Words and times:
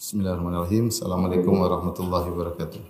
Bismillahirrahmanirrahim. 0.00 0.88
Assalamualaikum 0.88 1.60
warahmatullahi 1.60 2.32
wabarakatuh. 2.32 2.80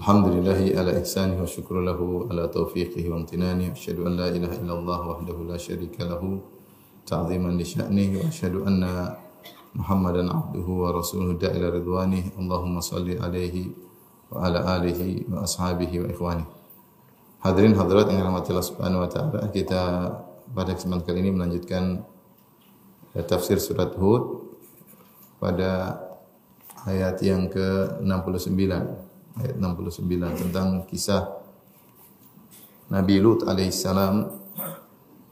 Alhamdulillahi 0.00 0.72
ala 0.72 0.96
ihsanihi 1.04 1.36
wa 1.36 1.44
syukru 1.44 1.84
lahu 1.84 2.24
ala 2.32 2.48
taufiqihi 2.48 3.12
wa 3.12 3.20
amtinani. 3.20 3.76
Asyhadu 3.76 4.08
an 4.08 4.16
la 4.16 4.32
ilaha 4.32 4.56
illallah 4.56 5.00
wahdahu 5.04 5.44
la 5.44 5.60
syarika 5.60 6.08
lahu 6.08 6.40
ta'ziman 7.04 7.60
li 7.60 7.64
sya'nihi 7.68 8.24
wa 8.24 8.24
asyhadu 8.24 8.64
anna 8.64 9.20
Muhammadan 9.76 10.32
abduhu 10.32 10.80
wa 10.80 10.96
rasuluhu 10.96 11.36
da'ila 11.36 11.68
ridwanih. 11.68 12.32
Allahumma 12.40 12.80
salli 12.80 13.20
alaihi 13.20 13.68
wa 14.32 14.48
ala 14.48 14.80
alihi 14.80 15.28
wa 15.28 15.44
ashabihi 15.44 16.00
wa 16.00 16.06
ikhwani. 16.08 16.48
Hadirin 17.44 17.76
hadirat 17.76 18.08
yang 18.08 18.24
dirahmati 18.24 18.48
Allah 18.56 18.64
Subhanahu 18.64 19.04
wa 19.04 19.12
taala, 19.12 19.44
kita 19.52 20.08
pada 20.56 20.72
kesempatan 20.72 21.04
kali 21.04 21.20
ini 21.20 21.36
melanjutkan 21.36 22.00
tafsir 23.26 23.58
surat 23.58 23.90
Hud 23.98 24.46
pada 25.42 25.98
ayat 26.86 27.18
yang 27.20 27.50
ke-69 27.50 28.60
ayat 29.40 29.56
69 29.58 30.42
tentang 30.46 30.86
kisah 30.86 31.40
Nabi 32.90 33.22
Lut 33.22 33.46
alaihissalam 33.46 34.30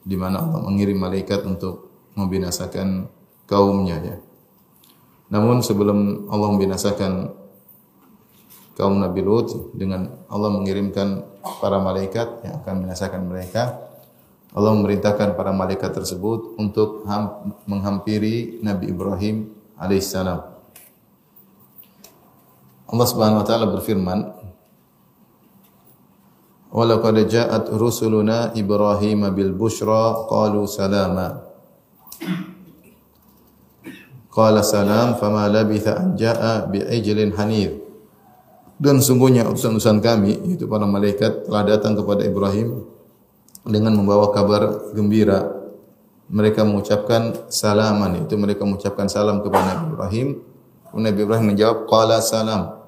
di 0.02 0.16
mana 0.16 0.40
Allah 0.40 0.62
mengirim 0.62 0.98
malaikat 0.98 1.42
untuk 1.44 1.90
membinasakan 2.14 3.10
kaumnya 3.46 3.96
ya. 4.00 4.16
Namun 5.28 5.60
sebelum 5.60 6.30
Allah 6.32 6.48
membinasakan 6.56 7.12
kaum 8.78 9.02
Nabi 9.02 9.20
Lut 9.20 9.74
dengan 9.74 10.06
Allah 10.30 10.54
mengirimkan 10.54 11.26
para 11.58 11.82
malaikat 11.82 12.46
yang 12.46 12.62
akan 12.62 12.72
membinasakan 12.78 13.22
mereka, 13.26 13.87
Allah 14.56 14.72
memerintahkan 14.72 15.36
para 15.36 15.52
malaikat 15.52 15.92
tersebut 15.92 16.56
untuk 16.56 17.04
menghampiri 17.68 18.64
Nabi 18.64 18.88
Ibrahim 18.88 19.52
alaihissalam. 19.76 20.40
Allah 22.88 23.06
Subhanahu 23.06 23.44
wa 23.44 23.46
taala 23.46 23.66
berfirman, 23.68 24.18
"Wa 26.72 26.84
laqad 26.88 27.28
ja'at 27.28 27.68
rusuluna 27.76 28.56
Ibrahim 28.56 29.28
bil 29.36 29.52
busyra 29.52 30.24
qalu 30.24 30.64
salama." 30.64 31.44
Qala 34.32 34.62
salam 34.64 35.18
fama 35.18 35.50
labitha 35.50 35.98
an 35.98 36.16
ja'a 36.16 36.70
bi 36.70 36.80
ijlin 36.80 37.36
hanir. 37.36 37.74
Dan 38.78 39.02
sungguhnya 39.02 39.42
utusan-utusan 39.50 39.98
kami, 39.98 40.38
yaitu 40.46 40.70
para 40.70 40.86
malaikat 40.86 41.50
telah 41.50 41.66
datang 41.66 41.98
kepada 41.98 42.22
Ibrahim 42.22 42.86
dengan 43.68 43.92
membawa 44.00 44.32
kabar 44.32 44.92
gembira. 44.96 45.44
Mereka 46.28 46.64
mengucapkan 46.64 47.48
salaman, 47.52 48.24
itu 48.24 48.36
mereka 48.36 48.64
mengucapkan 48.64 49.08
salam 49.08 49.44
kepada 49.44 49.76
Nabi 49.76 49.84
Ibrahim. 49.92 50.28
Nabi 50.96 51.18
Ibrahim 51.24 51.46
menjawab, 51.52 51.84
qala 51.88 52.20
salam. 52.24 52.80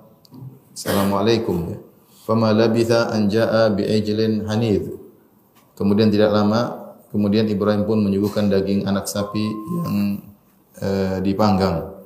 Assalamualaikum. 0.72 1.76
Fama 2.24 2.52
labitha 2.52 3.12
an 3.12 3.28
ja'a 3.28 3.72
bi'ijlin 3.72 4.48
hanid. 4.48 4.96
Kemudian 5.76 6.12
tidak 6.12 6.32
lama, 6.32 6.92
kemudian 7.12 7.48
Ibrahim 7.48 7.88
pun 7.88 8.00
menyuguhkan 8.04 8.52
daging 8.52 8.84
anak 8.84 9.08
sapi 9.08 9.40
yang 9.40 10.20
uh, 10.80 11.16
dipanggang. 11.24 11.99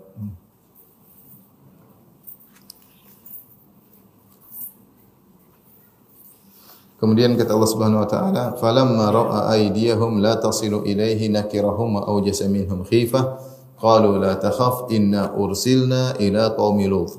Kemudian 7.05 7.37
kata 7.37 7.53
Allah 7.53 7.69
Subhanahu 7.69 8.01
wa 8.01 8.09
taala, 8.09 8.45
"Falamma 8.57 9.13
ra'a 9.13 9.53
aydiyahum 9.61 10.25
la 10.25 10.41
tasilu 10.41 10.89
ilaihi 10.89 11.29
nakirahum 11.29 12.01
wa 12.01 12.09
awjasa 12.09 12.49
minhum 12.49 12.81
khifah, 12.81 13.45
qalu 13.77 14.17
la 14.17 14.41
takhaf 14.41 14.89
inna 14.89 15.37
ursilna 15.37 16.17
ila 16.17 16.57
qaumi 16.57 16.89
Lut." 16.89 17.13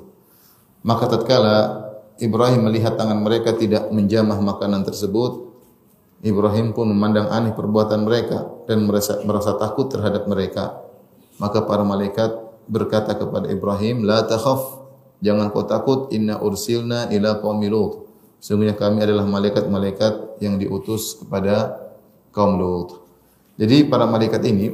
Maka 0.81 1.05
tatkala 1.05 1.85
Ibrahim 2.17 2.65
melihat 2.65 2.97
tangan 2.97 3.21
mereka 3.21 3.53
tidak 3.53 3.93
menjamah 3.93 4.41
makanan 4.41 4.81
tersebut, 4.89 5.53
Ibrahim 6.25 6.73
pun 6.73 6.89
memandang 6.89 7.29
aneh 7.29 7.53
perbuatan 7.53 8.09
mereka 8.09 8.41
dan 8.65 8.89
merasa, 8.89 9.21
merasa 9.21 9.53
takut 9.53 9.85
terhadap 9.93 10.25
mereka. 10.25 10.81
Maka 11.37 11.61
para 11.61 11.85
malaikat 11.85 12.33
berkata 12.65 13.13
kepada 13.13 13.53
Ibrahim, 13.53 14.01
"La 14.01 14.25
takhaf, 14.25 14.81
jangan 15.21 15.53
kau 15.53 15.61
takut, 15.69 16.09
inna 16.09 16.41
ursilna 16.41 17.13
ila 17.13 17.37
qaumi 17.37 17.69
Lut." 17.69 18.04
Sungguhnya 18.45 18.77
kami 18.77 19.01
adalah 19.01 19.25
malaikat-malaikat 19.25 20.37
yang 20.37 20.61
diutus 20.61 21.17
kepada 21.17 21.81
kaum 22.29 22.61
Lut. 22.61 23.01
Jadi 23.57 23.89
para 23.89 24.05
malaikat 24.05 24.37
ini 24.45 24.69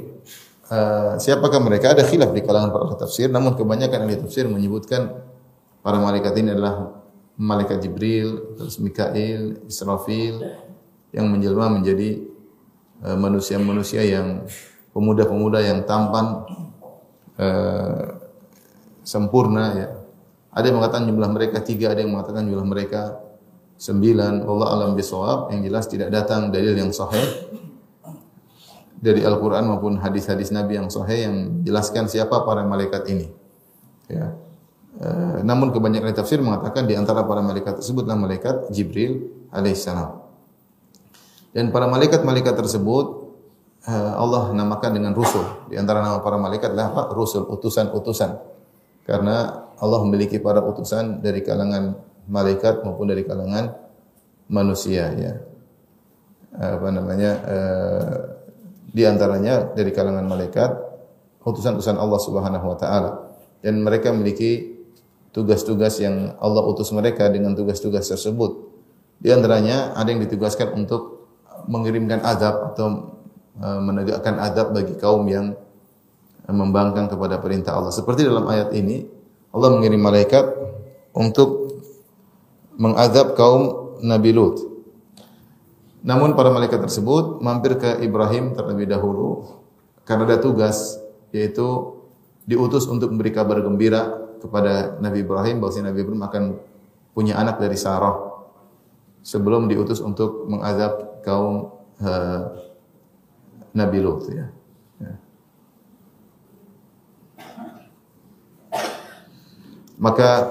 uh, 0.67 1.15
siapakah 1.15 1.63
mereka? 1.63 1.95
Ada 1.95 2.03
khilaf 2.03 2.35
di 2.35 2.43
kalangan 2.43 2.75
para 2.75 2.99
tafsir, 2.99 3.31
namun 3.31 3.55
kebanyakan 3.55 4.11
ahli 4.11 4.19
tafsir 4.19 4.51
menyebutkan 4.51 5.23
para 5.79 6.03
malaikat 6.03 6.35
ini 6.35 6.51
adalah 6.51 6.99
malaikat 7.39 7.79
Jibril, 7.79 8.59
terus 8.59 8.75
Mikail, 8.75 9.63
Israfil 9.63 10.43
yang 11.15 11.31
menjelma 11.31 11.71
menjadi 11.71 12.27
manusia-manusia 13.15 14.03
uh, 14.03 14.09
yang 14.19 14.27
pemuda-pemuda 14.91 15.63
yang 15.63 15.87
tampan 15.87 16.43
uh, 17.39 18.19
sempurna 19.07 19.63
ya. 19.79 19.87
Ada 20.51 20.67
yang 20.67 20.83
mengatakan 20.83 21.07
jumlah 21.07 21.29
mereka 21.31 21.63
tiga, 21.63 21.95
ada 21.95 22.03
yang 22.03 22.11
mengatakan 22.11 22.43
jumlah 22.51 22.67
mereka 22.67 23.30
Sembilan, 23.81 24.45
Allah 24.45 24.67
alam 24.77 24.91
bisawab 24.93 25.49
yang 25.49 25.65
jelas 25.65 25.89
tidak 25.89 26.13
datang 26.13 26.53
dalil 26.53 26.77
yang 26.77 26.93
sahih 26.93 27.49
dari 29.01 29.25
Al-Quran 29.25 29.73
maupun 29.73 29.97
hadis-hadis 29.97 30.53
Nabi 30.53 30.77
yang 30.77 30.93
sahih 30.93 31.25
yang 31.25 31.35
jelaskan 31.65 32.05
siapa 32.05 32.45
para 32.45 32.61
malaikat 32.61 33.09
ini. 33.09 33.33
Ya. 34.05 34.37
E, 35.01 35.41
namun 35.41 35.73
kebanyakan 35.73 36.13
tafsir 36.13 36.37
mengatakan 36.45 36.85
di 36.85 36.93
antara 36.93 37.25
para 37.25 37.41
malaikat 37.41 37.81
tersebutlah 37.81 38.13
malaikat 38.13 38.69
Jibril 38.69 39.33
alaihissalam. 39.49 40.13
Dan 41.49 41.73
para 41.73 41.89
malaikat-malaikat 41.89 42.53
tersebut 42.53 43.33
e, 43.81 43.93
Allah 43.97 44.53
namakan 44.53 44.93
dengan 44.93 45.17
rusul. 45.17 45.41
Di 45.73 45.81
antara 45.81 46.05
nama 46.05 46.21
para 46.21 46.37
malaikat 46.37 46.77
adalah? 46.77 47.09
Rusul, 47.09 47.49
utusan-utusan. 47.49 48.37
Karena 49.09 49.65
Allah 49.81 49.99
memiliki 50.05 50.37
para 50.37 50.61
utusan 50.61 51.25
dari 51.25 51.41
kalangan 51.41 52.10
malaikat 52.31 52.87
maupun 52.87 53.11
dari 53.11 53.27
kalangan 53.27 53.75
manusia 54.47 55.11
ya. 55.11 55.33
Apa 56.55 56.87
namanya? 56.91 57.31
Uh, 57.43 58.15
di 58.91 59.07
antaranya 59.07 59.71
dari 59.71 59.91
kalangan 59.91 60.23
malaikat 60.27 60.71
utusan-utusan 61.43 61.95
Allah 61.95 62.19
Subhanahu 62.19 62.65
wa 62.71 62.77
taala 62.79 63.11
dan 63.63 63.79
mereka 63.83 64.11
memiliki 64.11 64.79
tugas-tugas 65.31 65.99
yang 66.03 66.35
Allah 66.43 66.63
utus 66.67 66.91
mereka 66.91 67.31
dengan 67.31 67.55
tugas-tugas 67.55 68.07
tersebut. 68.11 68.67
Di 69.21 69.31
antaranya 69.31 69.95
ada 69.95 70.11
yang 70.11 70.19
ditugaskan 70.27 70.75
untuk 70.75 71.29
mengirimkan 71.71 72.19
azab 72.25 72.75
atau 72.75 73.15
uh, 73.63 73.79
menegakkan 73.79 74.35
azab 74.43 74.75
bagi 74.75 74.97
kaum 74.99 75.23
yang 75.31 75.55
membangkang 76.49 77.07
kepada 77.07 77.39
perintah 77.39 77.79
Allah. 77.79 77.93
Seperti 77.95 78.27
dalam 78.27 78.43
ayat 78.49 78.75
ini 78.75 79.07
Allah 79.55 79.69
mengirim 79.71 80.01
malaikat 80.01 80.45
untuk 81.15 81.60
mengadab 82.75 83.33
kaum 83.35 83.95
Nabi 84.03 84.31
Lut. 84.35 84.57
Namun 86.01 86.33
para 86.33 86.49
malaikat 86.49 86.81
tersebut 86.81 87.39
mampir 87.45 87.77
ke 87.77 88.01
Ibrahim 88.01 88.57
terlebih 88.57 88.89
dahulu 88.89 89.61
karena 90.01 90.25
ada 90.25 90.37
tugas 90.41 90.97
yaitu 91.29 91.93
diutus 92.49 92.89
untuk 92.89 93.13
memberi 93.13 93.29
kabar 93.29 93.61
gembira 93.61 94.09
kepada 94.41 94.97
Nabi 94.97 95.21
Ibrahim 95.21 95.61
bahwa 95.61 95.71
Nabi 95.77 95.99
Ibrahim 96.01 96.23
akan 96.25 96.43
punya 97.13 97.37
anak 97.37 97.61
dari 97.61 97.77
Sarah 97.77 98.17
sebelum 99.21 99.69
diutus 99.69 100.01
untuk 100.01 100.49
mengazab 100.49 101.21
kaum 101.21 101.77
uh, 102.01 102.41
Nabi 103.77 103.97
Lut 104.01 104.25
ya. 104.33 104.49
ya. 104.97 105.13
Maka 110.01 110.49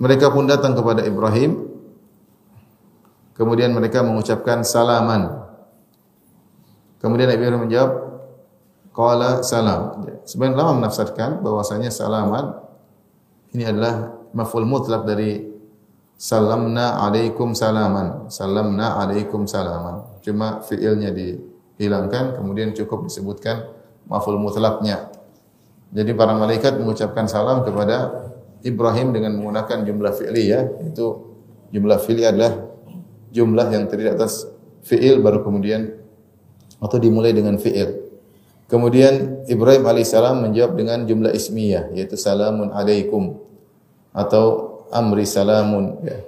mereka 0.00 0.32
pun 0.32 0.48
datang 0.48 0.72
kepada 0.72 1.04
Ibrahim. 1.04 1.68
Kemudian 3.36 3.76
mereka 3.76 4.00
mengucapkan 4.00 4.64
salaman. 4.64 5.44
Kemudian 7.00 7.28
Nabi 7.28 7.40
Ibrahim 7.44 7.68
menjawab, 7.68 7.92
Qala 8.90 9.46
salam. 9.46 10.02
Sebenarnya 10.26 10.66
lama 10.66 10.72
menafsirkan 10.82 11.40
bahwasanya 11.40 11.94
salaman 11.94 12.58
ini 13.54 13.62
adalah 13.62 14.10
maf'ul 14.34 14.66
mutlak 14.66 15.06
dari 15.06 15.46
salamna 16.18 16.98
alaikum 16.98 17.54
salaman. 17.54 18.26
Salamna 18.26 18.98
alaikum 18.98 19.46
salaman. 19.46 20.20
Cuma 20.26 20.58
fiilnya 20.66 21.14
dihilangkan 21.14 22.34
kemudian 22.34 22.74
cukup 22.74 23.06
disebutkan 23.06 23.62
maf'ul 24.10 24.42
mutlaknya. 24.42 25.06
Jadi 25.94 26.10
para 26.14 26.34
malaikat 26.34 26.78
mengucapkan 26.78 27.30
salam 27.30 27.62
kepada 27.62 28.10
Ibrahim 28.60 29.16
dengan 29.16 29.40
menggunakan 29.40 29.84
jumlah 29.86 30.12
fi'li 30.16 30.44
ya, 30.52 30.66
itu 30.84 31.06
jumlah 31.72 31.98
fi'li 32.02 32.22
adalah 32.28 32.70
jumlah 33.32 33.66
yang 33.72 33.88
terdiri 33.88 34.12
atas 34.12 34.46
fi'il 34.84 35.22
baru 35.22 35.40
kemudian 35.40 35.96
atau 36.80 36.96
dimulai 37.00 37.32
dengan 37.32 37.56
fi'il. 37.56 38.10
Kemudian 38.70 39.44
Ibrahim 39.50 39.82
alaihissalam 39.82 40.46
menjawab 40.46 40.78
dengan 40.78 41.02
jumlah 41.02 41.34
ismiyah 41.34 41.90
yaitu 41.90 42.14
salamun 42.14 42.70
alaikum 42.70 43.42
atau 44.14 44.78
amri 44.94 45.26
salamun 45.26 45.98
ya. 46.06 46.18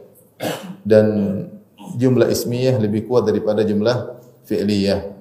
Dan 0.82 1.06
jumlah 1.94 2.26
ismiyah 2.26 2.82
lebih 2.82 3.06
kuat 3.06 3.30
daripada 3.30 3.62
jumlah 3.62 4.18
fi'liyah. 4.46 5.14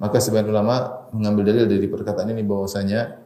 Maka 0.00 0.16
sebagian 0.18 0.48
ulama 0.48 1.06
mengambil 1.12 1.52
dalil 1.52 1.68
dari 1.68 1.86
perkataan 1.86 2.32
ini 2.32 2.42
bahwasanya 2.42 3.20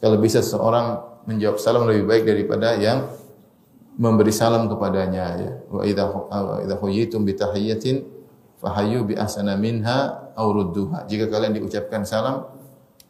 kalau 0.00 0.16
bisa 0.16 0.40
seorang 0.40 1.15
menjawab 1.26 1.58
salam 1.58 1.84
lebih 1.90 2.06
baik 2.06 2.24
daripada 2.24 2.78
yang 2.78 3.10
memberi 3.98 4.32
salam 4.32 4.70
kepadanya 4.70 5.24
ya. 5.36 5.50
Wa 5.68 5.82
idza 5.82 6.04
idza 6.62 6.76
huyitum 6.78 7.26
bi 7.26 7.34
tahiyyatin 7.34 8.06
fahayyu 8.62 9.04
bi 9.04 9.14
ahsana 9.18 9.58
minha 9.58 10.32
aw 10.32 10.46
rudduha. 10.48 11.04
Jika 11.10 11.28
kalian 11.28 11.58
diucapkan 11.58 12.06
salam 12.06 12.46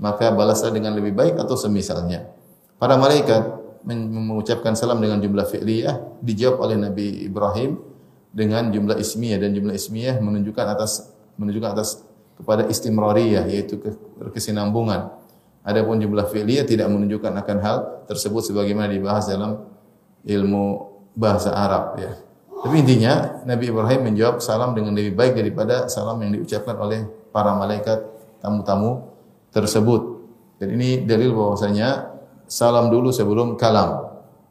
maka 0.01 0.33
balaslah 0.33 0.73
dengan 0.73 0.97
lebih 0.97 1.13
baik 1.17 1.41
atau 1.41 1.57
semisalnya. 1.57 2.29
Para 2.77 3.01
malaikat 3.01 3.57
mengucapkan 3.87 4.75
salam 4.75 4.99
dengan 4.99 5.23
jumlah 5.23 5.47
fi'liyah 5.47 6.21
dijawab 6.21 6.59
oleh 6.69 6.77
Nabi 6.77 7.31
Ibrahim 7.31 7.79
dengan 8.35 8.69
jumlah 8.69 8.99
ismiyah 8.99 9.41
dan 9.41 9.57
jumlah 9.57 9.73
ismiyah 9.73 10.21
menunjukkan 10.21 10.67
atas 10.77 11.09
menunjukkan 11.41 11.71
atas 11.73 12.05
kepada 12.37 12.69
istimrariyah 12.69 13.49
yaitu 13.49 13.81
kesinambungan. 14.37 15.09
Adapun 15.67 15.99
jumlah 15.99 16.31
fi'liyah 16.31 16.63
tidak 16.63 16.87
menunjukkan 16.87 17.43
akan 17.43 17.59
hal 17.59 17.77
tersebut 18.07 18.55
sebagaimana 18.55 18.87
dibahas 18.87 19.27
dalam 19.27 19.67
ilmu 20.23 20.65
bahasa 21.19 21.51
Arab 21.51 21.99
ya. 21.99 22.15
Tapi 22.63 22.87
intinya 22.87 23.43
Nabi 23.43 23.75
Ibrahim 23.75 24.15
menjawab 24.15 24.39
salam 24.39 24.79
dengan 24.79 24.95
lebih 24.95 25.19
baik 25.19 25.35
daripada 25.35 25.91
salam 25.91 26.23
yang 26.23 26.39
diucapkan 26.39 26.79
oleh 26.79 27.03
para 27.35 27.53
malaikat 27.59 27.99
tamu-tamu 28.39 29.11
tersebut. 29.51 30.23
Dan 30.63 30.79
ini 30.79 31.03
dalil 31.03 31.35
bahwasanya 31.35 32.15
salam 32.47 32.89
dulu 32.89 33.11
sebelum 33.11 33.59
kalam. 33.59 34.07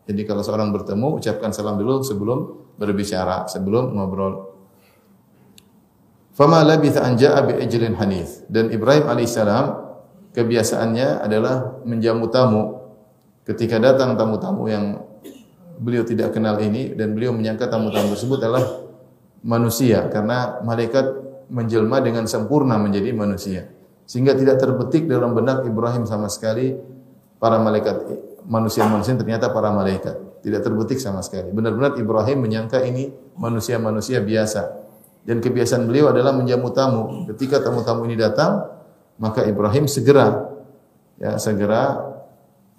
Jadi 0.06 0.22
kalau 0.28 0.44
seorang 0.46 0.70
bertemu 0.70 1.18
ucapkan 1.18 1.50
salam 1.56 1.80
dulu 1.80 2.04
sebelum 2.04 2.40
berbicara, 2.78 3.50
sebelum 3.50 3.96
ngobrol. 3.96 4.54
Fama 6.36 6.62
labitha 6.62 7.02
an 7.02 7.16
ja'a 7.16 7.42
bi 7.48 7.58
hanif. 7.64 8.44
Dan 8.52 8.70
Ibrahim 8.70 9.08
alaihissalam 9.08 9.66
kebiasaannya 10.36 11.24
adalah 11.24 11.80
menjamu 11.88 12.28
tamu. 12.28 12.64
Ketika 13.48 13.80
datang 13.80 14.20
tamu-tamu 14.20 14.68
yang 14.68 15.00
beliau 15.80 16.04
tidak 16.04 16.36
kenal 16.36 16.60
ini 16.60 16.92
dan 16.94 17.16
beliau 17.16 17.32
menyangka 17.32 17.72
tamu-tamu 17.72 18.12
tersebut 18.12 18.44
adalah 18.44 18.66
manusia. 19.46 20.12
Karena 20.12 20.60
malaikat 20.60 21.06
menjelma 21.48 22.04
dengan 22.04 22.28
sempurna 22.28 22.76
menjadi 22.76 23.16
manusia. 23.16 23.72
Sehingga 24.06 24.36
tidak 24.36 24.60
terbetik 24.62 25.08
dalam 25.08 25.34
benak 25.34 25.66
Ibrahim 25.66 26.06
sama 26.06 26.30
sekali 26.30 26.76
para 27.40 27.58
malaikat 27.58 27.96
manusia-manusia 28.46 29.16
ternyata 29.16 29.50
para 29.50 29.72
malaikat. 29.72 30.44
Tidak 30.46 30.62
terbetik 30.62 31.02
sama 31.02 31.26
sekali. 31.26 31.50
Benar-benar 31.50 31.98
Ibrahim 31.98 32.46
menyangka 32.46 32.86
ini 32.86 33.10
manusia-manusia 33.34 34.22
biasa. 34.22 34.86
Dan 35.26 35.42
kebiasaan 35.42 35.90
beliau 35.90 36.14
adalah 36.14 36.38
menjamu 36.38 36.70
tamu. 36.70 37.26
Ketika 37.34 37.58
tamu-tamu 37.66 38.06
ini 38.06 38.14
datang 38.14 38.75
maka 39.22 39.48
Ibrahim 39.48 39.88
segera 39.88 40.52
ya 41.20 41.40
segera 41.40 42.00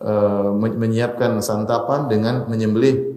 uh, 0.01 0.53
menyiapkan 0.57 1.41
santapan 1.41 2.09
dengan 2.09 2.45
menyembelih 2.49 3.17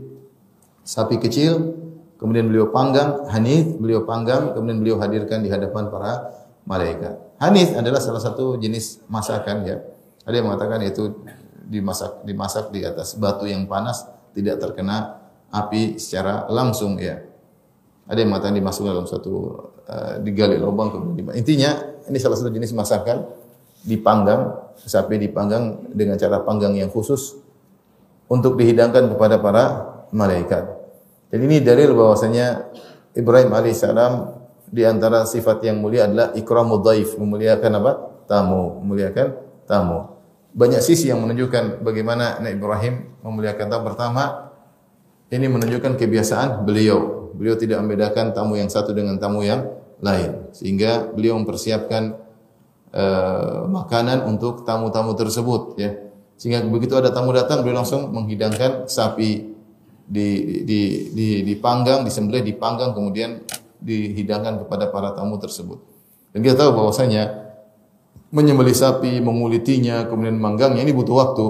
sapi 0.83 1.19
kecil 1.19 1.75
kemudian 2.15 2.47
beliau 2.47 2.71
panggang 2.71 3.27
hanif 3.31 3.75
beliau 3.79 4.07
panggang 4.07 4.55
kemudian 4.55 4.79
beliau 4.79 4.97
hadirkan 4.99 5.43
di 5.43 5.51
hadapan 5.51 5.91
para 5.91 6.31
malaikat 6.63 7.29
Hanif 7.39 7.71
adalah 7.71 8.03
salah 8.03 8.19
satu 8.19 8.59
jenis 8.59 8.99
masakan 9.07 9.63
ya. 9.63 9.79
Ada 10.27 10.43
yang 10.43 10.51
mengatakan 10.51 10.83
itu 10.83 11.23
dimasak 11.71 12.27
dimasak 12.27 12.67
di 12.75 12.83
atas 12.83 13.15
batu 13.15 13.47
yang 13.47 13.63
panas 13.63 14.03
tidak 14.35 14.59
terkena 14.59 15.23
api 15.47 15.95
secara 15.95 16.51
langsung 16.51 16.99
ya. 16.99 17.23
Ada 18.11 18.19
yang 18.19 18.35
mengatakan 18.35 18.59
dimasukkan 18.59 18.91
dalam 18.91 19.07
satu 19.07 19.33
uh, 19.87 20.19
digali 20.19 20.59
lubang 20.59 20.91
kemudian 20.91 21.31
intinya 21.31 21.79
ini 22.09 22.17
salah 22.17 22.37
satu 22.37 22.49
jenis 22.49 22.73
masakan 22.73 23.25
dipanggang 23.85 24.73
sapi 24.75 25.15
dipanggang 25.15 25.87
dengan 25.93 26.19
cara 26.19 26.43
panggang 26.43 26.75
yang 26.75 26.91
khusus 26.91 27.39
untuk 28.29 28.59
dihidangkan 28.59 29.09
kepada 29.15 29.41
para 29.41 29.63
malaikat. 30.11 30.67
Jadi 31.29 31.43
ini 31.45 31.57
dalil 31.61 31.93
bahwasanya 31.93 32.69
Ibrahim 33.13 33.53
alaihissalam 33.53 34.13
di 34.69 34.85
antara 34.85 35.25
sifat 35.25 35.65
yang 35.65 35.81
mulia 35.81 36.05
adalah 36.05 36.33
ikramud 36.37 36.85
dhaif, 36.85 37.17
memuliakan 37.17 37.71
apa? 37.81 37.91
tamu, 38.29 38.77
memuliakan 38.85 39.27
tamu. 39.65 40.21
Banyak 40.53 40.85
sisi 40.85 41.09
yang 41.09 41.21
menunjukkan 41.25 41.81
bagaimana 41.81 42.37
Nabi 42.37 42.53
Ibrahim 42.57 42.93
memuliakan 43.25 43.65
tamu. 43.65 43.83
Pertama, 43.89 44.23
ini 45.33 45.45
menunjukkan 45.49 45.97
kebiasaan 45.97 46.65
beliau. 46.65 47.33
Beliau 47.33 47.57
tidak 47.57 47.81
membedakan 47.81 48.33
tamu 48.33 48.57
yang 48.57 48.69
satu 48.69 48.93
dengan 48.93 49.17
tamu 49.17 49.41
yang 49.41 49.65
lain. 49.99 50.51
Sehingga 50.55 51.11
beliau 51.11 51.37
mempersiapkan 51.39 52.15
uh, 52.95 53.67
makanan 53.67 54.25
untuk 54.27 54.63
tamu-tamu 54.63 55.13
tersebut 55.15 55.75
ya. 55.79 55.95
Sehingga 56.39 56.63
begitu 56.63 56.95
ada 56.95 57.11
tamu 57.11 57.35
datang 57.35 57.61
beliau 57.61 57.83
langsung 57.83 58.15
menghidangkan 58.15 58.87
sapi 58.87 59.51
di 60.09 60.29
di 60.63 61.11
di 61.11 61.27
dipanggang, 61.43 62.07
disembelih, 62.07 62.41
dipanggang 62.41 62.95
kemudian 62.95 63.43
dihidangkan 63.83 64.63
kepada 64.65 64.87
para 64.87 65.11
tamu 65.13 65.35
tersebut. 65.35 65.77
Dan 66.31 66.39
kita 66.41 66.55
tahu 66.63 66.79
bahwasanya 66.79 67.51
menyembelih 68.31 68.73
sapi, 68.73 69.19
mengulitinya, 69.19 70.07
kemudian 70.07 70.39
manggangnya 70.39 70.81
ini 70.85 70.93
butuh 70.95 71.15
waktu. 71.17 71.47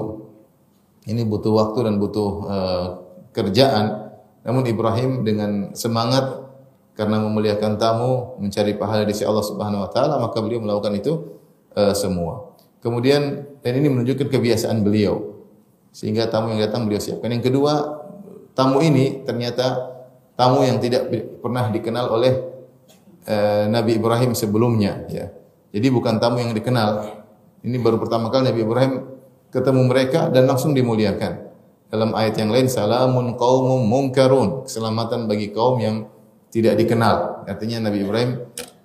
Ini 1.08 1.22
butuh 1.24 1.52
waktu 1.54 1.78
dan 1.86 1.94
butuh 1.96 2.30
uh, 2.44 2.86
kerjaan. 3.32 4.10
Namun 4.44 4.68
Ibrahim 4.68 5.22
dengan 5.24 5.72
semangat 5.76 6.49
karena 7.00 7.16
memuliakan 7.16 7.80
tamu, 7.80 8.36
mencari 8.36 8.76
pahala 8.76 9.08
di 9.08 9.16
sisi 9.16 9.24
Allah 9.24 9.40
Subhanahu 9.40 9.88
wa 9.88 9.90
taala, 9.90 10.20
maka 10.20 10.36
beliau 10.44 10.60
melakukan 10.60 10.92
itu 11.00 11.40
uh, 11.72 11.96
semua. 11.96 12.52
Kemudian 12.84 13.48
dan 13.64 13.72
ini 13.80 13.88
menunjukkan 13.88 14.28
kebiasaan 14.28 14.84
beliau. 14.84 15.40
Sehingga 15.96 16.28
tamu 16.28 16.52
yang 16.52 16.60
datang 16.60 16.84
beliau 16.84 17.00
siapkan. 17.00 17.32
Yang 17.32 17.48
kedua, 17.48 18.04
tamu 18.52 18.84
ini 18.84 19.24
ternyata 19.24 19.96
tamu 20.36 20.60
yang 20.60 20.76
tidak 20.76 21.08
pernah 21.40 21.72
dikenal 21.72 22.12
oleh 22.12 22.32
uh, 23.24 23.64
Nabi 23.72 23.96
Ibrahim 23.96 24.36
sebelumnya 24.36 25.08
ya. 25.08 25.32
Jadi 25.72 25.88
bukan 25.88 26.20
tamu 26.20 26.44
yang 26.44 26.52
dikenal. 26.52 27.16
Ini 27.64 27.80
baru 27.80 27.96
pertama 27.96 28.28
kali 28.28 28.52
Nabi 28.52 28.60
Ibrahim 28.60 28.92
ketemu 29.48 29.88
mereka 29.88 30.28
dan 30.28 30.44
langsung 30.44 30.76
dimuliakan. 30.76 31.48
Dalam 31.88 32.12
ayat 32.12 32.36
yang 32.36 32.52
lain 32.52 32.68
salamun 32.68 33.40
qaumum 33.40 33.88
munkarun, 33.88 34.68
keselamatan 34.68 35.24
bagi 35.26 35.48
kaum 35.50 35.80
yang 35.80 36.06
tidak 36.50 36.74
dikenal. 36.78 37.46
Artinya 37.46 37.90
Nabi 37.90 38.02
Ibrahim 38.04 38.30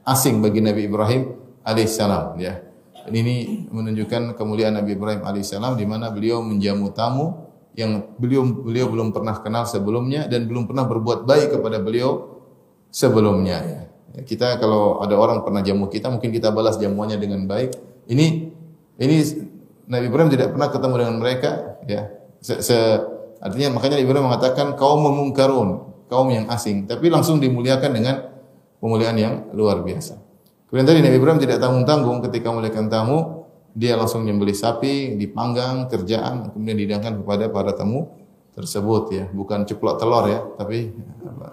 asing 0.05 0.39
bagi 0.39 0.61
Nabi 0.61 0.85
Ibrahim 0.85 1.21
alaihissalam 1.65 2.37
ya. 2.37 2.61
Ini 3.05 3.69
menunjukkan 3.69 4.33
kemuliaan 4.33 4.81
Nabi 4.81 4.97
Ibrahim 4.97 5.21
alaihissalam 5.25 5.77
di 5.77 5.85
mana 5.85 6.09
beliau 6.09 6.41
menjamu 6.41 6.89
tamu 6.93 7.45
yang 7.75 8.15
beliau 8.17 8.47
beliau 8.47 8.87
belum 8.89 9.11
pernah 9.11 9.37
kenal 9.43 9.67
sebelumnya 9.67 10.25
dan 10.25 10.47
belum 10.47 10.65
pernah 10.65 10.87
berbuat 10.87 11.27
baik 11.27 11.59
kepada 11.59 11.77
beliau 11.83 12.41
sebelumnya 12.89 13.57
ya. 13.61 13.81
Kita 14.23 14.55
kalau 14.63 15.03
ada 15.03 15.11
orang 15.19 15.43
pernah 15.43 15.59
jamu 15.59 15.91
kita 15.91 16.07
mungkin 16.07 16.31
kita 16.31 16.55
balas 16.55 16.79
jamuannya 16.79 17.19
dengan 17.19 17.43
baik. 17.45 17.75
Ini 18.07 18.25
ini 18.95 19.15
Nabi 19.91 20.05
Ibrahim 20.07 20.31
tidak 20.31 20.55
pernah 20.55 20.69
ketemu 20.71 20.95
dengan 21.03 21.15
mereka 21.19 21.51
ya. 21.83 22.09
Se, 22.39 22.63
se 22.63 22.77
artinya 23.43 23.75
makanya 23.75 23.99
Ibrahim 23.99 24.31
mengatakan 24.31 24.79
kaum 24.79 25.03
mungkarun, 25.03 25.94
kaum 26.07 26.29
yang 26.29 26.45
asing, 26.51 26.85
tapi 26.85 27.09
langsung 27.09 27.41
dimuliakan 27.41 27.91
dengan 27.91 28.15
pemuliaan 28.79 29.17
yang 29.17 29.33
luar 29.53 29.81
biasa. 29.81 30.21
Kemudian 30.69 30.85
tadi 30.85 30.99
Nabi 31.01 31.15
Ibrahim 31.17 31.39
tidak 31.41 31.57
tanggung-tanggung 31.61 32.25
ketika 32.29 32.51
memuliakan 32.51 32.85
tamu, 32.89 33.19
dia 33.75 33.99
langsung 33.99 34.23
menyembelih 34.23 34.55
sapi, 34.55 35.19
dipanggang, 35.19 35.91
kerjaan, 35.91 36.53
kemudian 36.55 36.77
dihidangkan 36.79 37.21
kepada 37.21 37.51
para 37.51 37.75
tamu 37.75 38.07
tersebut 38.55 39.03
ya, 39.11 39.25
bukan 39.35 39.67
ceplok 39.67 39.99
telur 39.99 40.25
ya, 40.31 40.39
tapi 40.55 40.95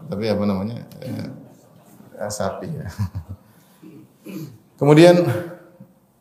tapi 0.06 0.24
apa 0.30 0.44
namanya 0.46 0.86
ya, 1.02 2.30
sapi 2.30 2.70
ya. 2.70 2.86
Kemudian 4.78 5.18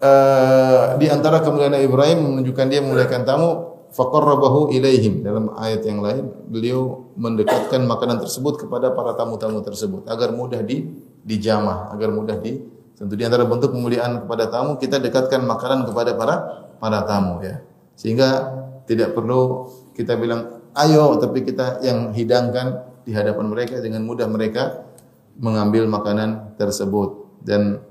uh, 0.02 0.84
di 0.98 1.08
antara 1.10 1.42
kemuliaan 1.42 1.78
Ibrahim 1.78 2.34
menunjukkan 2.34 2.66
dia 2.70 2.82
memuliakan 2.82 3.22
tamu, 3.26 3.71
faqarrabahu 3.92 4.72
ilaihim 4.72 5.22
dalam 5.22 5.52
ayat 5.60 5.84
yang 5.84 6.00
lain 6.00 6.32
beliau 6.48 7.12
mendekatkan 7.20 7.84
makanan 7.84 8.24
tersebut 8.24 8.66
kepada 8.66 8.96
para 8.96 9.14
tamu-tamu 9.20 9.60
tersebut 9.62 10.08
agar 10.08 10.32
mudah 10.32 10.64
di 10.64 10.88
dijamah, 11.22 11.92
agar 11.94 12.10
mudah 12.10 12.40
di 12.40 12.82
Tentu 13.02 13.18
di 13.18 13.26
antara 13.26 13.50
bentuk 13.50 13.74
pemuliaan 13.74 14.22
kepada 14.22 14.46
tamu 14.46 14.78
kita 14.78 15.02
dekatkan 15.02 15.42
makanan 15.42 15.90
kepada 15.90 16.14
para 16.14 16.36
para 16.78 17.02
tamu 17.02 17.42
ya. 17.42 17.58
Sehingga 17.98 18.54
tidak 18.86 19.18
perlu 19.18 19.74
kita 19.98 20.22
bilang 20.22 20.62
ayo 20.78 21.18
tapi 21.18 21.42
kita 21.42 21.82
yang 21.82 22.14
hidangkan 22.14 22.86
di 23.02 23.18
hadapan 23.18 23.50
mereka 23.50 23.82
dengan 23.82 24.06
mudah 24.06 24.30
mereka 24.30 24.86
mengambil 25.42 25.90
makanan 25.90 26.54
tersebut 26.62 27.42
dan 27.42 27.82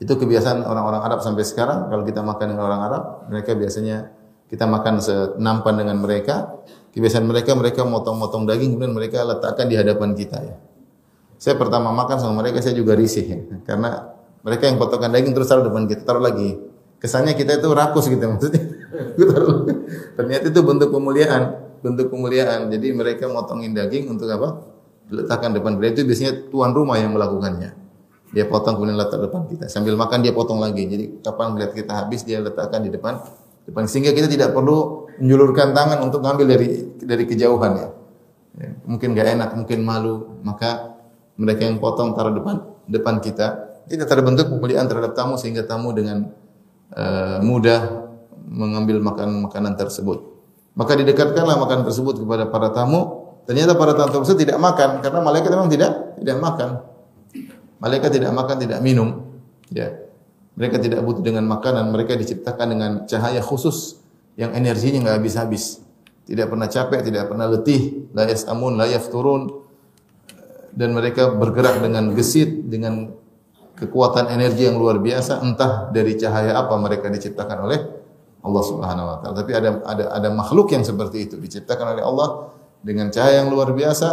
Itu 0.00 0.16
kebiasaan 0.16 0.64
orang-orang 0.64 1.04
Arab 1.04 1.20
sampai 1.20 1.44
sekarang. 1.44 1.92
Kalau 1.92 2.08
kita 2.08 2.24
makan 2.24 2.56
dengan 2.56 2.64
orang 2.72 2.82
Arab, 2.88 3.02
mereka 3.28 3.52
biasanya 3.52 4.08
kita 4.50 4.66
makan 4.66 4.98
senampan 4.98 5.74
dengan 5.78 5.96
mereka. 6.02 6.58
Kebiasaan 6.90 7.22
mereka, 7.22 7.54
mereka 7.54 7.86
motong-motong 7.86 8.50
daging, 8.50 8.74
kemudian 8.74 8.90
mereka 8.90 9.22
letakkan 9.22 9.70
di 9.70 9.78
hadapan 9.78 10.10
kita 10.10 10.42
ya. 10.42 10.58
Saya 11.38 11.54
pertama 11.54 11.94
makan 11.94 12.18
sama 12.18 12.42
mereka, 12.42 12.58
saya 12.58 12.74
juga 12.74 12.98
risih 12.98 13.24
ya. 13.30 13.38
Karena 13.62 14.10
mereka 14.42 14.66
yang 14.66 14.74
potongkan 14.74 15.14
daging 15.14 15.30
terus 15.30 15.46
taruh 15.46 15.62
depan 15.62 15.86
kita, 15.86 16.02
taruh 16.02 16.18
lagi. 16.18 16.58
Kesannya 16.98 17.38
kita 17.38 17.62
itu 17.62 17.70
rakus 17.70 18.10
gitu 18.10 18.20
maksudnya. 18.26 18.60
Ternyata 20.18 20.44
itu 20.50 20.60
bentuk 20.66 20.90
pemuliaan, 20.90 21.42
bentuk 21.80 22.10
pemuliaan. 22.10 22.68
Jadi 22.74 22.90
mereka 22.90 23.30
motongin 23.30 23.70
daging 23.70 24.10
untuk 24.10 24.26
apa? 24.28 24.66
Letakkan 25.14 25.54
depan 25.54 25.78
kita. 25.78 25.94
Itu 25.94 26.02
biasanya 26.10 26.32
tuan 26.50 26.74
rumah 26.74 26.98
yang 26.98 27.14
melakukannya. 27.14 27.70
Dia 28.34 28.44
potong 28.50 28.82
kemudian 28.82 28.98
letak 28.98 29.22
depan 29.30 29.46
kita. 29.46 29.70
Sambil 29.70 29.94
makan 29.94 30.26
dia 30.26 30.34
potong 30.34 30.58
lagi. 30.58 30.90
Jadi 30.90 31.22
kapan 31.22 31.54
melihat 31.54 31.72
kita 31.72 31.92
habis 32.04 32.26
dia 32.26 32.42
letakkan 32.42 32.82
di 32.82 32.90
depan 32.92 33.16
sehingga 33.86 34.12
kita 34.16 34.26
tidak 34.26 34.50
perlu 34.56 35.10
menjulurkan 35.20 35.76
tangan 35.76 36.00
untuk 36.00 36.24
ngambil 36.24 36.46
dari 36.56 36.68
dari 36.96 37.24
kejauhan 37.28 37.72
ya. 37.76 37.88
ya 38.56 38.70
mungkin 38.88 39.12
gak 39.12 39.28
enak, 39.36 39.50
mungkin 39.56 39.78
malu, 39.84 40.40
maka 40.40 40.96
mereka 41.36 41.68
yang 41.68 41.76
potong 41.78 42.16
taruh 42.16 42.32
depan 42.32 42.56
depan 42.88 43.20
kita. 43.20 43.70
Kita 43.90 44.06
terbentuk 44.06 44.48
pemuliaan 44.50 44.86
terhadap 44.86 45.18
tamu 45.18 45.34
sehingga 45.34 45.66
tamu 45.66 45.90
dengan 45.90 46.30
uh, 46.94 47.38
mudah 47.42 48.06
mengambil 48.46 49.02
makan 49.02 49.46
makanan 49.50 49.74
tersebut. 49.74 50.22
Maka 50.78 50.94
didekatkanlah 50.94 51.58
makanan 51.58 51.84
tersebut 51.86 52.22
kepada 52.22 52.46
para 52.46 52.70
tamu. 52.70 53.26
Ternyata 53.50 53.74
para 53.74 53.98
tamu 53.98 54.22
tersebut 54.22 54.46
tidak 54.46 54.58
makan 54.62 55.02
karena 55.02 55.20
malaikat 55.22 55.50
memang 55.50 55.70
tidak 55.70 55.90
tidak 56.22 56.38
makan. 56.38 56.70
Malaikat 57.80 58.10
tidak 58.12 58.30
makan, 58.36 58.56
tidak 58.60 58.78
minum. 58.84 59.40
Ya. 59.72 60.09
Mereka 60.60 60.76
tidak 60.76 61.00
butuh 61.00 61.24
dengan 61.24 61.48
makanan, 61.48 61.88
mereka 61.88 62.12
diciptakan 62.20 62.66
dengan 62.76 62.90
cahaya 63.08 63.40
khusus 63.40 63.96
yang 64.36 64.52
energinya 64.52 65.08
nggak 65.08 65.16
habis-habis. 65.16 65.80
Tidak 66.28 66.46
pernah 66.52 66.68
capek, 66.68 67.00
tidak 67.00 67.32
pernah 67.32 67.48
letih, 67.48 68.12
la 68.12 68.28
yasamun, 68.28 68.76
la 68.76 68.84
yafturun. 68.92 69.48
Dan 70.76 70.92
mereka 70.92 71.32
bergerak 71.32 71.80
dengan 71.80 72.12
gesit, 72.12 72.68
dengan 72.68 73.08
kekuatan 73.72 74.28
energi 74.28 74.68
yang 74.68 74.76
luar 74.76 75.00
biasa, 75.00 75.40
entah 75.40 75.88
dari 75.88 76.20
cahaya 76.20 76.52
apa 76.60 76.76
mereka 76.76 77.08
diciptakan 77.08 77.58
oleh 77.64 77.80
Allah 78.44 78.62
Subhanahu 78.62 79.06
wa 79.08 79.16
taala. 79.24 79.34
Tapi 79.40 79.52
ada 79.56 79.80
ada 79.80 80.04
ada 80.12 80.28
makhluk 80.28 80.76
yang 80.76 80.84
seperti 80.84 81.24
itu 81.24 81.40
diciptakan 81.40 81.96
oleh 81.96 82.04
Allah 82.04 82.52
dengan 82.84 83.08
cahaya 83.08 83.40
yang 83.40 83.48
luar 83.48 83.72
biasa, 83.72 84.08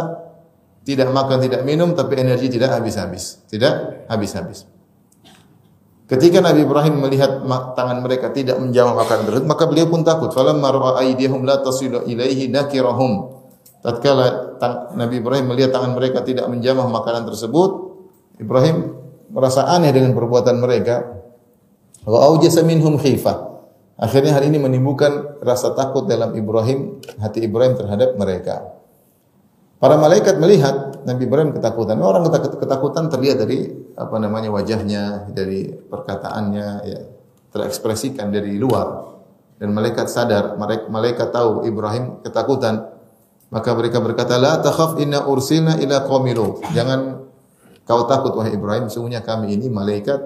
tidak 0.88 1.12
makan, 1.12 1.44
tidak 1.44 1.60
minum, 1.68 1.92
tapi 1.92 2.16
energi 2.16 2.48
tidak 2.48 2.72
habis-habis. 2.72 3.44
Tidak 3.52 4.08
habis-habis. 4.08 4.77
Ketika 6.08 6.40
Nabi 6.40 6.64
Ibrahim 6.64 7.04
melihat 7.04 7.44
tangan 7.76 8.00
mereka 8.00 8.32
tidak 8.32 8.56
menjamah 8.56 8.96
makanan 8.96 9.28
tersebut, 9.28 9.44
maka 9.44 9.68
beliau 9.68 9.92
pun 9.92 10.00
takut. 10.00 10.32
Falamma 10.32 10.72
ra'a 10.72 11.04
aydihum 11.04 11.44
la 11.44 11.60
tasilu 11.60 12.08
ilaihi 12.08 12.48
nakirahum. 12.48 13.28
Tatkala 13.84 14.56
Nabi 14.96 15.20
Ibrahim 15.20 15.52
melihat 15.52 15.76
tangan 15.76 15.92
mereka 15.92 16.24
tidak 16.24 16.48
menjamah 16.48 16.88
makanan 16.88 17.28
tersebut, 17.28 17.70
Ibrahim 18.40 18.96
merasa 19.28 19.68
aneh 19.68 19.92
dengan 19.92 20.16
perbuatan 20.16 20.56
mereka. 20.56 21.04
Wa 22.08 22.24
aujasa 22.32 22.64
minhum 22.64 22.96
khifah. 22.96 23.44
Akhirnya 24.00 24.32
hal 24.32 24.48
ini 24.48 24.56
menimbulkan 24.56 25.42
rasa 25.44 25.76
takut 25.76 26.08
dalam 26.08 26.32
Ibrahim, 26.32 27.04
hati 27.20 27.44
Ibrahim 27.44 27.76
terhadap 27.76 28.16
mereka. 28.16 28.77
Para 29.78 29.94
malaikat 29.94 30.42
melihat 30.42 31.06
Nabi 31.06 31.30
Ibrahim 31.30 31.54
ketakutan. 31.54 32.02
Orang 32.02 32.26
ketakutan 32.34 33.06
terlihat 33.06 33.46
dari 33.46 33.70
apa 33.94 34.18
namanya 34.18 34.50
wajahnya, 34.50 35.30
dari 35.30 35.70
perkataannya, 35.70 36.68
ya, 36.82 37.00
terekspresikan 37.54 38.34
dari 38.34 38.58
luar. 38.58 39.06
Dan 39.58 39.74
malaikat 39.74 40.10
sadar, 40.10 40.58
malaikat 40.90 41.30
tahu 41.30 41.66
Ibrahim 41.66 42.22
ketakutan. 42.26 42.90
Maka 43.48 43.70
mereka 43.74 44.02
berkata, 44.02 44.34
"La 44.36 44.58
takhaf 44.58 44.98
inna 44.98 45.24
ursilna 45.24 45.78
ila 45.78 46.04
qaumi 46.04 46.34
Jangan 46.74 47.00
kau 47.86 48.02
takut 48.10 48.34
wahai 48.34 48.58
Ibrahim, 48.58 48.90
sungguhnya 48.90 49.22
kami 49.22 49.54
ini 49.54 49.70
malaikat 49.70 50.20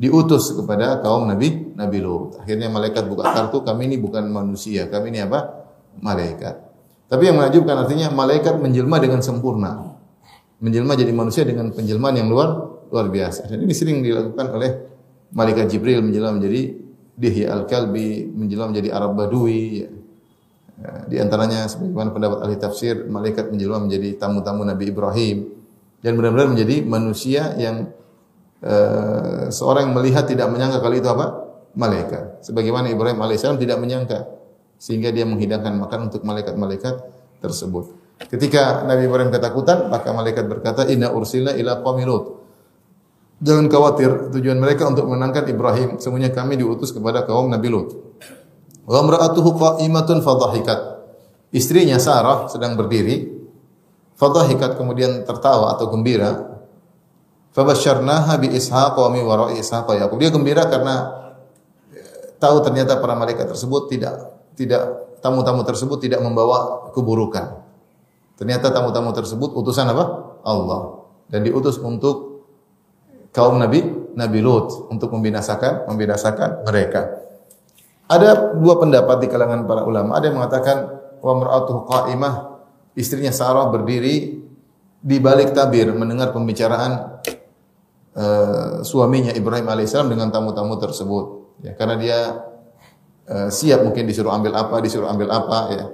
diutus 0.00 0.56
kepada 0.56 1.04
kaum 1.04 1.28
Nabi 1.28 1.76
Nabi 1.76 1.98
Lut. 2.00 2.40
Akhirnya 2.40 2.72
malaikat 2.72 3.04
buka 3.04 3.28
kartu, 3.28 3.60
kami 3.60 3.92
ini 3.92 3.96
bukan 4.00 4.24
manusia, 4.32 4.88
kami 4.88 5.12
ini 5.12 5.20
apa? 5.20 5.68
Malaikat. 6.00 6.69
Tapi 7.10 7.22
yang 7.26 7.36
menakjubkan 7.42 7.74
artinya 7.74 8.06
malaikat 8.14 8.62
menjelma 8.62 9.02
dengan 9.02 9.18
sempurna. 9.18 9.98
Menjelma 10.62 10.94
jadi 10.94 11.10
manusia 11.10 11.42
dengan 11.42 11.74
penjelmaan 11.74 12.14
yang 12.14 12.30
luar 12.30 12.54
luar 12.86 13.10
biasa. 13.10 13.50
Dan 13.50 13.66
ini 13.66 13.74
sering 13.74 13.98
dilakukan 13.98 14.46
oleh 14.54 14.70
malaikat 15.34 15.66
Jibril 15.74 16.06
menjelma 16.06 16.38
menjadi 16.38 16.78
Dihya 17.20 17.52
al-Kalbi, 17.52 18.30
menjelma 18.30 18.70
menjadi 18.70 18.94
Arab 18.94 19.18
Badui. 19.18 19.82
Ya, 20.80 20.92
di 21.10 21.16
antaranya 21.18 21.66
sebagaimana 21.66 22.14
pendapat 22.14 22.38
ahli 22.46 22.56
tafsir, 22.56 23.04
malaikat 23.10 23.50
menjelma 23.50 23.90
menjadi 23.90 24.16
tamu-tamu 24.16 24.62
Nabi 24.62 24.94
Ibrahim 24.94 25.36
dan 26.00 26.16
benar-benar 26.16 26.48
menjadi 26.56 26.80
manusia 26.86 27.58
yang 27.60 27.90
uh, 28.64 29.52
seorang 29.52 29.90
yang 29.90 29.94
melihat 29.98 30.24
tidak 30.30 30.46
menyangka 30.48 30.78
kali 30.80 31.02
itu 31.02 31.10
apa? 31.10 31.26
Malaikat. 31.74 32.46
Sebagaimana 32.46 32.88
Ibrahim 32.88 33.18
alaihissalam 33.20 33.60
tidak 33.60 33.76
menyangka 33.82 34.39
sehingga 34.80 35.12
dia 35.12 35.28
menghidangkan 35.28 35.76
makan 35.76 36.08
untuk 36.08 36.24
malaikat-malaikat 36.24 37.04
tersebut. 37.44 37.92
Ketika 38.16 38.88
Nabi 38.88 39.04
Ibrahim 39.04 39.28
ketakutan, 39.28 39.92
maka 39.92 40.12
malaikat 40.16 40.48
berkata, 40.48 40.88
"Inna 40.88 41.12
ursilna 41.12 41.52
ila 41.52 41.84
qaumi 41.84 42.08
Lut." 42.08 42.40
Jangan 43.40 43.68
khawatir, 43.72 44.32
tujuan 44.32 44.60
mereka 44.60 44.88
untuk 44.88 45.08
menangkan 45.08 45.48
Ibrahim. 45.48 45.96
Semuanya 45.96 46.28
kami 46.28 46.60
diutus 46.60 46.92
kepada 46.92 47.24
kaum 47.24 47.48
Nabi 47.48 47.68
Lut. 47.72 47.96
Wa 48.84 49.00
imra'atuhu 49.00 49.56
qa'imatun 49.56 50.20
fadhahikat. 50.20 50.80
Istrinya 51.52 51.96
Sarah 51.96 52.48
sedang 52.52 52.76
berdiri, 52.76 53.32
fadhahikat 54.20 54.76
kemudian 54.76 55.24
tertawa 55.24 55.76
atau 55.76 55.88
gembira. 55.88 56.60
Fabasyarnaha 57.56 58.36
bi 58.38 58.52
Ishaq 58.52 58.94
wa 58.96 59.08
min 59.08 59.24
wara'i 59.24 59.60
Ishaq 59.60 59.88
Yaqub. 59.96 60.20
Dia 60.20 60.28
gembira 60.28 60.68
karena 60.68 61.08
tahu 62.36 62.60
ternyata 62.60 63.00
para 63.00 63.16
malaikat 63.16 63.48
tersebut 63.48 63.88
tidak 63.88 64.39
tidak 64.60 65.16
tamu-tamu 65.24 65.64
tersebut 65.64 65.96
tidak 66.04 66.20
membawa 66.20 66.92
keburukan. 66.92 67.64
Ternyata 68.36 68.72
tamu-tamu 68.72 69.12
tersebut 69.16 69.56
utusan 69.56 69.88
apa? 69.88 70.04
Allah. 70.44 71.08
Dan 71.32 71.44
diutus 71.44 71.80
untuk 71.80 72.44
kaum 73.32 73.56
Nabi 73.56 73.84
Nabi 74.16 74.38
Lut 74.42 74.90
untuk 74.92 75.12
membinasakan 75.16 75.88
membinasakan 75.88 76.66
mereka. 76.68 77.20
Ada 78.10 78.58
dua 78.58 78.74
pendapat 78.80 79.22
di 79.22 79.28
kalangan 79.30 79.64
para 79.64 79.86
ulama. 79.86 80.18
Ada 80.18 80.24
yang 80.28 80.36
mengatakan 80.42 80.76
wa 81.22 81.86
qa'imah, 81.86 82.34
istrinya 82.98 83.30
Sarah 83.30 83.70
berdiri 83.70 84.42
di 85.00 85.16
balik 85.22 85.54
tabir 85.54 85.88
mendengar 85.94 86.34
pembicaraan 86.34 87.22
uh, 88.18 88.82
suaminya 88.82 89.30
Ibrahim 89.30 89.70
alaihissalam 89.70 90.10
dengan 90.10 90.34
tamu-tamu 90.34 90.74
tersebut. 90.76 91.24
Ya, 91.62 91.72
karena 91.78 91.96
dia 92.00 92.18
Eh, 93.30 93.48
siap 93.54 93.86
mungkin 93.86 94.10
disuruh 94.10 94.34
ambil 94.34 94.58
apa, 94.58 94.82
disuruh 94.82 95.06
ambil 95.06 95.30
apa 95.30 95.58
ya. 95.70 95.86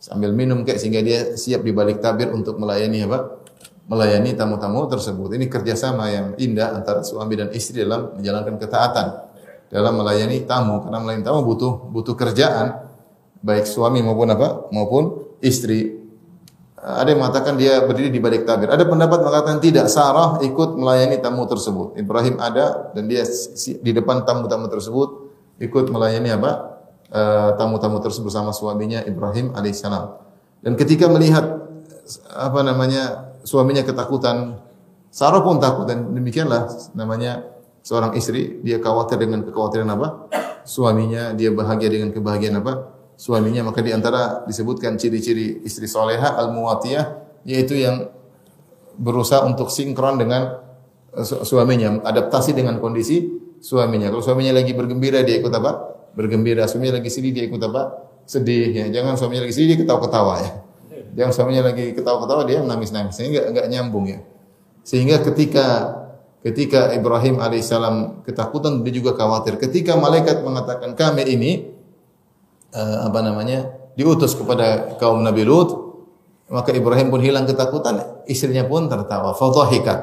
Sambil 0.00 0.32
minum 0.32 0.64
kayak 0.64 0.80
sehingga 0.80 1.04
dia 1.04 1.36
siap 1.36 1.60
di 1.60 1.68
balik 1.68 2.00
tabir 2.00 2.32
untuk 2.32 2.56
melayani 2.56 3.04
apa? 3.04 3.44
Melayani 3.92 4.32
tamu-tamu 4.32 4.88
tersebut. 4.88 5.36
Ini 5.36 5.52
kerjasama 5.52 6.08
yang 6.08 6.26
indah 6.40 6.72
antara 6.72 7.04
suami 7.04 7.36
dan 7.36 7.52
istri 7.52 7.84
dalam 7.84 8.16
menjalankan 8.16 8.56
ketaatan 8.56 9.06
dalam 9.68 10.00
melayani 10.00 10.48
tamu 10.48 10.80
karena 10.80 10.96
melayani 10.96 11.24
tamu 11.28 11.44
butuh 11.44 11.92
butuh 11.92 12.16
kerjaan 12.16 12.88
baik 13.44 13.68
suami 13.68 14.00
maupun 14.00 14.32
apa 14.32 14.72
maupun 14.72 15.36
istri 15.44 15.92
ada 16.78 17.12
yang 17.12 17.20
mengatakan 17.20 17.60
dia 17.60 17.82
berdiri 17.84 18.08
di 18.08 18.22
balik 18.22 18.46
tabir. 18.46 18.70
Ada 18.70 18.86
pendapat 18.86 19.18
mengatakan 19.20 19.58
tidak. 19.58 19.90
Sarah 19.90 20.38
ikut 20.40 20.78
melayani 20.78 21.18
tamu 21.18 21.42
tersebut. 21.44 21.98
Ibrahim 21.98 22.38
ada 22.38 22.94
dan 22.94 23.10
dia 23.10 23.26
di 23.82 23.90
depan 23.92 24.22
tamu-tamu 24.22 24.70
tersebut 24.70 25.08
ikut 25.58 25.90
melayani 25.90 26.38
apa? 26.38 26.77
Eh, 27.08 27.50
tamu-tamu 27.56 28.04
tersebut 28.04 28.28
bersama 28.28 28.52
suaminya 28.52 29.00
Ibrahim 29.00 29.56
alaihissalam. 29.56 30.20
Dan 30.60 30.76
ketika 30.76 31.08
melihat 31.08 31.40
apa 32.36 32.60
namanya 32.60 33.32
suaminya 33.48 33.80
ketakutan, 33.80 34.60
Sarah 35.08 35.40
pun 35.40 35.56
takut 35.56 35.88
dan 35.88 36.12
demikianlah 36.12 36.68
namanya 36.92 37.48
seorang 37.80 38.12
istri 38.12 38.60
dia 38.60 38.76
khawatir 38.76 39.16
dengan 39.16 39.40
kekhawatiran 39.40 39.88
apa? 39.88 40.28
Suaminya, 40.68 41.32
dia 41.32 41.48
bahagia 41.48 41.88
dengan 41.88 42.12
kebahagiaan 42.12 42.60
apa? 42.60 42.92
Suaminya 43.16 43.64
maka 43.64 43.80
di 43.80 43.88
antara 43.96 44.44
disebutkan 44.44 45.00
ciri-ciri 45.00 45.64
istri 45.64 45.88
soleha 45.88 46.36
al-muwatiyah 46.36 47.40
yaitu 47.48 47.80
yang 47.80 48.04
berusaha 49.00 49.48
untuk 49.48 49.72
sinkron 49.72 50.20
dengan 50.20 50.60
eh, 51.16 51.24
suaminya, 51.24 52.04
adaptasi 52.04 52.52
dengan 52.52 52.76
kondisi 52.84 53.32
suaminya. 53.64 54.12
Kalau 54.12 54.20
suaminya 54.20 54.60
lagi 54.60 54.76
bergembira 54.76 55.24
dia 55.24 55.40
ikut 55.40 55.56
apa? 55.56 55.97
Bergembira, 56.18 56.66
suaminya 56.66 56.98
lagi 56.98 57.14
sedih 57.14 57.30
dia 57.30 57.46
ikut 57.46 57.62
apa? 57.62 58.10
Sedih 58.26 58.74
ya. 58.74 58.86
Jangan 58.90 59.14
suaminya 59.14 59.46
lagi 59.46 59.54
sedih 59.54 59.68
dia 59.70 59.78
ketawa-ketawa 59.86 60.34
ya. 60.42 60.50
Jangan 61.14 61.32
suaminya 61.32 61.62
lagi 61.70 61.94
ketawa-ketawa 61.94 62.42
dia 62.42 62.58
menangis-nangis. 62.58 63.22
Enggak 63.22 63.46
enggak 63.54 63.66
nyambung 63.70 64.10
ya. 64.10 64.18
Sehingga 64.82 65.22
ketika 65.22 65.94
Ketika 66.38 66.94
Ibrahim 66.94 67.42
alaihissalam 67.42 68.22
ketakutan, 68.22 68.86
dia 68.86 68.94
juga 68.94 69.18
khawatir. 69.18 69.58
Ketika 69.58 69.98
malaikat 69.98 70.46
mengatakan 70.46 70.94
kami 70.94 71.26
ini 71.26 71.66
uh, 72.70 73.10
apa 73.10 73.18
namanya 73.26 73.74
diutus 73.98 74.38
kepada 74.38 74.94
kaum 75.02 75.18
Nabi 75.26 75.42
Lut, 75.42 75.74
maka 76.46 76.70
Ibrahim 76.70 77.10
pun 77.10 77.18
hilang 77.18 77.42
ketakutan, 77.42 78.22
istrinya 78.30 78.62
pun 78.70 78.86
tertawa. 78.86 79.34
Fadhahikat. 79.34 79.98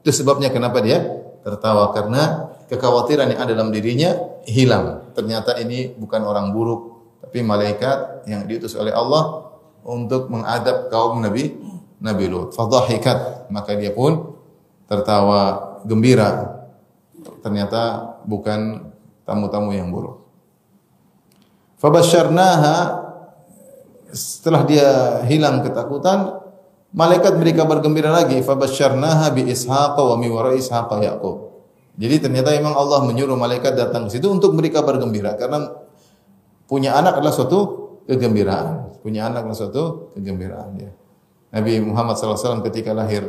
Itu 0.00 0.24
sebabnya 0.24 0.48
kenapa 0.48 0.80
dia 0.80 1.04
tertawa 1.44 1.92
karena 1.92 2.53
kekhawatiran 2.68 3.30
yang 3.32 3.40
ada 3.44 3.52
dalam 3.52 3.70
dirinya 3.70 4.14
hilang. 4.48 5.12
Ternyata 5.16 5.56
ini 5.60 5.92
bukan 5.94 6.22
orang 6.24 6.50
buruk, 6.50 6.94
tapi 7.24 7.44
malaikat 7.44 8.28
yang 8.28 8.44
diutus 8.44 8.76
oleh 8.76 8.92
Allah 8.92 9.52
untuk 9.84 10.32
mengadab 10.32 10.88
kaum 10.88 11.20
Nabi 11.20 11.54
Nabi 12.00 12.24
Lut. 12.28 12.52
Fadhahikat, 12.56 13.48
maka 13.48 13.76
dia 13.76 13.92
pun 13.92 14.36
tertawa 14.88 15.80
gembira. 15.88 16.60
Ternyata 17.40 18.16
bukan 18.24 18.92
tamu-tamu 19.24 19.72
yang 19.72 19.88
buruk. 19.92 20.24
Fabasyarnaha 21.80 23.04
setelah 24.14 24.62
dia 24.64 24.88
hilang 25.28 25.60
ketakutan, 25.60 26.40
malaikat 26.94 27.36
beri 27.36 27.52
kabar 27.52 27.84
gembira 27.84 28.08
lagi. 28.08 28.40
Fabasyarnaha 28.40 29.28
bi 29.36 29.50
Ishaq 29.52 29.98
wa 29.98 30.16
mi 30.16 30.32
wara 30.32 30.56
Ishaq 30.56 30.88
Yaqub. 31.02 31.43
Jadi 31.94 32.26
ternyata 32.26 32.50
memang 32.50 32.74
Allah 32.74 33.06
menyuruh 33.06 33.38
malaikat 33.38 33.78
datang 33.78 34.10
ke 34.10 34.18
situ 34.18 34.26
untuk 34.26 34.58
beri 34.58 34.74
kabar 34.74 34.98
gembira 34.98 35.38
karena 35.38 35.70
punya 36.66 36.98
anak 36.98 37.22
adalah 37.22 37.34
suatu 37.34 37.60
kegembiraan. 38.10 38.98
Punya 38.98 39.30
anak 39.30 39.46
adalah 39.46 39.58
suatu 39.58 40.10
kegembiraan 40.18 40.70
ya. 40.80 40.90
Nabi 41.54 41.78
Muhammad 41.86 42.18
SAW 42.18 42.66
ketika 42.66 42.90
lahir 42.90 43.22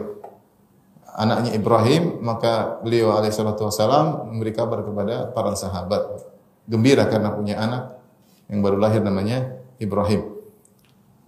anaknya 1.14 1.54
Ibrahim, 1.54 2.26
maka 2.26 2.82
beliau 2.82 3.14
alaihissalatu 3.14 3.70
wassalam 3.70 4.34
memberi 4.34 4.50
kabar 4.50 4.82
kepada 4.82 5.30
para 5.30 5.54
sahabat. 5.54 6.26
Gembira 6.66 7.06
karena 7.06 7.30
punya 7.38 7.62
anak 7.62 8.02
yang 8.50 8.66
baru 8.66 8.82
lahir 8.82 9.06
namanya 9.06 9.62
Ibrahim. 9.78 10.26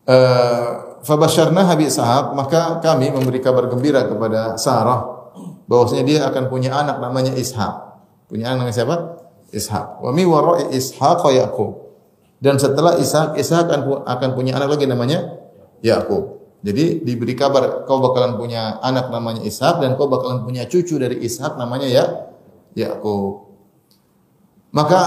Uh, 0.10 0.98
Fabasyarna 1.06 1.70
Habib 1.70 1.94
Sahab, 1.94 2.34
maka 2.34 2.82
kami 2.82 3.14
memberi 3.14 3.38
kabar 3.38 3.70
gembira 3.70 4.10
kepada 4.10 4.58
Sarah 4.58 5.17
bahwasanya 5.68 6.04
dia 6.08 6.20
akan 6.26 6.48
punya 6.48 6.74
anak 6.74 6.98
namanya 7.04 7.36
Ishak. 7.36 7.74
Punya 8.32 8.52
anak 8.52 8.68
namanya 8.68 8.76
siapa? 8.76 8.96
Ishak. 9.52 10.02
Wa 10.04 10.12
mi 10.16 10.24
wara'i 10.24 10.74
Ishaq 10.76 11.24
Yaqub. 11.32 11.88
Dan 12.38 12.62
setelah 12.62 12.98
Ishak, 12.98 13.36
Ishak 13.36 13.68
akan, 13.68 14.06
akan 14.06 14.30
punya 14.38 14.56
anak 14.58 14.78
lagi 14.78 14.86
namanya 14.86 15.38
Yakub. 15.82 16.38
Jadi 16.62 17.06
diberi 17.06 17.38
kabar 17.38 17.86
kau 17.86 18.02
bakalan 18.02 18.36
punya 18.38 18.82
anak 18.82 19.14
namanya 19.14 19.46
Ishak 19.46 19.78
dan 19.82 19.94
kau 19.94 20.10
bakalan 20.10 20.42
punya 20.42 20.66
cucu 20.66 20.98
dari 20.98 21.22
Ishak 21.22 21.58
namanya 21.58 21.86
ya 21.86 22.06
Yakub. 22.74 23.48
Maka 24.74 25.00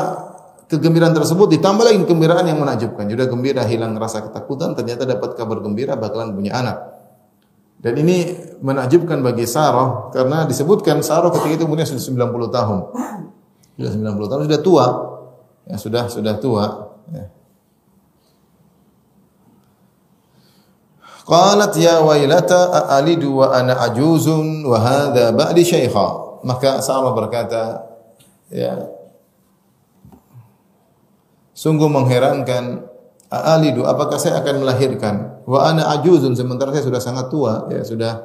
kegembiraan 0.71 1.14
tersebut 1.14 1.50
ditambah 1.59 1.83
lagi 1.83 1.99
kegembiraan 2.07 2.47
yang 2.47 2.59
menakjubkan. 2.62 3.11
Sudah 3.11 3.26
gembira 3.26 3.62
hilang 3.67 3.99
rasa 3.99 4.23
ketakutan 4.26 4.79
ternyata 4.79 5.07
dapat 5.07 5.35
kabar 5.35 5.59
gembira 5.62 5.99
bakalan 5.99 6.35
punya 6.35 6.55
anak. 6.55 7.00
Dan 7.81 7.97
ini 7.97 8.37
menakjubkan 8.61 9.25
bagi 9.25 9.49
Sarah 9.49 10.13
karena 10.13 10.45
disebutkan 10.45 11.01
Sarah 11.01 11.33
ketika 11.33 11.61
itu 11.61 11.65
umurnya 11.65 11.89
sudah 11.89 12.29
90 12.29 12.53
tahun. 12.53 12.79
Sudah 13.81 13.91
90 13.97 14.31
tahun 14.31 14.43
sudah 14.45 14.61
tua. 14.61 14.87
Ya 15.65 15.77
sudah 15.81 16.05
sudah 16.13 16.35
tua. 16.37 16.67
Ya. 17.09 17.25
Qalat 21.25 21.73
ya 21.81 22.05
wailata 22.05 22.69
a'alidu 22.69 23.41
wa 23.41 23.55
ana 23.55 23.81
ajuzun 23.89 24.67
wa 24.67 24.76
hadha 24.76 25.33
ba'di 25.33 25.65
syaikha. 25.65 26.09
Maka 26.45 26.85
Sarah 26.85 27.13
berkata, 27.17 27.85
ya 28.52 29.00
Sungguh 31.61 31.93
mengherankan 31.93 32.89
a'alidu 33.28 33.85
apakah 33.85 34.17
saya 34.17 34.41
akan 34.41 34.65
melahirkan 34.65 35.40
wa 35.50 35.67
ana 35.67 35.91
ajuzun 35.99 36.39
sementara 36.39 36.71
saya 36.71 36.86
sudah 36.86 37.02
sangat 37.02 37.26
tua 37.26 37.67
ya 37.75 37.82
sudah 37.82 38.23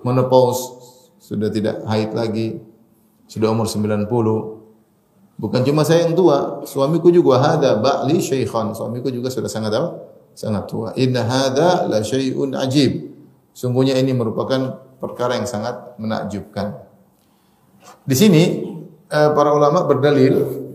menopause 0.00 0.72
sudah 1.20 1.52
tidak 1.52 1.84
haid 1.84 2.16
lagi 2.16 2.56
sudah 3.28 3.52
umur 3.52 3.68
90 3.68 4.08
bukan 5.36 5.60
cuma 5.68 5.84
saya 5.84 6.08
yang 6.08 6.16
tua 6.16 6.64
suamiku 6.64 7.12
juga 7.12 7.36
hada 7.44 7.76
ba'li 7.76 8.24
syaikhan 8.24 8.72
suamiku 8.72 9.12
juga 9.12 9.28
sudah 9.28 9.52
sangat 9.52 9.76
apa 9.76 10.06
sangat 10.36 10.68
tua. 10.68 10.92
Inna 11.00 11.24
hadza 11.24 11.88
la 11.88 12.04
syai'un 12.04 12.52
ajib. 12.60 13.08
Sungguhnya 13.56 13.96
ini 13.96 14.12
merupakan 14.12 14.84
perkara 15.00 15.40
yang 15.40 15.48
sangat 15.48 15.96
menakjubkan. 15.96 16.76
Di 18.04 18.12
sini 18.12 18.42
eh, 19.08 19.30
para 19.32 19.56
ulama 19.56 19.88
berdalil 19.88 20.65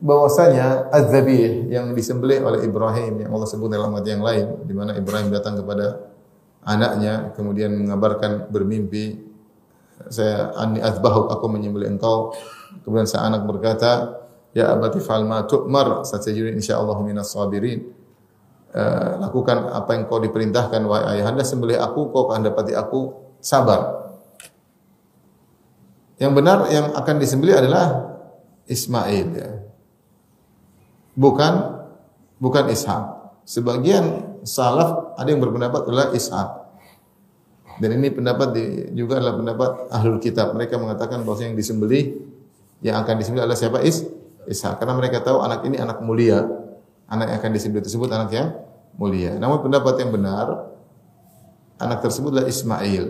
bahwasanya 0.00 0.88
az-zabih 0.88 1.68
yang 1.68 1.92
disembelih 1.92 2.40
oleh 2.40 2.64
Ibrahim 2.64 3.20
yang 3.20 3.30
Allah 3.36 3.48
sebut 3.48 3.68
dalam 3.68 3.92
ayat 3.92 4.08
yang 4.08 4.24
lain 4.24 4.46
di 4.64 4.72
mana 4.72 4.96
Ibrahim 4.96 5.28
datang 5.28 5.60
kepada 5.60 6.08
anaknya 6.64 7.36
kemudian 7.36 7.72
mengabarkan 7.76 8.48
bermimpi 8.48 9.20
saya 10.08 10.56
anni 10.56 10.80
azbahuk 10.80 11.28
aku 11.28 11.46
menyembelih 11.52 11.92
engkau 11.92 12.32
kemudian 12.82 13.04
sang 13.04 13.28
anak 13.28 13.44
berkata 13.44 14.16
ya 14.56 14.72
abati 14.72 15.04
fa'al 15.04 15.28
ma 15.28 15.44
tu'mar 15.44 16.08
satajidun 16.08 16.56
insyaallah 16.56 16.96
minas 17.04 17.36
sabirin 17.36 17.92
uh, 18.74 19.20
lakukan 19.20 19.68
apa 19.70 19.90
yang 20.00 20.02
kau 20.08 20.22
diperintahkan 20.22 20.80
wahai 20.86 21.20
ayahanda 21.20 21.44
sembelih 21.44 21.78
aku 21.78 22.08
kau 22.08 22.30
akan 22.30 22.50
dapati 22.50 22.72
aku 22.74 23.12
sabar. 23.42 24.12
Yang 26.20 26.32
benar 26.36 26.58
yang 26.68 26.92
akan 26.92 27.16
disembelih 27.16 27.56
adalah 27.56 27.86
Ismail 28.68 29.26
ya. 29.32 29.50
Bukan 31.20 31.52
bukan 32.40 32.72
Ishak. 32.72 33.02
Sebagian 33.44 34.40
salaf 34.40 35.12
ada 35.20 35.28
yang 35.28 35.44
berpendapat 35.44 35.84
adalah 35.84 36.16
Ishak. 36.16 36.48
Dan 37.80 37.96
ini 38.00 38.08
pendapat 38.12 38.56
di, 38.56 38.64
juga 38.96 39.20
adalah 39.20 39.36
pendapat 39.36 39.70
ahlul 39.92 40.20
kitab. 40.20 40.56
Mereka 40.56 40.80
mengatakan 40.80 41.20
bahwa 41.24 41.36
yang 41.44 41.56
disembelih 41.56 42.24
yang 42.80 43.04
akan 43.04 43.20
disembelih 43.20 43.44
adalah 43.44 43.60
siapa? 43.60 43.84
Is 43.84 44.08
Ishak. 44.48 44.80
Karena 44.80 44.96
mereka 44.96 45.20
tahu 45.20 45.44
anak 45.44 45.60
ini 45.68 45.76
anak 45.76 46.00
mulia 46.00 46.48
anak 47.10 47.26
yang 47.26 47.38
akan 47.42 47.52
disebut 47.52 47.82
tersebut 47.84 48.08
anak 48.08 48.30
yang 48.32 48.48
mulia. 48.94 49.34
Namun 49.36 49.60
pendapat 49.66 49.98
yang 50.00 50.14
benar 50.14 50.70
anak 51.76 51.98
tersebut 52.00 52.30
adalah 52.32 52.48
Ismail. 52.48 53.04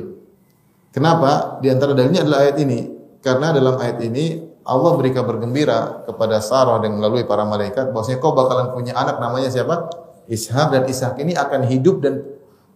Kenapa? 0.91 1.61
Di 1.63 1.69
antara 1.71 1.95
dalilnya 1.95 2.25
adalah 2.27 2.49
ayat 2.49 2.57
ini. 2.59 2.81
Karena 3.21 3.53
dalam 3.53 3.77
ayat 3.77 4.01
ini 4.01 4.41
Allah 4.71 4.95
beri 4.95 5.11
kabar 5.11 5.43
gembira 5.43 6.07
kepada 6.07 6.39
Sarah 6.39 6.79
dengan 6.79 7.03
melalui 7.03 7.27
para 7.27 7.43
malaikat 7.43 7.91
bahwasanya 7.91 8.23
kau 8.23 8.39
bakalan 8.39 8.71
punya 8.71 8.95
anak 8.95 9.19
namanya 9.19 9.51
siapa? 9.51 9.91
Ishak 10.31 10.71
dan 10.71 10.87
Ishak 10.87 11.19
ini 11.19 11.35
akan 11.35 11.67
hidup 11.67 11.99
dan 11.99 12.23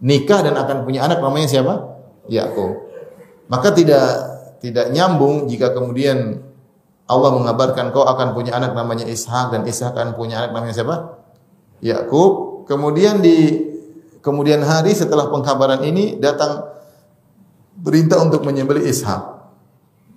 nikah 0.02 0.42
dan 0.42 0.59
akan 0.59 0.83
punya 0.83 1.07
anak 1.07 1.22
namanya 1.22 1.46
siapa? 1.46 1.74
Yakub. 2.26 2.90
Maka 3.46 3.70
tidak 3.70 4.07
tidak 4.59 4.90
nyambung 4.90 5.46
jika 5.46 5.70
kemudian 5.70 6.42
Allah 7.07 7.30
mengabarkan 7.30 7.94
kau 7.94 8.02
akan 8.02 8.35
punya 8.35 8.59
anak 8.59 8.74
namanya 8.74 9.07
Ishak 9.07 9.54
dan 9.54 9.62
Ishak 9.62 9.94
akan 9.94 10.18
punya 10.18 10.42
anak 10.42 10.50
namanya 10.50 10.74
siapa? 10.74 10.96
Yakub. 11.78 12.66
Kemudian 12.66 13.22
di 13.22 13.70
kemudian 14.18 14.66
hari 14.66 14.98
setelah 14.98 15.30
pengkabaran 15.30 15.87
ini 15.87 16.18
datang 16.18 16.74
perintah 17.78 18.18
untuk 18.18 18.42
menyembelih 18.42 18.83
Ishak. 18.83 19.33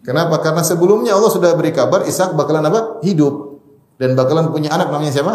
Kenapa? 0.07 0.39
Karena 0.39 0.63
sebelumnya 0.63 1.19
Allah 1.19 1.27
sudah 1.27 1.51
beri 1.59 1.75
kabar 1.75 2.07
Ishak 2.07 2.31
bakalan 2.31 2.63
apa? 2.63 3.03
Hidup 3.03 3.59
dan 3.99 4.15
bakalan 4.15 4.55
punya 4.55 4.71
anak 4.71 4.87
namanya 4.87 5.11
siapa? 5.11 5.33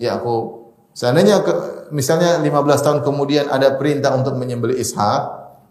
Yakub. 0.00 0.72
Seandainya 0.96 1.44
ke, 1.44 1.52
misalnya 1.92 2.40
15 2.40 2.48
tahun 2.80 2.98
kemudian 3.04 3.52
ada 3.52 3.76
perintah 3.76 4.16
untuk 4.16 4.40
menyembelih 4.40 4.80
Ishak, 4.80 5.20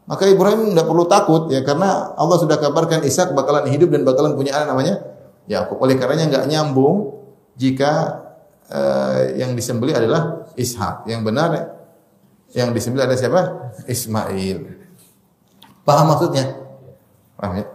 maka 0.06 0.30
Ibrahim 0.30 0.70
tidak 0.70 0.86
perlu 0.86 1.10
takut 1.10 1.50
ya 1.50 1.66
karena 1.66 2.14
Allah 2.14 2.38
sudah 2.38 2.62
kabarkan 2.62 3.02
Ishak 3.02 3.34
bakalan 3.34 3.74
hidup 3.74 3.90
dan 3.90 4.06
bakalan 4.06 4.38
punya 4.38 4.54
anak 4.54 4.70
namanya 4.70 5.02
Yakub. 5.50 5.82
Oleh 5.82 5.98
karenanya 5.98 6.30
enggak 6.30 6.46
nyambung 6.46 7.26
jika 7.58 8.22
uh, 8.70 9.34
yang 9.34 9.58
disembelih 9.58 9.98
adalah 9.98 10.46
Ishak. 10.54 11.10
Yang 11.10 11.22
benar 11.26 11.50
yang 12.54 12.70
disembelih 12.70 13.10
adalah 13.10 13.18
siapa? 13.18 13.42
Ismail. 13.90 14.58
Paham 15.82 16.06
maksudnya? 16.14 16.54
Paham 17.34 17.58
ya? 17.58 17.66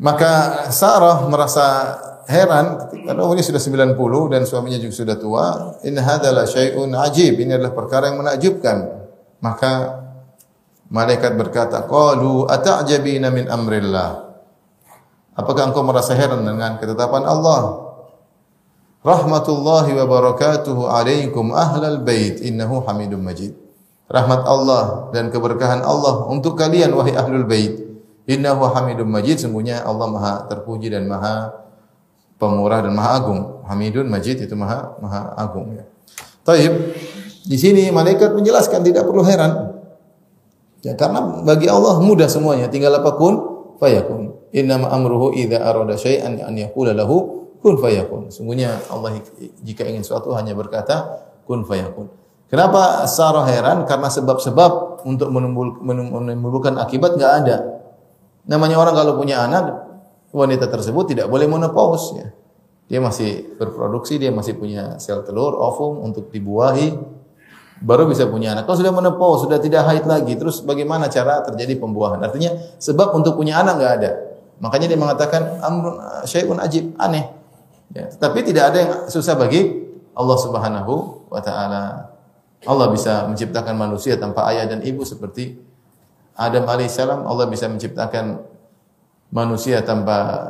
Maka 0.00 0.64
Sarah 0.72 1.28
merasa 1.28 2.00
heran 2.24 2.88
karena 3.04 3.20
umurnya 3.20 3.44
sudah 3.44 3.60
90 3.60 4.32
dan 4.32 4.42
suaminya 4.48 4.80
juga 4.80 4.94
sudah 4.96 5.16
tua. 5.20 5.46
In 5.84 6.00
hadalah 6.00 6.48
syai'un 6.48 6.88
ajib. 7.04 7.36
Ini 7.36 7.60
adalah 7.60 7.76
perkara 7.76 8.08
yang 8.08 8.24
menakjubkan. 8.24 8.88
Maka 9.44 10.00
malaikat 10.88 11.36
berkata, 11.36 11.84
"Qalu 11.84 12.48
ata'jabina 12.48 13.28
min 13.28 13.44
amrillah?" 13.52 14.30
Apakah 15.36 15.68
engkau 15.68 15.84
merasa 15.84 16.16
heran 16.16 16.48
dengan 16.48 16.80
ketetapan 16.80 17.28
Allah? 17.28 17.92
Rahmatullahi 19.00 19.96
wa 19.96 20.04
barakatuhu 20.04 20.88
alaikum 20.88 21.56
ahlal 21.56 22.04
bait 22.04 22.40
innahu 22.44 22.84
hamidum 22.84 23.20
majid. 23.20 23.56
Rahmat 24.08 24.44
Allah 24.44 25.08
dan 25.12 25.32
keberkahan 25.32 25.80
Allah 25.84 26.28
untuk 26.28 26.56
kalian 26.56 26.92
wahai 26.92 27.16
ahlul 27.16 27.48
bait. 27.48 27.89
Innahu 28.30 28.62
Hamidum 28.70 29.10
Majid, 29.10 29.42
sungguhnya 29.42 29.82
Allah 29.82 30.06
Maha 30.06 30.34
terpuji 30.46 30.86
dan 30.86 31.10
Maha 31.10 31.50
pemurah 32.38 32.86
dan 32.86 32.94
Maha 32.94 33.10
agung. 33.18 33.40
Hamidun 33.66 34.06
Majid 34.06 34.46
itu 34.46 34.54
Maha 34.54 34.94
Maha 35.02 35.34
agung 35.34 35.74
ya. 35.74 35.84
Taib. 36.46 36.94
Di 37.40 37.56
sini 37.56 37.88
malaikat 37.90 38.36
menjelaskan 38.36 38.84
tidak 38.84 39.08
perlu 39.08 39.24
heran. 39.24 39.74
Ya, 40.84 40.92
karena 40.94 41.40
bagi 41.42 41.66
Allah 41.72 41.98
mudah 42.00 42.28
semuanya, 42.28 42.68
tinggal 42.68 42.94
apa 43.00 43.16
kun 43.16 43.34
fayakun. 43.80 44.36
Innama 44.52 44.92
amruhu 44.92 45.32
idza 45.32 45.60
arada 45.60 45.96
syai'an 45.96 46.36
an 46.40 46.54
yaqula 46.54 46.92
lahu 46.92 47.48
kun 47.64 47.80
fayakun. 47.80 48.28
Sungguhnya 48.28 48.76
Allah 48.92 49.18
jika 49.64 49.88
ingin 49.88 50.04
sesuatu 50.04 50.36
hanya 50.36 50.52
berkata 50.52 51.24
kun 51.48 51.64
fayakun. 51.64 52.12
Kenapa 52.52 53.08
Sarah 53.08 53.46
heran? 53.48 53.88
Karena 53.88 54.12
sebab-sebab 54.12 55.02
untuk 55.08 55.30
menimbulkan 55.32 56.76
akibat 56.76 57.16
enggak 57.16 57.32
ada. 57.46 57.56
Namanya 58.50 58.82
orang 58.82 58.98
kalau 58.98 59.14
punya 59.14 59.46
anak, 59.46 59.70
wanita 60.34 60.66
tersebut 60.66 61.14
tidak 61.14 61.30
boleh 61.30 61.46
menopause 61.46 62.18
ya. 62.18 62.34
Dia 62.90 62.98
masih 62.98 63.54
berproduksi, 63.54 64.18
dia 64.18 64.34
masih 64.34 64.58
punya 64.58 64.98
sel 64.98 65.22
telur, 65.22 65.54
ovum 65.54 66.02
untuk 66.02 66.34
dibuahi, 66.34 66.98
baru 67.78 68.10
bisa 68.10 68.26
punya 68.26 68.58
anak. 68.58 68.66
Kalau 68.66 68.82
sudah 68.82 68.90
menopause, 68.90 69.46
sudah 69.46 69.62
tidak 69.62 69.86
haid 69.86 70.02
lagi, 70.10 70.34
terus 70.34 70.66
bagaimana 70.66 71.06
cara 71.06 71.46
terjadi 71.46 71.78
pembuahan? 71.78 72.18
Artinya 72.18 72.58
sebab 72.82 73.14
untuk 73.14 73.38
punya 73.38 73.62
anak 73.62 73.78
nggak 73.78 73.92
ada. 74.02 74.10
Makanya 74.58 74.86
dia 74.90 74.98
mengatakan 74.98 75.62
amrun 75.62 76.02
syai'un 76.26 76.58
ajib, 76.58 76.90
aneh. 76.98 77.30
Ya, 77.94 78.10
tapi 78.18 78.42
tidak 78.42 78.74
ada 78.74 78.78
yang 78.82 78.92
susah 79.06 79.38
bagi 79.38 79.86
Allah 80.10 80.38
Subhanahu 80.42 81.26
wa 81.30 81.38
taala. 81.38 82.10
Allah 82.66 82.86
bisa 82.90 83.24
menciptakan 83.30 83.78
manusia 83.78 84.18
tanpa 84.18 84.50
ayah 84.50 84.66
dan 84.66 84.82
ibu 84.82 85.06
seperti 85.06 85.69
Adam 86.40 86.64
alaihissalam. 86.64 87.28
Allah 87.28 87.46
bisa 87.52 87.68
menciptakan 87.68 88.40
manusia 89.28 89.84
tanpa 89.84 90.48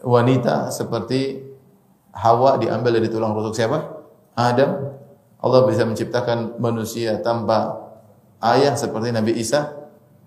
wanita 0.00 0.72
seperti 0.72 1.44
Hawa 2.16 2.56
diambil 2.58 2.98
dari 2.98 3.12
tulang 3.12 3.36
rusuk 3.36 3.54
siapa? 3.54 3.78
Adam. 4.32 4.96
Allah 5.38 5.60
bisa 5.70 5.86
menciptakan 5.86 6.58
manusia 6.58 7.20
tanpa 7.22 7.78
ayah 8.42 8.74
seperti 8.74 9.14
Nabi 9.14 9.38
Isa 9.38 9.70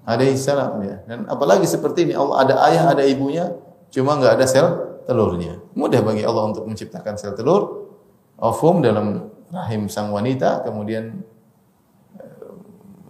alaihissalam 0.08 0.80
ya. 0.86 0.96
Dan 1.04 1.28
apalagi 1.28 1.68
seperti 1.68 2.08
ini 2.08 2.14
Allah 2.16 2.48
ada 2.48 2.56
ayah 2.72 2.96
ada 2.96 3.04
ibunya 3.04 3.52
cuma 3.92 4.16
nggak 4.16 4.40
ada 4.40 4.46
sel 4.48 4.68
telurnya. 5.04 5.60
Mudah 5.76 6.00
bagi 6.00 6.24
Allah 6.24 6.48
untuk 6.48 6.64
menciptakan 6.64 7.20
sel 7.20 7.36
telur 7.36 7.92
ovum 8.40 8.80
dalam 8.80 9.28
rahim 9.52 9.92
sang 9.92 10.16
wanita 10.16 10.64
kemudian 10.64 11.28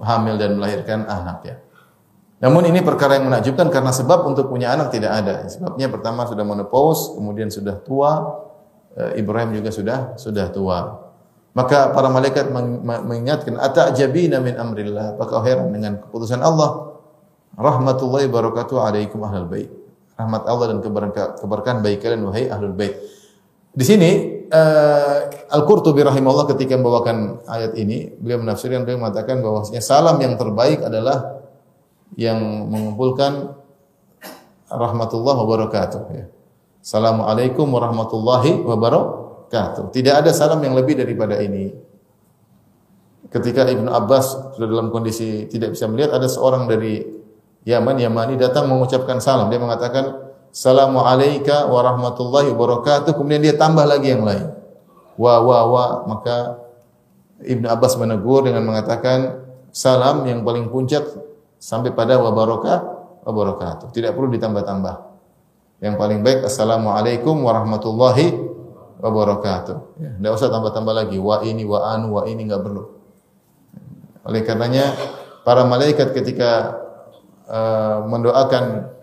hamil 0.01 0.35
dan 0.35 0.57
melahirkan 0.57 1.05
anak 1.05 1.39
ya. 1.45 1.55
Namun 2.41 2.65
ini 2.65 2.81
perkara 2.81 3.21
yang 3.21 3.29
menakjubkan 3.29 3.69
karena 3.69 3.93
sebab 3.93 4.25
untuk 4.25 4.49
punya 4.49 4.73
anak 4.73 4.89
tidak 4.89 5.13
ada. 5.13 5.45
Sebabnya 5.45 5.93
pertama 5.93 6.25
sudah 6.25 6.41
menopause, 6.41 7.13
kemudian 7.13 7.53
sudah 7.53 7.77
tua, 7.85 8.41
eh, 8.97 9.21
Ibrahim 9.21 9.53
juga 9.53 9.69
sudah 9.69 10.17
sudah 10.17 10.49
tua. 10.49 11.05
Maka 11.53 11.93
para 11.93 12.09
malaikat 12.09 12.49
mengingatkan, 12.81 13.59
"Ata'jabina 13.61 14.41
min 14.41 14.57
amrillah?" 14.57 15.19
Apakah 15.19 15.45
heran 15.45 15.69
dengan 15.69 16.01
keputusan 16.01 16.41
Allah? 16.41 16.97
Rahmatullahi 17.53 18.31
barakatuh 18.31 18.79
alaikum 18.79 19.21
ahlul 19.21 19.51
bait. 19.51 19.69
Rahmat 20.15 20.47
Allah 20.47 20.65
dan 20.73 20.79
keberkahan 21.35 21.83
bagi 21.83 21.99
kalian 21.99 22.23
wahai 22.25 22.47
ahlul 22.47 22.73
bait. 22.73 22.95
Di 23.75 23.83
sini 23.85 24.40
uh, 24.51 25.17
Al-Qurtubi 25.51 26.03
rahimahullah 26.03 26.51
ketika 26.53 26.75
membawakan 26.75 27.41
ayat 27.47 27.73
ini, 27.79 28.11
beliau 28.19 28.43
menafsirkan 28.43 28.83
beliau 28.83 29.01
mengatakan 29.01 29.39
bahwasanya 29.39 29.81
salam 29.81 30.19
yang 30.19 30.35
terbaik 30.35 30.83
adalah 30.83 31.41
yang 32.19 32.37
mengumpulkan 32.67 33.55
rahmatullah 34.67 35.35
wabarakatuh 35.41 36.01
ya. 36.11 36.25
Assalamualaikum 36.81 37.67
warahmatullahi 37.71 38.61
wabarakatuh. 38.65 39.93
Tidak 39.93 40.13
ada 40.17 40.31
salam 40.33 40.59
yang 40.65 40.73
lebih 40.73 40.97
daripada 40.97 41.37
ini. 41.39 41.71
Ketika 43.31 43.63
Ibnu 43.63 43.87
Abbas 43.87 44.57
sudah 44.57 44.67
dalam 44.67 44.91
kondisi 44.91 45.47
tidak 45.47 45.77
bisa 45.77 45.87
melihat, 45.87 46.17
ada 46.19 46.27
seorang 46.27 46.67
dari 46.67 46.99
Yaman, 47.63 48.01
Yamani 48.01 48.35
datang 48.35 48.65
mengucapkan 48.67 49.21
salam. 49.21 49.47
Dia 49.53 49.61
mengatakan, 49.61 50.20
Assalamualaikum 50.51 51.71
warahmatullahi 51.71 52.51
wabarakatuh. 52.51 53.15
Kemudian 53.15 53.39
dia 53.39 53.55
tambah 53.55 53.87
lagi 53.87 54.11
yang 54.11 54.27
lain. 54.27 54.51
Wa 55.15 55.39
wa 55.39 55.59
wa. 55.71 55.85
Maka 56.11 56.59
Ibnu 57.39 57.71
Abbas 57.71 57.95
menegur 57.95 58.43
dengan 58.43 58.67
mengatakan, 58.67 59.47
salam 59.71 60.27
yang 60.27 60.43
paling 60.43 60.67
puncak 60.67 61.07
sampai 61.55 61.95
pada 61.95 62.19
wabarakatuh. 62.19 63.95
Tidak 63.95 64.11
perlu 64.11 64.27
ditambah-tambah. 64.35 64.95
Yang 65.79 65.95
paling 65.95 66.19
baik, 66.19 66.43
Assalamualaikum 66.43 67.41
warahmatullahi 67.47 68.35
wabarakatuh. 68.99 69.77
Ya, 70.03 70.11
tidak 70.19 70.31
usah 70.35 70.51
tambah-tambah 70.51 70.93
lagi 70.93 71.17
wa 71.17 71.41
ini 71.47 71.63
wa 71.63 71.79
anu 71.95 72.19
wa 72.19 72.27
ini 72.27 72.45
enggak 72.45 72.61
perlu. 72.61 72.91
Oleh 74.27 74.43
karenanya 74.43 74.93
para 75.41 75.65
malaikat 75.65 76.13
ketika 76.13 76.77
uh, 77.49 78.05
mendoakan 78.05 78.93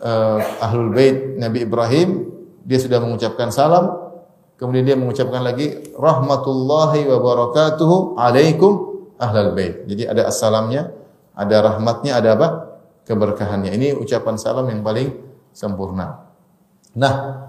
uh, 0.00 0.64
ahlul 0.64 0.92
bait 0.92 1.38
Nabi 1.38 1.64
Ibrahim, 1.64 2.30
dia 2.66 2.78
sudah 2.80 2.98
mengucapkan 2.98 3.52
salam, 3.52 3.92
kemudian 4.56 4.84
dia 4.84 4.96
mengucapkan 4.98 5.44
lagi 5.44 5.92
rahmatullahi 5.94 7.06
wa 7.06 7.18
barakatuhu 7.20 8.18
alaikum 8.18 9.04
ahlul 9.20 9.52
bait. 9.52 9.84
Jadi 9.86 10.08
ada 10.08 10.28
assalamnya, 10.28 10.92
ada 11.36 11.56
rahmatnya, 11.62 12.18
ada 12.18 12.30
apa? 12.36 12.48
keberkahannya. 13.06 13.70
Ini 13.70 13.94
ucapan 13.94 14.34
salam 14.34 14.66
yang 14.66 14.82
paling 14.82 15.14
sempurna. 15.54 16.26
Nah, 16.98 17.46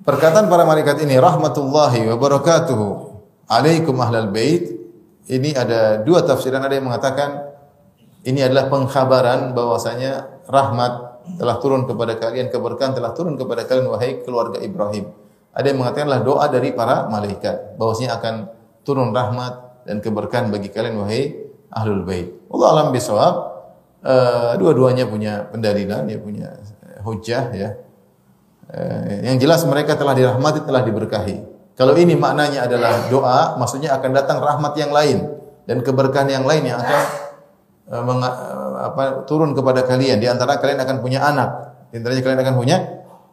Perkataan 0.00 0.48
para 0.48 0.64
malaikat 0.64 1.04
ini 1.04 1.20
rahmatullahi 1.20 2.08
wa 2.08 2.16
barakatuhu 2.16 2.88
alaikum 3.52 3.92
ahlal 4.00 4.32
bait 4.32 4.72
ini 5.28 5.52
ada 5.52 6.00
dua 6.00 6.24
tafsiran 6.24 6.64
ada 6.64 6.72
yang 6.72 6.88
mengatakan 6.88 7.52
ini 8.24 8.40
adalah 8.40 8.72
pengkhabaran 8.72 9.52
bahwasanya 9.52 10.40
rahmat 10.48 11.09
telah 11.36 11.56
turun 11.62 11.86
kepada 11.86 12.16
kalian 12.16 12.48
keberkahan 12.48 12.96
telah 12.96 13.12
turun 13.14 13.36
kepada 13.36 13.68
kalian 13.68 13.86
wahai 13.92 14.24
keluarga 14.24 14.58
Ibrahim. 14.58 15.12
Ada 15.50 15.74
yang 15.74 15.78
mengatakanlah 15.82 16.20
doa 16.22 16.46
dari 16.46 16.70
para 16.72 17.10
malaikat 17.10 17.74
bahwasanya 17.76 18.18
akan 18.22 18.34
turun 18.86 19.10
rahmat 19.10 19.84
dan 19.86 19.98
keberkahan 19.98 20.48
bagi 20.48 20.70
kalian 20.70 20.98
wahai 21.02 21.36
ahlul 21.74 22.06
bait. 22.06 22.30
Allah 22.50 22.68
alam 22.74 22.86
bisawab 22.94 23.34
uh, 24.02 24.52
dua-duanya 24.58 25.06
punya 25.06 25.46
pendalilan 25.50 26.06
ya 26.06 26.18
punya 26.18 26.48
hujah 27.02 27.44
ya 27.54 27.70
Eh, 28.70 29.26
yang 29.26 29.36
jelas 29.42 29.66
mereka 29.66 29.98
telah 29.98 30.14
dirahmati, 30.14 30.62
telah 30.62 30.86
diberkahi. 30.86 31.42
Kalau 31.74 31.98
ini 31.98 32.14
maknanya 32.14 32.70
adalah 32.70 33.10
doa, 33.10 33.58
maksudnya 33.58 33.90
akan 33.98 34.10
datang 34.14 34.38
rahmat 34.38 34.78
yang 34.78 34.94
lain 34.94 35.26
dan 35.66 35.82
keberkahan 35.82 36.30
yang 36.30 36.44
lain 36.46 36.70
yang 36.70 36.78
akan 36.78 37.00
uh, 37.02 37.29
meng, 37.90 38.22
uh, 38.22 38.86
apa, 38.94 39.26
turun 39.26 39.50
kepada 39.50 39.82
kalian. 39.82 40.22
Di 40.22 40.30
antara 40.30 40.62
kalian 40.62 40.78
akan 40.78 40.96
punya 41.02 41.26
anak. 41.26 41.50
Di 41.90 41.98
antaranya 41.98 42.22
kalian 42.22 42.40
akan 42.46 42.54
punya 42.54 42.76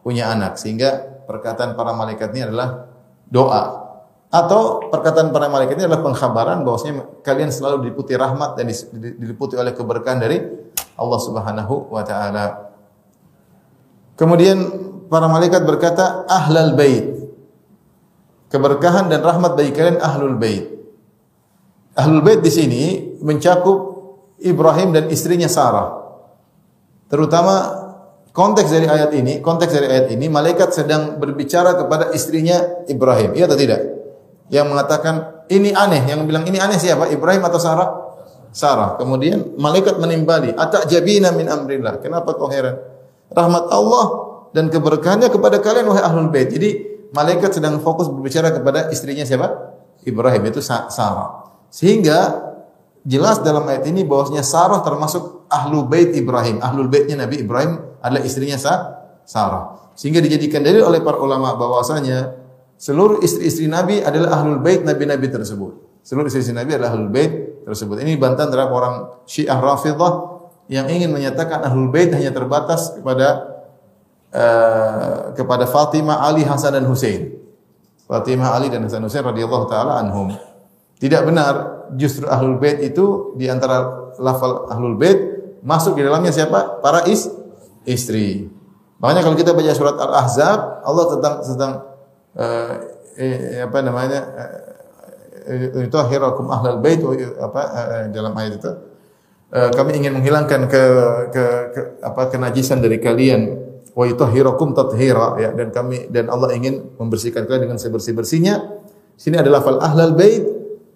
punya 0.02 0.24
anak. 0.34 0.58
Sehingga 0.58 1.22
perkataan 1.30 1.78
para 1.78 1.94
malaikat 1.94 2.34
ini 2.34 2.50
adalah 2.50 2.90
doa. 3.30 3.86
Atau 4.28 4.92
perkataan 4.92 5.32
para 5.32 5.48
malaikat 5.48 5.80
ini 5.80 5.86
adalah 5.88 6.04
pengkhabaran 6.04 6.66
bahwasanya 6.66 7.24
kalian 7.24 7.54
selalu 7.54 7.88
diliputi 7.88 8.18
rahmat 8.18 8.60
dan 8.60 8.68
diliputi 9.22 9.56
oleh 9.56 9.72
keberkahan 9.72 10.20
dari 10.20 10.42
Allah 11.00 11.20
Subhanahu 11.22 11.94
wa 11.94 12.04
taala. 12.04 12.74
Kemudian 14.18 14.58
para 15.08 15.30
malaikat 15.32 15.64
berkata 15.64 16.28
ahlal 16.28 16.76
bait. 16.76 17.14
Keberkahan 18.48 19.12
dan 19.12 19.22
rahmat 19.24 19.60
bagi 19.60 19.72
kalian 19.76 20.00
ahlul 20.00 20.36
bait. 20.40 20.66
Ahlul 21.96 22.24
bait 22.24 22.40
di 22.40 22.52
sini 22.52 22.84
mencakup 23.20 23.87
Ibrahim 24.42 24.94
dan 24.94 25.10
istrinya 25.10 25.50
Sarah. 25.50 25.98
Terutama 27.10 27.56
konteks 28.36 28.70
dari 28.70 28.86
ayat 28.86 29.12
ini, 29.18 29.42
konteks 29.42 29.72
dari 29.74 29.88
ayat 29.90 30.08
ini 30.14 30.30
malaikat 30.30 30.76
sedang 30.76 31.18
berbicara 31.18 31.74
kepada 31.74 32.14
istrinya 32.14 32.86
Ibrahim. 32.86 33.34
Iya 33.34 33.50
atau 33.50 33.58
tidak? 33.58 33.82
Yang 34.54 34.66
mengatakan 34.70 35.16
ini 35.50 35.74
aneh, 35.74 36.06
yang 36.06 36.24
bilang 36.30 36.46
ini 36.46 36.62
aneh 36.62 36.78
siapa? 36.78 37.10
Ibrahim 37.10 37.42
atau 37.48 37.60
Sarah? 37.60 37.90
Sarah. 38.54 38.96
Kemudian 38.98 39.58
malaikat 39.60 39.98
menimbali, 40.00 40.54
"Atak 40.56 40.88
jabina 40.88 41.34
min 41.34 41.50
amrillah." 41.50 42.00
Kenapa 42.00 42.34
kau 42.38 42.48
heran? 42.50 42.80
Rahmat 43.28 43.70
Allah 43.74 44.06
dan 44.56 44.72
keberkahannya 44.72 45.28
kepada 45.28 45.60
kalian 45.60 45.86
wahai 45.92 46.04
ahlul 46.06 46.32
bait. 46.32 46.48
Jadi 46.48 46.70
malaikat 47.12 47.60
sedang 47.60 47.80
fokus 47.84 48.08
berbicara 48.08 48.56
kepada 48.56 48.88
istrinya 48.94 49.28
siapa? 49.28 49.76
Ibrahim 50.08 50.48
itu 50.48 50.64
Sarah. 50.64 51.44
Sehingga 51.68 52.47
jelas 53.08 53.40
dalam 53.40 53.64
ayat 53.64 53.88
ini 53.88 54.04
bahwasanya 54.04 54.44
Sarah 54.44 54.84
termasuk 54.84 55.48
ahlul 55.48 55.88
bait 55.88 56.12
Ibrahim. 56.12 56.60
Ahlul 56.60 56.92
baitnya 56.92 57.24
Nabi 57.24 57.40
Ibrahim 57.40 57.80
adalah 58.04 58.22
istrinya 58.28 58.60
Sarah. 59.24 59.96
Sehingga 59.96 60.20
dijadikan 60.20 60.62
dalil 60.62 60.84
oleh 60.84 61.00
para 61.00 61.18
ulama 61.18 61.56
bahwasanya 61.56 62.36
seluruh 62.76 63.24
istri-istri 63.24 63.72
Nabi 63.72 64.04
adalah 64.04 64.44
ahlul 64.44 64.60
bait 64.60 64.84
Nabi-nabi 64.84 65.32
tersebut. 65.32 66.04
Seluruh 66.04 66.28
istri-istri 66.28 66.54
Nabi 66.54 66.76
adalah 66.76 66.94
ahlul 66.94 67.10
bait 67.10 67.64
tersebut. 67.64 68.04
Ini 68.04 68.20
bantahan 68.20 68.52
terhadap 68.52 68.72
orang 68.76 68.96
Syiah 69.24 69.60
Rafidah 69.60 70.38
yang 70.68 70.88
ingin 70.92 71.12
menyatakan 71.12 71.64
Ahlul 71.64 71.92
Bait 71.92 72.12
hanya 72.12 72.32
terbatas 72.32 72.96
kepada 72.96 73.60
uh, 74.32 75.36
kepada 75.36 75.68
Fatimah, 75.68 76.28
Ali, 76.28 76.44
Hasan 76.44 76.76
dan 76.76 76.88
Hussein. 76.88 77.36
Fatimah, 78.08 78.56
Ali 78.56 78.72
dan 78.72 78.84
Hasan 78.88 79.04
Hussein 79.04 79.24
radhiyallahu 79.24 79.68
taala 79.68 80.00
anhum. 80.00 80.32
Tidak 80.98 81.22
benar, 81.26 81.54
justru 81.94 82.26
Ahlul 82.26 82.58
Bait 82.58 82.82
itu 82.82 83.38
di 83.38 83.46
antara 83.46 84.10
lafal 84.18 84.66
Ahlul 84.70 84.98
Bait 84.98 85.20
masuk 85.62 85.94
di 85.94 86.02
dalamnya 86.02 86.34
siapa? 86.34 86.82
Para 86.82 87.06
is 87.06 87.30
istri. 87.86 88.50
Makanya 88.98 89.22
kalau 89.22 89.38
kita 89.38 89.54
baca 89.54 89.72
surat 89.78 89.94
Al-Ahzab, 89.94 90.82
Allah 90.82 91.06
tentang 91.14 91.34
tentang 91.46 91.74
uh, 92.34 92.74
eh, 93.14 93.62
apa 93.62 93.78
namanya? 93.86 94.20
itu 95.88 95.98
hirakum 96.12 96.52
ahlal 96.52 96.84
bait 96.84 97.00
apa 97.40 97.62
uh, 97.64 98.06
dalam 98.12 98.36
ayat 98.36 98.60
itu 98.60 98.72
uh, 99.56 99.72
kami 99.72 99.96
ingin 99.96 100.20
menghilangkan 100.20 100.68
ke, 100.68 100.84
ke, 101.32 101.46
ke 101.72 101.82
apa 102.04 102.28
kenajisan 102.28 102.84
dari 102.84 103.00
kalian 103.00 103.56
wa 103.96 104.04
yutahhirakum 104.06 104.76
tathira 104.76 105.40
ya 105.40 105.56
dan 105.56 105.72
kami 105.72 106.12
dan 106.12 106.28
Allah 106.28 106.54
ingin 106.54 107.00
membersihkan 107.00 107.48
kalian 107.48 107.72
dengan 107.72 107.80
sebersih-bersihnya 107.80 108.60
sini 109.18 109.40
adalah 109.40 109.64
fal 109.64 109.80
ahlal 109.80 110.14
bait 110.14 110.44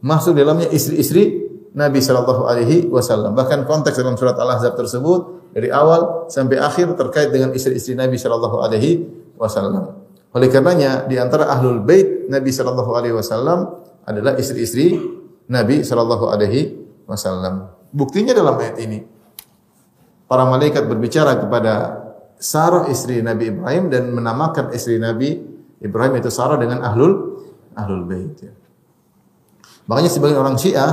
masuk 0.02 0.34
dalamnya 0.36 0.68
istri-istri 0.70 1.50
Nabi 1.72 2.04
sallallahu 2.04 2.44
alaihi 2.50 2.92
wasallam 2.92 3.32
bahkan 3.32 3.64
konteks 3.64 3.96
dalam 3.96 4.20
surat 4.20 4.36
Al-Ahzab 4.36 4.76
tersebut 4.76 5.54
dari 5.56 5.72
awal 5.72 6.28
sampai 6.28 6.60
akhir 6.60 6.94
terkait 7.00 7.32
dengan 7.32 7.56
istri-istri 7.56 7.96
Nabi 7.96 8.20
sallallahu 8.20 8.60
alaihi 8.60 9.08
wasallam 9.40 10.02
oleh 10.32 10.48
karenanya 10.48 11.08
di 11.12 11.20
antara 11.20 11.52
ahlul 11.52 11.84
bait 11.84 12.32
Nabi 12.32 12.52
sallallahu 12.56 12.92
alaihi 12.96 13.16
wasallam 13.16 13.84
adalah 14.08 14.40
istri-istri 14.40 14.96
Nabi 15.52 15.84
sallallahu 15.84 16.32
alaihi 16.32 16.80
wasallam. 17.04 17.68
Buktinya 17.92 18.32
dalam 18.32 18.56
ayat 18.56 18.80
ini 18.80 19.04
para 20.32 20.48
malaikat 20.48 20.88
berbicara 20.88 21.36
kepada 21.36 21.74
Sarah 22.40 22.88
istri 22.88 23.20
Nabi 23.20 23.52
Ibrahim 23.52 23.92
dan 23.92 24.16
menamakan 24.16 24.72
istri 24.72 24.96
Nabi 24.96 25.36
Ibrahim 25.84 26.24
itu 26.24 26.32
Sarah 26.32 26.56
dengan 26.56 26.80
ahlul 26.88 27.44
ahlul 27.76 28.08
bait 28.08 28.40
ya. 28.40 28.56
Makanya 29.90 30.10
sebagian 30.12 30.40
orang 30.42 30.58
Syiah 30.60 30.92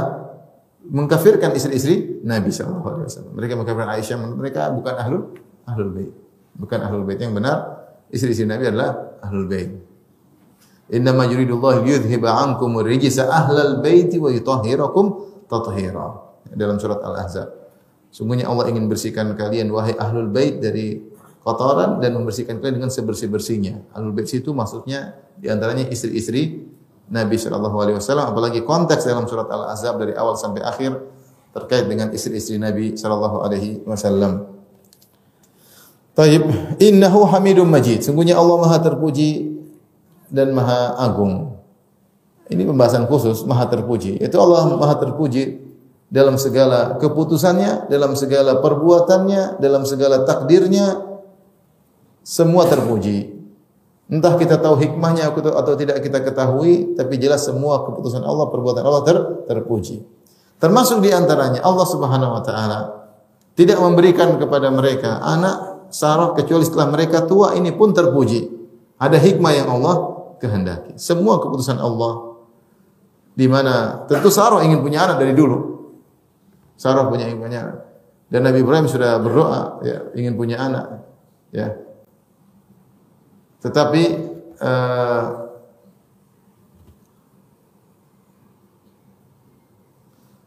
mengkafirkan 0.89 1.53
istri-istri 1.53 2.25
Nabi 2.25 2.49
sallallahu 2.49 2.89
alaihi 2.89 3.09
wasallam. 3.13 3.33
Mereka 3.37 3.53
mengkafirkan 3.61 3.91
Aisyah, 4.01 4.17
mereka 4.37 4.61
bukan 4.73 4.95
ahlul 4.97 5.23
ahlul 5.69 5.93
bait. 5.93 6.13
Bukan 6.57 6.79
ahlul 6.81 7.05
bait 7.05 7.21
yang 7.21 7.37
benar 7.37 7.59
istri-istri 8.09 8.49
Nabi 8.49 8.73
adalah 8.73 9.21
ahlul 9.21 9.47
bait. 9.47 9.71
Innama 10.89 11.29
yuridullahu 11.29 11.85
yudhhiba 11.85 12.33
ankum 12.33 12.81
rijsa 12.81 13.29
ahlal 13.29 13.85
baiti 13.85 14.17
wa 14.17 14.33
yutahhirakum 14.33 15.29
tathira. 15.45 16.25
Dalam 16.49 16.81
surat 16.81 17.05
Al-Ahzab. 17.05 17.49
Sungguhnya 18.09 18.49
Allah 18.49 18.73
ingin 18.73 18.89
bersihkan 18.89 19.37
kalian 19.37 19.69
wahai 19.69 19.93
ahlul 20.01 20.33
bait 20.33 20.65
dari 20.65 21.05
kotoran 21.45 22.01
dan 22.01 22.17
membersihkan 22.17 22.57
kalian 22.57 22.81
dengan 22.81 22.89
sebersih-bersihnya. 22.89 23.93
Ahlul 23.93 24.17
bait 24.17 24.33
itu 24.33 24.49
maksudnya 24.57 25.21
di 25.37 25.53
antaranya 25.53 25.85
istri-istri 25.93 26.65
Nabi 27.09 27.41
sallallahu 27.41 27.77
alaihi 27.81 27.97
wasallam 27.97 28.37
apalagi 28.37 28.61
konteks 28.63 29.09
dalam 29.09 29.25
surat 29.25 29.49
Al-Ahzab 29.49 29.97
dari 29.97 30.13
awal 30.13 30.37
sampai 30.37 30.61
akhir 30.61 30.93
terkait 31.57 31.89
dengan 31.89 32.13
istri-istri 32.13 32.61
Nabi 32.61 32.95
sallallahu 32.95 33.41
alaihi 33.41 33.81
wasallam. 33.89 34.45
Taib, 36.13 36.45
innahu 36.83 37.25
Hamidum 37.31 37.71
Majid. 37.71 38.03
Sungguhnya 38.03 38.35
Allah 38.35 38.59
Maha 38.59 38.79
terpuji 38.83 39.55
dan 40.29 40.51
Maha 40.51 40.99
Agung. 40.99 41.57
Ini 42.51 42.67
pembahasan 42.67 43.07
khusus 43.07 43.47
Maha 43.47 43.71
terpuji. 43.71 44.19
Itu 44.19 44.37
Allah 44.43 44.67
Maha 44.75 44.99
terpuji 44.99 45.63
dalam 46.11 46.35
segala 46.41 46.99
keputusannya, 46.99 47.87
dalam 47.87 48.19
segala 48.19 48.59
perbuatannya, 48.59 49.63
dalam 49.63 49.87
segala 49.87 50.27
takdirnya 50.27 51.07
semua 52.27 52.67
terpuji. 52.67 53.38
Entah 54.09 54.41
kita 54.41 54.57
tahu 54.57 54.81
hikmahnya 54.81 55.29
atau 55.37 55.77
tidak 55.77 56.01
kita 56.01 56.25
ketahui, 56.25 56.97
tapi 56.97 57.21
jelas 57.21 57.45
semua 57.45 57.85
keputusan 57.85 58.25
Allah, 58.25 58.49
perbuatan 58.49 58.81
Allah 58.81 59.03
ter 59.05 59.17
terpuji. 59.45 60.01
Termasuk 60.57 61.05
di 61.05 61.13
antaranya 61.13 61.61
Allah 61.61 61.87
Subhanahu 61.87 62.33
wa 62.35 62.43
taala 62.43 62.81
tidak 63.55 63.79
memberikan 63.79 64.41
kepada 64.41 64.73
mereka 64.73 65.21
anak 65.23 65.87
Sarah 65.93 66.33
kecuali 66.33 66.65
setelah 66.65 66.89
mereka 66.89 67.25
tua 67.29 67.53
ini 67.55 67.69
pun 67.73 67.93
terpuji. 67.93 68.49
Ada 68.99 69.21
hikmah 69.21 69.53
yang 69.55 69.69
Allah 69.71 69.97
kehendaki. 70.43 70.97
Semua 70.99 71.39
keputusan 71.39 71.79
Allah 71.79 72.41
di 73.39 73.47
mana 73.47 74.05
tentu 74.11 74.33
Sarah 74.33 74.65
ingin 74.65 74.83
punya 74.83 75.05
anak 75.05 75.23
dari 75.23 75.37
dulu. 75.37 75.85
Sarah 76.81 77.07
punya 77.07 77.29
ingin 77.29 77.41
punya 77.45 77.59
anak. 77.61 77.79
Dan 78.29 78.41
Nabi 78.45 78.61
Ibrahim 78.61 78.87
sudah 78.89 79.21
berdoa 79.21 79.81
ya 79.85 79.99
ingin 80.17 80.35
punya 80.35 80.57
anak 80.61 80.87
ya. 81.53 81.88
Tetapi 83.59 84.03
uh, 84.63 85.23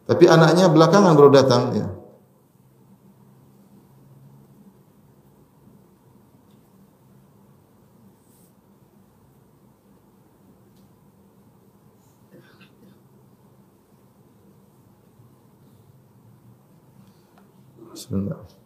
tapi 0.07 0.25
anaknya 0.27 0.71
belakangan 0.71 1.15
baru 1.15 1.31
datang 1.31 1.63
ya. 1.75 1.87
Bismillah. 17.91 18.60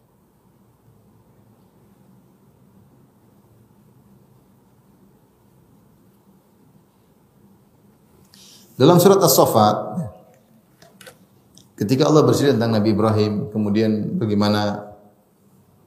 Dalam 8.76 9.00
surat 9.00 9.16
As-Saffat 9.24 9.76
ketika 11.80 12.08
Allah 12.08 12.28
bercerita 12.28 12.60
tentang 12.60 12.76
Nabi 12.76 12.92
Ibrahim, 12.92 13.48
kemudian 13.48 14.20
bagaimana 14.20 14.92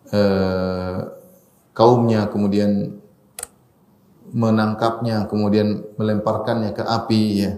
uh, 0.10 0.98
kaumnya 1.78 2.26
kemudian 2.34 2.98
menangkapnya, 4.34 5.26
kemudian 5.30 5.86
melemparkannya 6.02 6.74
ke 6.74 6.82
api 6.86 7.24
ya. 7.38 7.52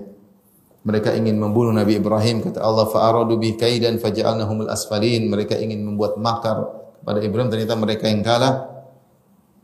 Mereka 0.82 1.14
ingin 1.14 1.38
membunuh 1.38 1.72
Nabi 1.72 2.02
Ibrahim 2.02 2.42
kata 2.42 2.58
Allah 2.58 2.90
fa'aradu 2.90 3.38
bi 3.38 3.54
kaidan 3.54 4.02
faja'alnahumul 4.04 4.68
asfalin. 4.68 5.32
Mereka 5.32 5.56
ingin 5.56 5.86
membuat 5.86 6.18
makar 6.18 6.58
pada 7.08 7.24
Ibrahim 7.24 7.48
ternyata 7.54 7.78
mereka 7.78 8.10
yang 8.10 8.20
kalah. 8.26 8.68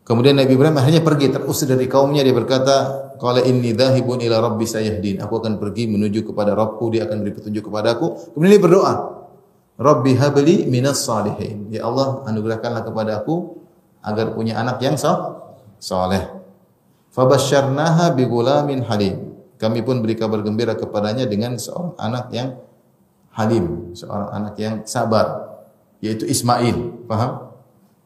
Kemudian 0.05 0.37
Nabi 0.37 0.55
Ibrahim 0.55 0.77
akhirnya 0.77 1.01
pergi 1.01 1.27
terusir 1.33 1.67
dari 1.67 1.89
kaumnya. 1.89 2.21
Dia 2.21 2.35
berkata 2.37 3.06
qala 3.17 3.43
inni 3.43 3.73
dhahibun 3.73 4.21
ila 4.23 4.39
rabbi 4.41 4.65
sayahdin 4.65 5.19
aku 5.19 5.41
akan 5.41 5.57
pergi 5.59 5.89
menuju 5.89 6.23
kepada 6.25 6.53
Rabbku 6.53 6.93
dia 6.93 7.09
akan 7.09 7.25
beri 7.25 7.33
petunjuk 7.33 7.67
kepadaku 7.67 8.33
kemudian 8.33 8.57
dia 8.57 8.63
berdoa 8.63 8.93
Rabbi 9.77 10.17
habli 10.17 10.65
minas 10.65 11.05
salihin 11.05 11.69
ya 11.69 11.85
Allah 11.85 12.25
anugerahkanlah 12.25 12.81
kepada 12.81 13.21
aku 13.21 13.61
agar 14.01 14.33
punya 14.33 14.57
anak 14.57 14.81
yang 14.81 14.97
saleh 14.97 16.23
fabasyarnaha 17.13 18.13
bi 18.17 18.25
gulamin 18.25 18.81
halim 18.85 19.27
kami 19.57 19.81
pun 19.81 20.05
beri 20.05 20.13
kabar 20.13 20.45
gembira 20.45 20.77
kepadanya 20.77 21.25
dengan 21.25 21.57
seorang 21.57 21.97
anak 21.97 22.29
yang 22.29 22.57
halim, 23.37 23.93
seorang 23.93 24.29
anak 24.33 24.55
yang 24.57 24.75
sabar, 24.85 25.57
yaitu 26.01 26.25
Ismail. 26.25 27.05
Paham? 27.05 27.53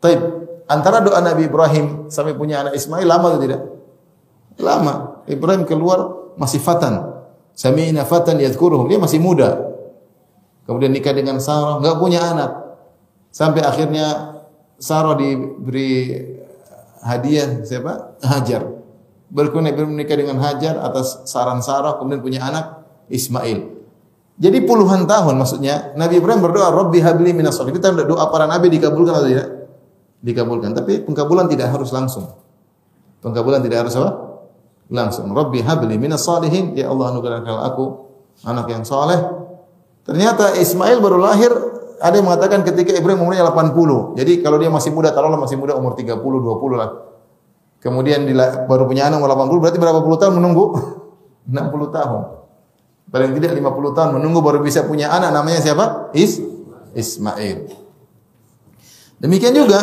Taib. 0.04 0.20
Antara 0.68 1.04
doa 1.04 1.20
Nabi 1.20 1.52
Ibrahim 1.52 2.08
sampai 2.08 2.32
punya 2.36 2.64
anak 2.64 2.80
Ismail 2.80 3.04
lama 3.04 3.36
atau 3.36 3.44
tidak? 3.44 3.62
Lama. 4.62 5.26
Ibrahim 5.28 5.68
keluar 5.68 6.34
masih 6.38 6.62
fatan. 6.62 7.22
Sami'na 7.58 8.08
fatan 8.08 8.40
yadhkuruhum. 8.40 8.88
Dia 8.88 8.98
masih 9.02 9.20
muda. 9.20 9.58
Kemudian 10.66 10.94
nikah 10.94 11.12
dengan 11.12 11.42
Sarah, 11.42 11.82
enggak 11.82 11.98
punya 12.00 12.22
anak. 12.22 12.52
Sampai 13.34 13.66
akhirnya 13.66 14.38
Sarah 14.78 15.18
diberi 15.18 16.16
hadiah 17.02 17.66
siapa? 17.66 18.18
Hajar 18.24 18.82
berkunik-kunik 19.32 20.12
dengan 20.12 20.38
Hajar 20.44 20.84
atas 20.84 21.24
saran 21.26 21.64
Sarah 21.64 21.96
kemudian 21.98 22.20
punya 22.20 22.40
anak 22.44 22.84
Ismail. 23.08 23.80
Jadi 24.42 24.58
puluhan 24.68 25.08
tahun 25.08 25.40
maksudnya 25.40 25.96
Nabi 25.96 26.20
Ibrahim 26.20 26.44
berdoa 26.44 26.70
Rabbi 26.72 27.00
habli 27.00 27.32
minas 27.32 27.56
sholihin. 27.56 27.80
Kita 27.80 27.96
doa 27.96 28.28
para 28.28 28.46
nabi 28.46 28.68
dikabulkan 28.68 29.14
atau 29.16 29.30
tidak? 29.30 29.48
Dikabulkan. 30.22 30.72
Tapi 30.76 31.02
pengkabulan 31.08 31.48
tidak 31.48 31.72
harus 31.72 31.90
langsung. 31.94 32.28
Pengkabulan 33.22 33.64
tidak 33.64 33.88
harus 33.88 33.94
apa? 33.96 34.12
Langsung. 34.92 35.32
Rabbi 35.32 35.64
habli 35.64 35.96
minas 35.96 36.28
sholihin. 36.28 36.76
Ya 36.76 36.92
Allah 36.92 37.16
anugerahkan 37.16 37.56
aku 37.72 37.86
anak 38.44 38.68
yang 38.68 38.84
soleh. 38.84 39.18
Ternyata 40.04 40.60
Ismail 40.60 41.00
baru 41.00 41.18
lahir 41.24 41.52
ada 42.02 42.18
yang 42.18 42.28
mengatakan 42.28 42.66
ketika 42.68 42.92
Ibrahim 42.92 43.24
umurnya 43.24 43.48
80. 43.48 44.20
Jadi 44.20 44.44
kalau 44.44 44.58
dia 44.60 44.68
masih 44.68 44.92
muda, 44.92 45.14
taruhlah 45.16 45.40
masih 45.40 45.56
muda 45.56 45.78
umur 45.78 45.96
30, 45.96 46.20
20 46.20 46.76
lah 46.76 47.12
kemudian 47.82 48.24
baru 48.70 48.86
punya 48.86 49.10
anak 49.10 49.20
umur 49.20 49.34
80 49.34 49.58
berarti 49.58 49.78
berapa 49.82 50.00
puluh 50.06 50.18
tahun 50.22 50.34
menunggu? 50.38 50.66
60 51.50 51.98
tahun. 51.98 52.22
Paling 53.12 53.32
tidak 53.36 53.52
50 53.58 53.98
tahun 53.98 54.10
menunggu 54.22 54.40
baru 54.40 54.62
bisa 54.62 54.86
punya 54.86 55.10
anak 55.12 55.34
namanya 55.34 55.60
siapa? 55.60 56.14
Is 56.14 56.40
Ismail. 56.94 57.74
Demikian 59.20 59.52
juga 59.58 59.82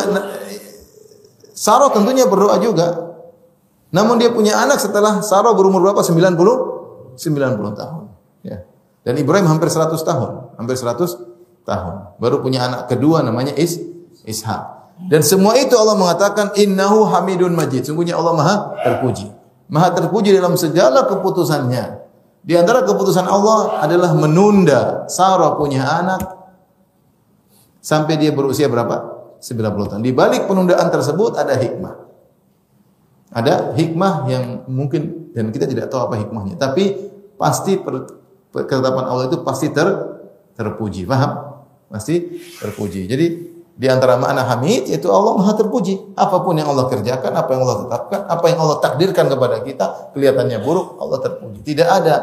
Saro 1.53 1.91
tentunya 1.91 2.23
berdoa 2.25 2.55
juga. 2.63 3.08
Namun 3.89 4.21
dia 4.21 4.29
punya 4.29 4.57
anak 4.61 4.77
setelah 4.77 5.21
Saro 5.25 5.57
berumur 5.57 5.81
berapa? 5.81 6.01
90 6.05 7.17
90 7.19 7.79
tahun. 7.79 8.03
Ya. 8.45 8.63
Dan 9.03 9.19
Ibrahim 9.19 9.49
hampir 9.49 9.67
100 9.67 9.97
tahun, 10.05 10.55
hampir 10.55 10.75
100 10.77 11.65
tahun. 11.67 11.93
Baru 12.21 12.39
punya 12.39 12.69
anak 12.69 12.87
kedua 12.87 13.25
namanya 13.25 13.51
Is 13.57 13.81
Ishak. 14.23 14.79
Dan 15.07 15.23
semua 15.23 15.55
itu 15.55 15.79
Allah 15.79 15.95
mengatakan 15.95 16.51
innahu 16.59 17.07
hamidun 17.07 17.55
majid. 17.55 17.87
Sungguhnya 17.87 18.19
Allah 18.19 18.35
Maha 18.35 18.55
terpuji. 18.83 19.31
Maha 19.71 19.95
terpuji 19.95 20.35
dalam 20.35 20.59
segala 20.59 21.07
keputusannya. 21.07 22.03
Di 22.43 22.55
antara 22.55 22.83
keputusan 22.83 23.23
Allah 23.27 23.79
adalah 23.79 24.11
menunda 24.15 25.07
Sarah 25.07 25.55
punya 25.55 25.87
anak 25.87 26.19
sampai 27.79 28.19
dia 28.19 28.35
berusia 28.35 28.67
berapa? 28.67 29.19
90 29.39 29.91
tahun. 29.95 30.01
Di 30.03 30.11
balik 30.11 30.51
penundaan 30.51 30.91
tersebut 30.91 31.39
ada 31.39 31.55
hikmah. 31.55 32.08
Ada 33.29 33.77
hikmah 33.77 34.13
yang 34.25 34.45
mungkin 34.65 35.31
dan 35.37 35.53
kita 35.53 35.69
tidak 35.69 35.93
tahu 35.93 36.09
apa 36.09 36.15
hikmahnya, 36.17 36.57
tapi 36.57 36.97
pasti 37.37 37.77
per, 37.77 38.09
ketetapan 38.49 39.05
Allah 39.05 39.29
itu 39.29 39.45
pasti 39.45 39.69
ter, 39.69 39.85
terpuji. 40.57 41.05
Paham? 41.05 41.61
Pasti 41.93 42.41
terpuji. 42.57 43.05
Jadi 43.05 43.27
di 43.79 43.87
antara 43.87 44.19
makna 44.19 44.43
hamid 44.43 44.91
yaitu 44.91 45.07
Allah 45.07 45.39
Maha 45.39 45.55
terpuji. 45.55 46.17
Apa 46.17 46.43
pun 46.43 46.57
yang 46.57 46.67
Allah 46.67 46.91
kerjakan, 46.91 47.31
apa 47.31 47.49
yang 47.55 47.61
Allah 47.63 47.77
tetapkan, 47.87 48.21
apa 48.27 48.45
yang 48.51 48.59
Allah 48.59 48.77
takdirkan 48.83 49.25
kepada 49.31 49.57
kita, 49.63 49.85
kelihatannya 50.11 50.59
buruk, 50.59 50.99
Allah 50.99 51.19
terpuji. 51.23 51.63
Tidak 51.63 51.87
ada 51.87 52.15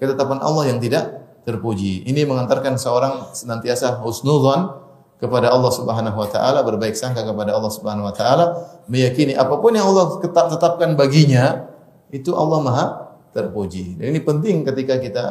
ketetapan 0.00 0.40
Allah 0.40 0.72
yang 0.72 0.78
tidak 0.80 1.24
terpuji. 1.44 2.08
Ini 2.08 2.24
mengantarkan 2.24 2.80
seorang 2.80 3.36
senantiasa 3.36 4.00
husnudzon 4.00 4.83
kepada 5.18 5.50
Allah 5.50 5.72
Subhanahu 5.72 6.16
wa 6.18 6.28
taala, 6.28 6.60
berbaik 6.66 6.98
sangka 6.98 7.22
kepada 7.22 7.54
Allah 7.54 7.72
Subhanahu 7.72 8.10
wa 8.10 8.14
taala, 8.14 8.44
meyakini 8.90 9.38
apa 9.38 9.56
pun 9.56 9.72
yang 9.72 9.86
Allah 9.88 10.18
tetapkan 10.22 10.98
baginya 10.98 11.70
itu 12.10 12.34
Allah 12.34 12.58
Maha 12.60 12.86
terpuji. 13.34 13.98
Dan 13.98 14.14
ini 14.14 14.20
penting 14.22 14.62
ketika 14.62 14.98
kita 14.98 15.24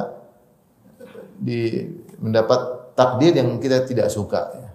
di 1.40 1.88
mendapat 2.20 2.94
takdir 2.96 3.36
yang 3.36 3.60
kita 3.60 3.84
tidak 3.84 4.08
suka 4.12 4.42
ya. 4.56 4.70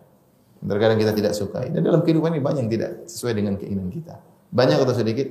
Terkadang 0.59 0.99
kita 0.99 1.15
tidak 1.15 1.33
suka. 1.39 1.63
Dan 1.71 1.87
dalam 1.87 2.03
kehidupan 2.03 2.35
ini 2.35 2.43
banyak 2.43 2.67
yang 2.67 2.73
tidak 2.73 2.91
sesuai 3.07 3.33
dengan 3.39 3.55
keinginan 3.55 3.95
kita. 3.95 4.19
Banyak 4.51 4.83
atau 4.83 4.95
sedikit? 4.97 5.29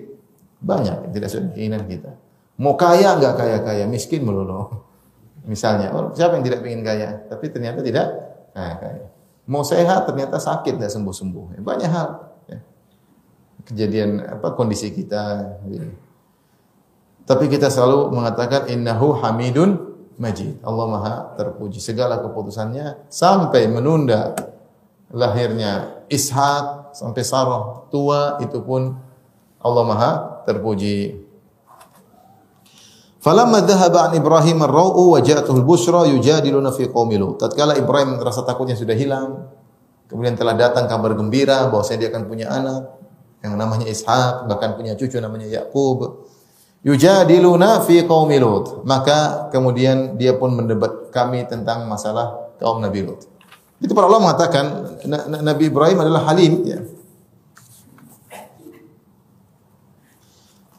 Banyak 0.63 1.09
yang 1.09 1.13
tidak 1.13 1.27
sesuai 1.27 1.43
dengan 1.51 1.55
keinginan 1.57 1.83
kita. 1.83 2.11
Mau 2.57 2.73
kaya 2.79 3.19
enggak 3.19 3.35
kaya-kaya, 3.35 3.83
miskin 3.85 4.23
melulu. 4.23 4.87
Misalnya, 5.43 5.91
siapa 6.15 6.39
yang 6.39 6.45
tidak 6.47 6.63
ingin 6.63 6.81
kaya, 6.81 7.27
tapi 7.27 7.51
ternyata 7.51 7.83
tidak 7.83 8.07
kaya-kaya. 8.55 9.16
Mau 9.47 9.63
sehat 9.63 10.03
ternyata 10.03 10.38
sakit 10.38 10.75
tidak 10.75 10.91
sembuh-sembuh. 10.91 11.45
Ya, 11.55 11.62
banyak 11.63 11.89
hal. 11.89 12.10
Ya. 12.51 12.60
Kejadian 13.63 14.19
apa 14.27 14.53
kondisi 14.60 14.91
kita. 14.91 15.55
Ya. 15.71 15.88
Tapi 17.23 17.47
kita 17.47 17.71
selalu 17.71 18.12
mengatakan 18.12 18.67
innahu 18.67 19.15
hamidun 19.23 19.88
majid. 20.19 20.60
Allah 20.67 20.86
Maha 20.91 21.15
terpuji 21.39 21.79
segala 21.79 22.19
keputusannya 22.19 23.07
sampai 23.07 23.71
menunda 23.71 24.36
lahirnya 25.12 26.03
Ishak 26.12 26.95
sampai 26.95 27.23
Sarah 27.23 27.88
tua 27.91 28.39
itu 28.43 28.60
pun 28.63 28.95
Allah 29.60 29.83
Maha 29.83 30.12
terpuji. 30.43 31.26
Falamma 33.17 33.65
dhahaba 33.65 34.10
an 34.10 34.12
Ibrahim 34.13 34.62
ar-ra'u 34.62 35.17
wa 35.17 35.19
ja'atuhu 35.19 35.65
al-busyra 35.65 36.06
yujadiluna 36.06 36.69
fi 36.69 36.86
qaumi 36.86 37.17
Lut. 37.17 37.41
Tatkala 37.41 37.73
Ibrahim 37.73 38.21
rasa 38.21 38.45
takutnya 38.45 38.77
sudah 38.77 38.93
hilang, 38.93 39.49
kemudian 40.06 40.38
telah 40.38 40.53
datang 40.53 40.86
kabar 40.86 41.17
gembira 41.17 41.65
bahwa 41.67 41.82
dia 41.82 42.08
akan 42.13 42.23
punya 42.30 42.47
anak 42.53 42.93
yang 43.41 43.58
namanya 43.58 43.89
Ishak, 43.89 44.45
bahkan 44.45 44.77
punya 44.77 44.93
cucu 44.93 45.17
namanya 45.17 45.49
Yakub. 45.49 46.30
Yujadiluna 46.86 47.82
fi 47.84 48.06
qaumi 48.06 48.38
Lut. 48.38 48.86
Maka 48.86 49.49
kemudian 49.49 50.15
dia 50.15 50.38
pun 50.38 50.53
mendebat 50.53 51.10
kami 51.10 51.45
tentang 51.49 51.89
masalah 51.89 52.53
kaum 52.62 52.82
Nabi 52.82 53.01
Lut. 53.01 53.25
Itu 53.82 53.93
para 53.93 54.10
ulama 54.10 54.34
mengatakan 54.34 54.97
Nabi 55.41 55.69
Ibrahim 55.69 56.01
adalah 56.06 56.34
halim 56.34 56.65
ya. 56.65 56.82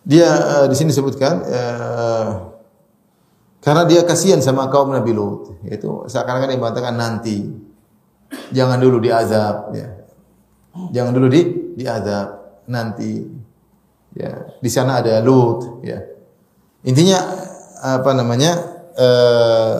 Dia 0.09 0.25
uh, 0.25 0.66
di 0.73 0.73
sini 0.73 0.88
sebutkan 0.88 1.44
uh, 1.44 2.29
karena 3.61 3.85
dia 3.85 4.01
kasihan 4.09 4.40
sama 4.40 4.73
kaum 4.73 4.88
Nabi 4.88 5.12
Lut. 5.12 5.61
Itu 5.68 6.09
seakan-akan 6.09 6.49
dia 6.49 6.57
mengatakan 6.57 6.97
nanti 6.97 7.44
jangan 8.49 8.81
dulu 8.81 9.05
diazab 9.05 9.77
ya. 9.77 9.88
Jangan 10.97 11.12
dulu 11.12 11.29
di 11.29 11.42
diazab 11.77 12.64
nanti 12.73 13.21
ya. 14.16 14.49
Di 14.57 14.71
sana 14.73 15.05
ada 15.05 15.21
Lut 15.21 15.85
ya. 15.85 16.01
Intinya 16.88 17.21
apa 17.85 18.11
namanya? 18.16 18.81
Uh, 18.97 19.77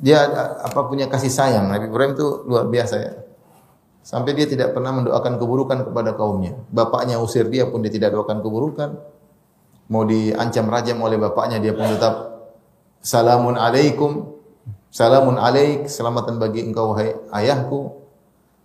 dia 0.00 0.20
apa 0.64 0.84
punya 0.84 1.08
kasih 1.08 1.32
sayang. 1.32 1.72
Nabi 1.72 1.88
Ibrahim 1.88 2.12
itu 2.12 2.44
luar 2.44 2.68
biasa 2.68 2.94
ya. 3.00 3.12
Sampai 4.04 4.36
dia 4.36 4.44
tidak 4.44 4.76
pernah 4.76 4.96
mendoakan 4.96 5.40
keburukan 5.40 5.88
kepada 5.88 6.12
kaumnya. 6.12 6.56
Bapaknya 6.72 7.16
usir 7.20 7.48
dia 7.48 7.68
pun 7.68 7.80
dia 7.80 7.92
tidak 7.92 8.12
doakan 8.16 8.40
keburukan 8.40 9.00
mau 9.90 10.06
diancam 10.06 10.70
rajam 10.70 11.02
oleh 11.02 11.18
bapaknya 11.18 11.58
dia 11.58 11.74
pun 11.74 11.90
tetap 11.90 12.14
salamun 13.02 13.58
alaikum 13.58 14.40
salamun 14.90 15.38
alaik 15.38 15.86
selamatan 15.86 16.36
bagi 16.36 16.66
engkau 16.66 16.92
wahai 16.92 17.14
ayahku. 17.30 17.98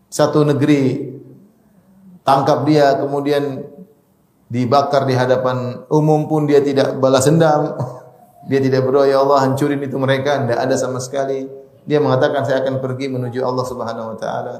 Satu 0.10 0.42
negeri 0.46 1.14
tangkap 2.26 2.66
dia 2.66 2.98
kemudian 2.98 3.62
dibakar 4.50 5.06
di 5.06 5.14
hadapan 5.14 5.86
umum 5.90 6.26
pun 6.30 6.50
dia 6.50 6.60
tidak 6.60 6.98
balas 7.00 7.30
dendam. 7.30 7.72
Dia 8.46 8.62
tidak 8.62 8.86
berdoa 8.86 9.10
ya 9.10 9.26
Allah 9.26 9.42
hancurin 9.42 9.82
itu 9.82 9.98
mereka. 9.98 10.38
Tidak 10.38 10.54
ada 10.54 10.78
sama 10.78 11.02
sekali. 11.02 11.50
Dia 11.82 11.98
mengatakan 11.98 12.46
saya 12.46 12.62
akan 12.62 12.78
pergi 12.78 13.10
menuju 13.10 13.42
Allah 13.42 13.66
Subhanahu 13.66 14.14
wa 14.14 14.18
taala. 14.22 14.56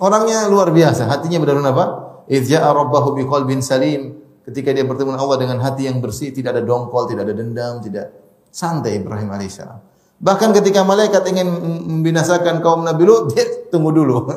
Orangnya 0.00 0.48
luar 0.48 0.72
biasa. 0.72 1.04
Hatinya 1.04 1.44
benar-benar 1.44 1.76
apa? 1.76 1.86
Idza 2.24 2.64
rabbahu 2.64 3.20
biqalbin 3.20 3.60
salim 3.60 4.16
Ketika 4.44 4.76
dia 4.76 4.84
bertemu 4.84 5.16
Allah 5.16 5.40
dengan 5.40 5.56
hati 5.64 5.88
yang 5.88 6.04
bersih, 6.04 6.28
tidak 6.28 6.60
ada 6.60 6.62
dongkol, 6.62 7.08
tidak 7.08 7.24
ada 7.24 7.34
dendam, 7.34 7.80
tidak 7.80 8.12
santai 8.52 9.00
Ibrahim 9.00 9.32
alaihissalam. 9.32 9.80
Bahkan 10.20 10.52
ketika 10.52 10.84
malaikat 10.84 11.24
ingin 11.32 11.48
membinasakan 11.88 12.60
kaum 12.60 12.84
Nabi 12.84 13.08
Lut, 13.08 13.28
dia 13.32 13.44
tunggu 13.72 13.88
dulu. 13.88 14.28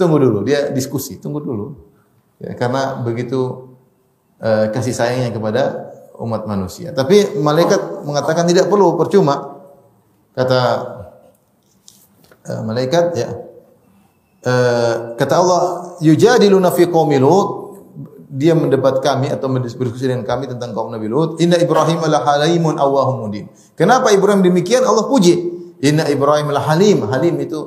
tunggu 0.00 0.16
dulu, 0.16 0.40
dia 0.48 0.72
diskusi, 0.72 1.20
tunggu 1.20 1.44
dulu. 1.44 1.76
Ya, 2.40 2.56
karena 2.56 3.04
begitu 3.04 3.68
uh, 4.40 4.72
kasih 4.72 4.96
sayangnya 4.96 5.28
kepada 5.36 5.92
umat 6.16 6.48
manusia. 6.48 6.96
Tapi 6.96 7.36
malaikat 7.36 8.08
mengatakan 8.08 8.48
tidak 8.48 8.72
perlu, 8.72 8.96
percuma. 8.96 9.60
Kata 10.32 10.60
uh, 12.48 12.62
malaikat 12.64 13.12
ya. 13.12 13.28
Uh, 14.40 15.20
kata 15.20 15.34
Allah, 15.36 15.62
yujadiluna 16.00 16.72
fi 16.72 16.88
qaumi 16.88 17.20
Lut 17.20 17.59
dia 18.30 18.54
mendebat 18.54 19.02
kami 19.02 19.26
atau 19.26 19.50
berdiskusi 19.50 20.06
dengan 20.06 20.22
kami 20.22 20.46
tentang 20.46 20.70
kaum 20.70 20.94
Nabi 20.94 21.10
Lut. 21.10 21.42
Inna 21.42 21.58
Ibrahim 21.58 21.98
la 22.06 22.22
halimun 22.22 22.78
awahum 22.78 23.26
mudin. 23.26 23.50
Kenapa 23.74 24.14
Ibrahim 24.14 24.46
demikian? 24.46 24.86
Allah 24.86 25.10
puji. 25.10 25.34
Inna 25.82 26.06
Ibrahim 26.06 26.54
la 26.54 26.62
halim. 26.62 27.02
Halim 27.10 27.34
itu 27.42 27.58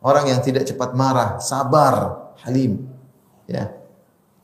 orang 0.00 0.32
yang 0.32 0.40
tidak 0.40 0.64
cepat 0.64 0.96
marah, 0.96 1.36
sabar, 1.36 2.32
halim. 2.48 2.88
Ya. 3.44 3.76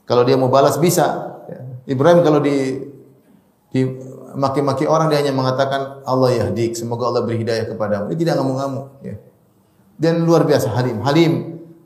Kalau 0.04 0.28
dia 0.28 0.36
mau 0.36 0.52
balas 0.52 0.76
bisa. 0.76 1.40
Ya. 1.48 1.60
Ibrahim 1.88 2.20
kalau 2.20 2.44
di 2.44 2.84
di 3.72 3.80
maki-maki 4.36 4.84
orang 4.84 5.08
dia 5.08 5.24
hanya 5.24 5.32
mengatakan 5.32 6.04
Allah 6.04 6.36
yahdik, 6.36 6.76
semoga 6.76 7.08
Allah 7.08 7.24
beri 7.24 7.40
hidayah 7.40 7.64
kepadamu. 7.72 8.12
Dia 8.12 8.18
tidak 8.28 8.34
ngamuk-ngamuk, 8.40 8.86
ya. 9.00 9.16
Dan 9.96 10.28
luar 10.28 10.44
biasa 10.44 10.68
halim. 10.76 11.00
Halim 11.00 11.32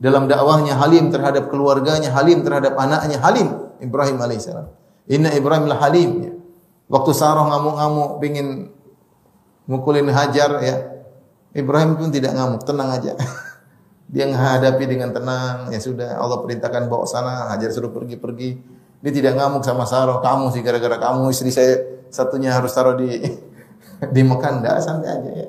dalam 0.03 0.26
dakwahnya, 0.26 0.74
halim 0.74 1.14
terhadap 1.14 1.47
keluarganya, 1.55 2.11
halim 2.11 2.43
terhadap 2.43 2.74
anaknya, 2.74 3.22
halim. 3.22 3.66
Ibrahim 3.81 4.16
alaihissalam. 4.20 4.66
Inna 5.07 5.31
Ibrahim 5.33 5.70
lah 5.70 5.79
halim. 5.83 6.11
Ya. 6.22 6.33
Waktu 6.87 7.11
Sarah 7.14 7.47
ngamuk-ngamuk 7.47 8.22
pingin 8.22 8.70
mukulin 9.66 10.07
Hajar 10.11 10.62
ya. 10.62 10.77
Ibrahim 11.57 11.97
pun 11.97 12.12
tidak 12.12 12.37
ngamuk, 12.37 12.62
tenang 12.68 12.93
aja. 12.93 13.16
Dia 14.12 14.29
menghadapi 14.29 14.85
dengan 14.87 15.11
tenang. 15.11 15.72
Ya 15.72 15.81
sudah, 15.81 16.20
Allah 16.20 16.45
perintahkan 16.45 16.87
bawa 16.87 17.09
sana, 17.09 17.51
Hajar 17.51 17.72
suruh 17.72 17.91
pergi-pergi. 17.91 18.61
Dia 19.01 19.12
tidak 19.12 19.41
ngamuk 19.41 19.64
sama 19.64 19.89
Sarah, 19.89 20.20
kamu 20.20 20.53
sih 20.53 20.61
gara-gara 20.61 21.01
kamu 21.01 21.33
istri 21.33 21.49
saya 21.49 21.81
satunya 22.12 22.53
harus 22.55 22.72
taruh 22.72 22.97
di 22.97 23.09
di 24.14 24.22
Mekah, 24.22 24.53
enggak 24.61 24.77
santai 24.85 25.11
aja 25.11 25.31
ya. 25.33 25.49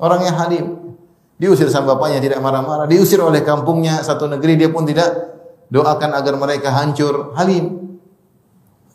Orangnya 0.00 0.32
halim. 0.34 0.96
Diusir 1.34 1.66
sama 1.66 1.98
bapaknya 1.98 2.22
tidak 2.22 2.38
marah-marah, 2.38 2.86
diusir 2.86 3.18
oleh 3.18 3.42
kampungnya 3.42 3.98
satu 4.06 4.30
negeri 4.30 4.54
dia 4.54 4.70
pun 4.70 4.86
tidak 4.86 5.33
doakan 5.70 6.10
agar 6.16 6.34
mereka 6.36 6.68
hancur. 6.72 7.32
Halim. 7.36 7.98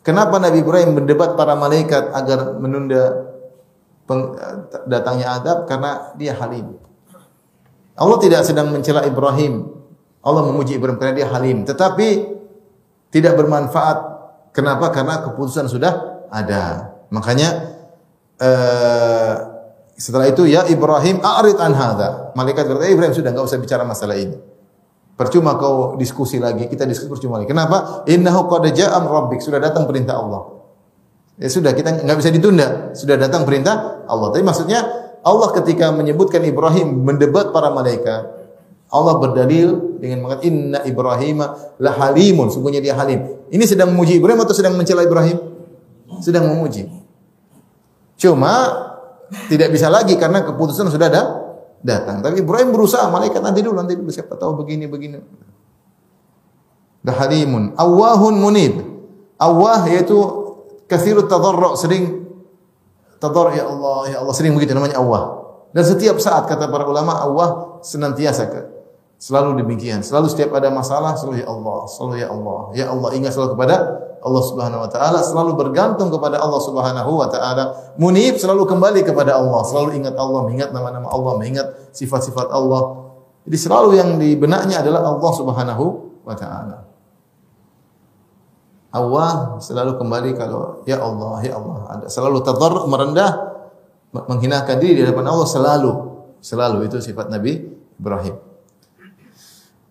Kenapa 0.00 0.40
Nabi 0.40 0.64
Ibrahim 0.64 0.96
berdebat 0.96 1.36
para 1.36 1.54
malaikat 1.54 2.10
agar 2.14 2.56
menunda 2.56 3.30
datangnya 4.88 5.38
adab? 5.38 5.68
Karena 5.68 6.16
dia 6.16 6.34
halim. 6.36 6.76
Allah 8.00 8.18
tidak 8.18 8.42
sedang 8.48 8.72
mencela 8.72 9.04
Ibrahim 9.04 9.80
Allah 10.20 10.44
memuji 10.44 10.76
Ibrahim 10.76 11.00
karena 11.00 11.16
dia 11.16 11.28
halim, 11.32 11.64
tetapi 11.64 12.08
tidak 13.08 13.40
bermanfaat. 13.40 13.98
Kenapa? 14.52 14.92
Karena 14.92 15.24
keputusan 15.24 15.70
sudah 15.70 16.26
ada. 16.28 16.92
Makanya 17.08 17.48
uh, 18.36 19.34
setelah 19.96 20.28
itu 20.28 20.44
ya 20.44 20.68
Ibrahim 20.68 21.24
a'rid 21.24 21.56
an 21.56 21.72
hadza. 21.72 22.36
Malaikat 22.36 22.68
berkata, 22.68 22.92
Ibrahim 22.92 23.14
sudah 23.16 23.32
enggak 23.32 23.46
usah 23.48 23.58
bicara 23.62 23.82
masalah 23.86 24.18
ini. 24.20 24.36
Percuma 25.20 25.60
kau 25.60 26.00
diskusi 26.00 26.40
lagi, 26.40 26.64
kita 26.64 26.88
diskusi 26.88 27.12
percuma 27.12 27.36
lagi. 27.36 27.52
Kenapa? 27.52 28.08
Innahu 28.08 28.48
qad 28.48 28.72
ja'a 28.72 28.96
rabbik, 29.04 29.44
sudah 29.44 29.60
datang 29.60 29.84
perintah 29.84 30.16
Allah. 30.16 30.64
Ya 31.36 31.52
sudah, 31.52 31.76
kita 31.76 32.08
nggak 32.08 32.16
bisa 32.16 32.32
ditunda. 32.32 32.96
Sudah 32.96 33.20
datang 33.20 33.44
perintah 33.44 34.00
Allah. 34.08 34.32
Tapi 34.32 34.40
maksudnya 34.40 34.80
Allah 35.20 35.52
ketika 35.60 35.92
menyebutkan 35.92 36.40
Ibrahim 36.40 37.04
mendebat 37.04 37.52
para 37.52 37.68
malaikat, 37.68 38.32
Allah 38.88 39.20
berdalil 39.20 40.00
dengan 40.00 40.24
mengatakan 40.24 40.48
inna 40.48 40.80
Ibrahim 40.88 41.44
la 41.76 41.92
halimun, 42.00 42.48
sungguhnya 42.48 42.80
dia 42.80 42.96
halim. 42.96 43.44
Ini 43.52 43.64
sedang 43.68 43.92
memuji 43.92 44.16
Ibrahim 44.16 44.40
atau 44.40 44.56
sedang 44.56 44.72
mencela 44.72 45.04
Ibrahim? 45.04 45.36
Sedang 46.24 46.48
memuji. 46.48 46.88
Cuma 48.16 48.52
tidak 49.52 49.68
bisa 49.68 49.92
lagi 49.92 50.16
karena 50.16 50.48
keputusan 50.48 50.88
sudah 50.88 51.12
ada 51.12 51.22
datang. 51.80 52.20
Tapi 52.20 52.44
Ibrahim 52.44 52.72
berusaha, 52.72 53.08
malaikat 53.08 53.40
nanti 53.40 53.60
dulu, 53.64 53.76
nanti 53.80 53.96
dulu 53.96 54.12
siapa 54.12 54.36
tahu 54.36 54.64
begini 54.64 54.84
begini. 54.86 55.18
La 57.04 57.12
halimun, 57.16 57.76
awahun 57.76 58.34
munib. 58.36 58.74
Awah 59.40 59.88
yaitu 59.88 60.16
kathirut 60.84 61.24
tadarru' 61.24 61.72
sering 61.72 62.28
tadarru' 63.16 63.56
ya 63.56 63.64
Allah 63.64 63.96
ya 64.12 64.16
Allah 64.20 64.34
sering 64.36 64.52
begitu 64.52 64.76
namanya 64.76 65.00
Allah. 65.00 65.40
Dan 65.72 65.86
setiap 65.86 66.20
saat 66.20 66.44
kata 66.44 66.68
para 66.68 66.84
ulama 66.84 67.16
Allah 67.16 67.80
senantiasa 67.80 68.52
selalu 69.20 69.60
demikian. 69.60 70.00
Selalu 70.00 70.32
setiap 70.32 70.56
ada 70.56 70.72
masalah 70.72 71.12
selalu 71.12 71.44
ya 71.44 71.48
Allah, 71.52 71.78
selalu 71.84 72.14
ya 72.16 72.28
Allah. 72.32 72.60
Ya 72.72 72.86
Allah 72.88 73.08
ingat 73.12 73.36
selalu 73.36 73.52
kepada 73.54 73.76
Allah 74.20 74.42
Subhanahu 74.48 74.80
wa 74.80 74.90
taala, 74.90 75.20
selalu 75.20 75.52
bergantung 75.60 76.08
kepada 76.08 76.40
Allah 76.40 76.60
Subhanahu 76.64 77.20
wa 77.20 77.28
taala. 77.28 77.92
Munib 78.00 78.40
selalu 78.40 78.64
kembali 78.64 79.04
kepada 79.04 79.36
Allah, 79.36 79.60
selalu 79.68 80.00
ingat 80.00 80.16
Allah, 80.16 80.40
mengingat 80.48 80.72
nama-nama 80.72 81.12
Allah, 81.12 81.36
mengingat 81.36 81.92
sifat-sifat 81.92 82.48
Allah. 82.48 83.12
Jadi 83.44 83.56
selalu 83.60 83.88
yang 84.00 84.16
di 84.16 84.32
benaknya 84.40 84.80
adalah 84.80 85.04
Allah 85.04 85.32
Subhanahu 85.36 85.84
wa 86.24 86.34
taala. 86.34 86.78
Allah 88.90 89.60
selalu 89.62 90.00
kembali 90.00 90.30
kalau 90.34 90.82
ya 90.88 90.98
Allah, 90.98 91.38
ya 91.44 91.60
Allah. 91.60 91.78
Ada 91.92 92.06
selalu 92.08 92.42
tadarruk 92.42 92.88
merendah 92.88 93.30
menghinakan 94.10 94.76
diri 94.80 95.00
di 95.00 95.02
hadapan 95.04 95.28
Allah 95.28 95.46
selalu. 95.46 95.92
Selalu 96.40 96.88
itu 96.88 96.96
sifat 97.04 97.28
Nabi 97.28 97.68
Ibrahim. 98.00 98.49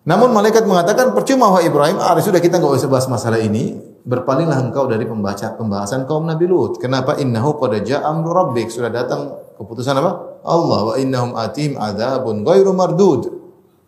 Namun 0.08 0.32
malaikat 0.32 0.64
mengatakan 0.64 1.12
percuma 1.12 1.52
wahai 1.52 1.68
Ibrahim, 1.68 2.00
ah 2.00 2.16
sudah 2.16 2.40
kita 2.40 2.56
enggak 2.56 2.80
usah 2.80 2.88
bahas 2.88 3.06
masalah 3.10 3.36
ini. 3.36 3.76
Berpalinglah 4.00 4.56
engkau 4.56 4.88
dari 4.88 5.04
pembaca 5.04 5.52
pembahasan 5.60 6.08
kaum 6.08 6.24
Nabi 6.24 6.48
Lut. 6.48 6.80
Kenapa? 6.80 7.20
Innahu 7.20 7.60
qad 7.60 7.84
ja'a 7.84 8.08
amru 8.08 8.32
rabbik. 8.32 8.72
Sudah 8.72 8.88
datang 8.88 9.36
keputusan 9.60 9.92
apa? 9.92 10.40
Allah 10.40 10.80
wa 10.88 10.94
innahum 10.96 11.36
atim 11.36 11.76
adzabun 11.76 12.40
ghairu 12.40 12.72
mardud. 12.72 13.28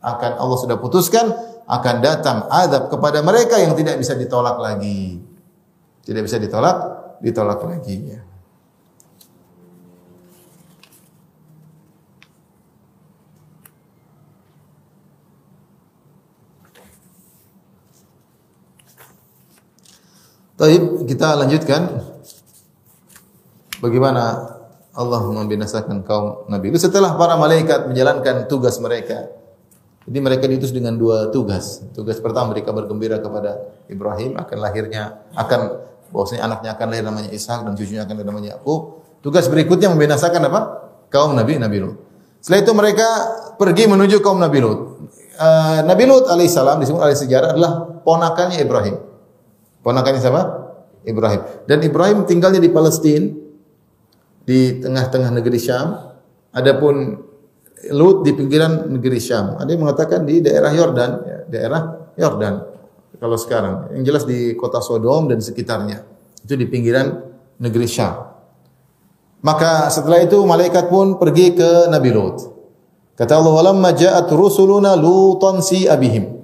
Akan 0.04 0.36
Allah 0.36 0.58
sudah 0.60 0.76
putuskan 0.76 1.32
akan 1.64 1.96
datang 2.04 2.44
azab 2.52 2.92
kepada 2.92 3.24
mereka 3.24 3.56
yang 3.56 3.72
tidak 3.72 3.96
bisa 3.96 4.12
ditolak 4.12 4.60
lagi. 4.60 5.16
Tidak 6.04 6.20
bisa 6.20 6.36
ditolak, 6.36 6.76
ditolak 7.24 7.64
lagi 7.64 7.96
ya. 8.12 8.20
Taib, 20.62 21.10
kita 21.10 21.34
lanjutkan 21.34 21.90
bagaimana 23.82 24.54
Allah 24.94 25.20
membinasakan 25.26 26.06
kaum 26.06 26.46
Nabi. 26.46 26.70
Setelah 26.78 27.18
para 27.18 27.34
malaikat 27.34 27.90
menjalankan 27.90 28.46
tugas 28.46 28.78
mereka, 28.78 29.26
jadi 30.06 30.22
mereka 30.22 30.46
diutus 30.46 30.70
dengan 30.70 30.94
dua 30.94 31.34
tugas. 31.34 31.82
Tugas 31.98 32.22
pertama 32.22 32.54
mereka 32.54 32.70
bergembira 32.70 33.18
kepada 33.18 33.58
Ibrahim 33.90 34.38
akan 34.38 34.56
lahirnya 34.62 35.26
akan 35.34 35.82
bahwasanya 36.14 36.46
anaknya 36.46 36.70
akan 36.78 36.86
lahir 36.94 37.04
namanya 37.10 37.30
Ishak 37.34 37.66
dan 37.66 37.74
cucunya 37.74 38.06
akan 38.06 38.14
lahir 38.22 38.28
namanya 38.30 38.48
Yakub. 38.54 39.02
Tugas 39.18 39.50
berikutnya 39.50 39.90
membinasakan 39.90 40.46
apa? 40.46 40.60
Kaum 41.10 41.34
Nabi 41.34 41.58
Nabi 41.58 41.82
Lut. 41.82 41.98
Setelah 42.38 42.62
itu 42.62 42.70
mereka 42.70 43.08
pergi 43.58 43.90
menuju 43.90 44.22
kaum 44.22 44.38
Nabi 44.38 44.62
Lut. 44.62 45.10
Uh, 45.42 45.82
Nabi 45.90 46.06
Lut 46.06 46.30
alaihissalam 46.30 46.78
disebut 46.78 47.02
oleh 47.02 47.18
sejarah 47.18 47.50
adalah 47.50 47.98
ponakannya 48.06 48.62
Ibrahim. 48.62 49.11
Ponakannya 49.82 50.20
siapa? 50.22 50.42
Ibrahim. 51.02 51.66
Dan 51.66 51.82
Ibrahim 51.82 52.18
tinggalnya 52.24 52.62
di 52.62 52.70
Palestina 52.70 53.26
di 54.46 54.78
tengah-tengah 54.78 55.30
negeri 55.34 55.58
Syam. 55.58 55.98
Adapun 56.54 57.18
Lut 57.90 58.22
di 58.22 58.30
pinggiran 58.30 58.86
negeri 58.94 59.18
Syam. 59.18 59.58
Ada 59.58 59.74
yang 59.74 59.82
mengatakan 59.82 60.22
di 60.22 60.38
daerah 60.38 60.70
Yordan, 60.70 61.10
ya, 61.26 61.38
daerah 61.50 61.80
Yordan. 62.14 62.54
Kalau 63.18 63.34
sekarang, 63.34 63.90
yang 63.98 64.06
jelas 64.06 64.22
di 64.22 64.54
kota 64.54 64.78
Sodom 64.78 65.26
dan 65.26 65.42
sekitarnya. 65.42 66.06
Itu 66.46 66.54
di 66.54 66.70
pinggiran 66.70 67.10
negeri 67.58 67.86
Syam. 67.90 68.22
Maka 69.42 69.90
setelah 69.90 70.22
itu 70.22 70.38
malaikat 70.46 70.86
pun 70.86 71.18
pergi 71.18 71.58
ke 71.58 71.90
Nabi 71.90 72.10
Lut. 72.14 72.38
Kata 73.18 73.42
Allah, 73.42 73.50
"Walamma 73.50 73.90
ja'at 73.90 74.30
rusuluna 74.30 74.94
lutan 74.94 75.58
si 75.58 75.90
abihim." 75.90 76.41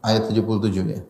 Ayat 0.00 0.28
77 0.32 0.96
ya. 0.96 1.00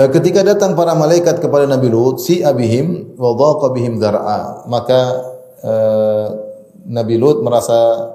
Eh, 0.00 0.08
ketika 0.08 0.40
datang 0.40 0.72
para 0.72 0.96
malaikat 0.96 1.44
kepada 1.44 1.68
Nabi 1.68 1.92
Lut, 1.92 2.24
si 2.24 2.40
abihim 2.40 3.20
wa 3.20 3.36
bihim 3.68 4.00
dar'a, 4.00 4.64
maka 4.64 5.00
uh, 5.60 6.26
Nabi 6.88 7.20
Lut 7.20 7.44
merasa 7.44 8.08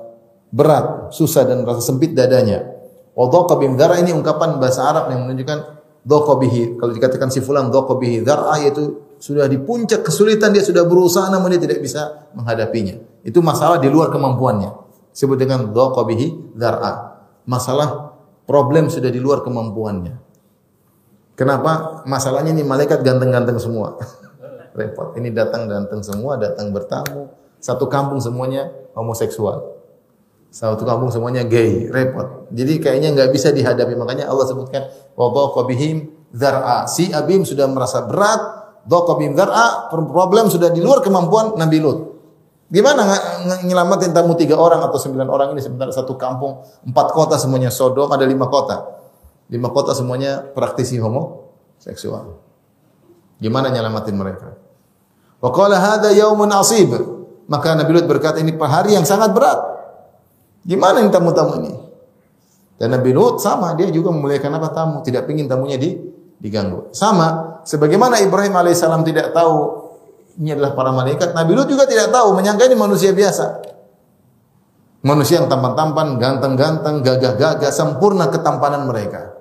berat, 0.50 1.14
susah 1.14 1.46
dan 1.46 1.62
merasa 1.62 1.86
sempit 1.86 2.18
dadanya. 2.18 2.66
Wa 3.14 3.30
bihim 3.30 3.78
dar'a 3.78 4.02
ini 4.02 4.18
ungkapan 4.18 4.58
bahasa 4.58 4.82
Arab 4.82 5.14
yang 5.14 5.30
menunjukkan 5.30 5.85
bihi 6.06 6.78
kalau 6.78 6.94
dikatakan 6.94 7.34
si 7.34 7.42
fulan 7.42 7.74
bihi 7.74 8.22
dzar'a 8.22 8.62
yaitu 8.62 9.02
sudah 9.18 9.50
di 9.50 9.58
puncak 9.58 10.06
kesulitan 10.06 10.54
dia 10.54 10.62
sudah 10.62 10.86
berusaha 10.86 11.34
namun 11.34 11.58
dia 11.58 11.62
tidak 11.66 11.82
bisa 11.82 12.30
menghadapinya. 12.38 13.02
Itu 13.26 13.42
masalah 13.42 13.82
di 13.82 13.90
luar 13.90 14.14
kemampuannya. 14.14 14.86
Sebut 15.10 15.34
dengan 15.40 15.74
bihi 15.74 16.54
dzar'a. 16.54 16.94
Masalah 17.50 18.14
problem 18.46 18.94
sudah 18.94 19.10
di 19.10 19.18
luar 19.18 19.42
kemampuannya. 19.42 20.22
Kenapa? 21.36 22.06
Masalahnya 22.08 22.56
ini 22.56 22.64
malaikat 22.64 23.02
ganteng-ganteng 23.02 23.60
semua. 23.60 23.98
Repot. 24.78 25.18
Ini 25.18 25.34
datang 25.34 25.68
ganteng 25.68 26.06
semua, 26.06 26.40
datang 26.40 26.72
bertamu. 26.72 27.34
Satu 27.60 27.90
kampung 27.90 28.22
semuanya 28.22 28.72
homoseksual. 28.94 29.75
Satu 30.52 30.88
kampung 30.88 31.12
semuanya 31.12 31.44
gay, 31.44 31.92
repot. 31.92 32.48
Jadi 32.56 32.80
kayaknya 32.80 33.12
nggak 33.12 33.30
bisa 33.36 33.52
dihadapi. 33.52 33.92
Makanya 34.00 34.32
Allah 34.32 34.48
sebutkan 34.48 34.88
wa 35.16 35.64
bihim 35.68 36.16
dzar'a. 36.32 36.88
Si 36.88 37.12
Abim 37.12 37.44
sudah 37.44 37.68
merasa 37.68 38.04
berat, 38.08 38.40
dhaqa 38.88 39.14
dzar'a, 39.20 39.92
problem 39.92 40.48
sudah 40.48 40.72
di 40.72 40.80
luar 40.80 41.04
kemampuan 41.04 41.60
Nabi 41.60 41.80
Lut. 41.80 42.00
Gimana 42.66 43.06
nyelamatin 43.62 44.10
tamu 44.10 44.34
tiga 44.34 44.58
orang 44.58 44.82
atau 44.82 44.98
sembilan 44.98 45.30
orang 45.30 45.54
ini 45.54 45.62
sebentar 45.62 45.86
satu 45.94 46.18
kampung, 46.18 46.66
empat 46.90 47.14
kota 47.14 47.38
semuanya 47.38 47.70
Sodom, 47.70 48.10
ada 48.10 48.26
lima 48.26 48.50
kota. 48.50 49.06
Lima 49.54 49.70
kota 49.70 49.94
semuanya 49.94 50.42
praktisi 50.42 50.98
homo 50.98 51.54
seksual. 51.78 52.42
Gimana 53.38 53.70
nyelamatin 53.70 54.16
mereka? 54.18 54.58
Wa 55.38 55.54
qala 55.54 55.78
hadza 55.78 56.10
yaumun. 56.16 56.50
Maka 57.46 57.78
Nabi 57.78 57.92
Lut 57.94 58.10
berkata 58.10 58.42
ini 58.42 58.58
hari 58.58 58.98
yang 58.98 59.06
sangat 59.06 59.30
berat. 59.30 59.75
Gimana 60.66 61.06
yang 61.06 61.14
tamu-tamu 61.14 61.62
ini? 61.62 61.72
Dan 62.76 62.92
Nabi 62.92 63.14
Lut 63.16 63.40
sama, 63.40 63.78
dia 63.78 63.88
juga 63.94 64.12
memuliakan 64.12 64.52
apa 64.58 64.70
tamu, 64.74 64.98
tidak 65.06 65.30
ingin 65.32 65.48
tamunya 65.48 65.80
di, 65.80 65.96
diganggu. 66.42 66.92
Sama, 66.92 67.62
sebagaimana 67.64 68.20
Ibrahim 68.20 68.52
alaihissalam 68.52 69.06
tidak 69.08 69.32
tahu 69.32 69.86
ini 70.42 70.52
adalah 70.52 70.76
para 70.76 70.92
malaikat, 70.92 71.32
Nabi 71.32 71.56
Lut 71.56 71.72
juga 71.72 71.88
tidak 71.88 72.12
tahu, 72.12 72.36
menyangka 72.36 72.68
ini 72.68 72.76
manusia 72.76 73.16
biasa. 73.16 73.64
Manusia 75.06 75.40
yang 75.40 75.48
tampan-tampan, 75.48 76.18
ganteng-ganteng, 76.18 77.06
gagah-gagah, 77.06 77.72
sempurna 77.72 78.28
ketampanan 78.28 78.90
mereka. 78.90 79.38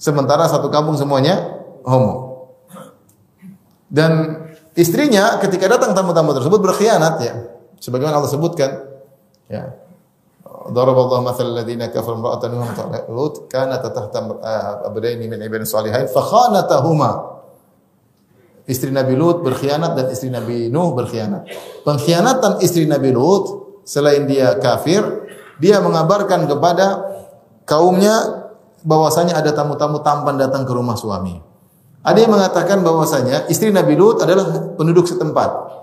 Sementara 0.00 0.48
satu 0.48 0.72
kampung 0.72 0.96
semuanya 0.96 1.60
homo. 1.84 2.48
Dan 3.90 4.46
istrinya 4.78 5.36
ketika 5.42 5.66
datang 5.66 5.92
tamu-tamu 5.92 6.32
tersebut 6.32 6.62
berkhianat 6.62 7.14
ya. 7.20 7.34
Sebagaimana 7.82 8.22
Allah 8.22 8.32
sebutkan 8.32 8.89
ya. 9.50 9.74
Daraballahu 10.70 11.26
mathal 11.26 11.52
alladziina 11.52 11.90
kafaru 11.90 12.22
imra'atan 12.22 12.50
Nuh 12.54 12.70
Lut 13.10 13.34
kanat 13.50 13.82
tahta 13.82 14.22
abdaini 14.86 15.26
min 15.26 15.40
ibadin 15.42 15.66
salihin 15.66 16.06
fa 16.06 16.22
khanatahuma. 16.22 17.42
Istri 18.70 18.94
Nabi 18.94 19.18
Lut 19.18 19.42
berkhianat 19.42 19.98
dan 19.98 20.06
istri 20.14 20.30
Nabi 20.30 20.70
Nuh 20.70 20.94
berkhianat. 20.94 21.50
Pengkhianatan 21.82 22.62
istri 22.62 22.86
Nabi 22.86 23.10
Lut 23.10 23.82
selain 23.82 24.30
dia 24.30 24.54
kafir, 24.62 25.02
dia 25.58 25.82
mengabarkan 25.82 26.46
kepada 26.46 27.02
kaumnya 27.66 28.46
bahwasanya 28.86 29.36
ada 29.42 29.50
tamu-tamu 29.50 30.00
tampan 30.06 30.38
datang 30.38 30.62
ke 30.62 30.72
rumah 30.72 30.94
suami. 30.94 31.36
Ada 32.00 32.16
yang 32.16 32.32
mengatakan 32.32 32.80
bahwasanya 32.80 33.50
istri 33.52 33.74
Nabi 33.74 33.98
Lut 33.98 34.22
adalah 34.22 34.72
penduduk 34.78 35.04
setempat. 35.04 35.79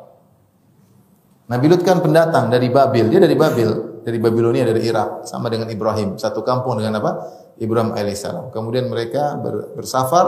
Nabi 1.48 1.66
Lut 1.72 1.82
kan 1.88 2.04
pendatang 2.04 2.52
dari 2.52 2.68
Babil, 2.68 3.08
dia 3.08 3.24
dari 3.24 3.36
Babil, 3.40 3.70
dari 4.04 4.20
Babilonia, 4.20 4.68
dari 4.68 4.84
Irak, 4.84 5.24
sama 5.24 5.48
dengan 5.48 5.72
Ibrahim, 5.72 6.20
satu 6.20 6.44
kampung 6.44 6.76
dengan 6.76 7.00
apa? 7.00 7.12
Ibrahim 7.56 7.96
alaihissalam. 7.96 8.52
Kemudian 8.52 8.92
mereka 8.92 9.40
bersafar, 9.76 10.28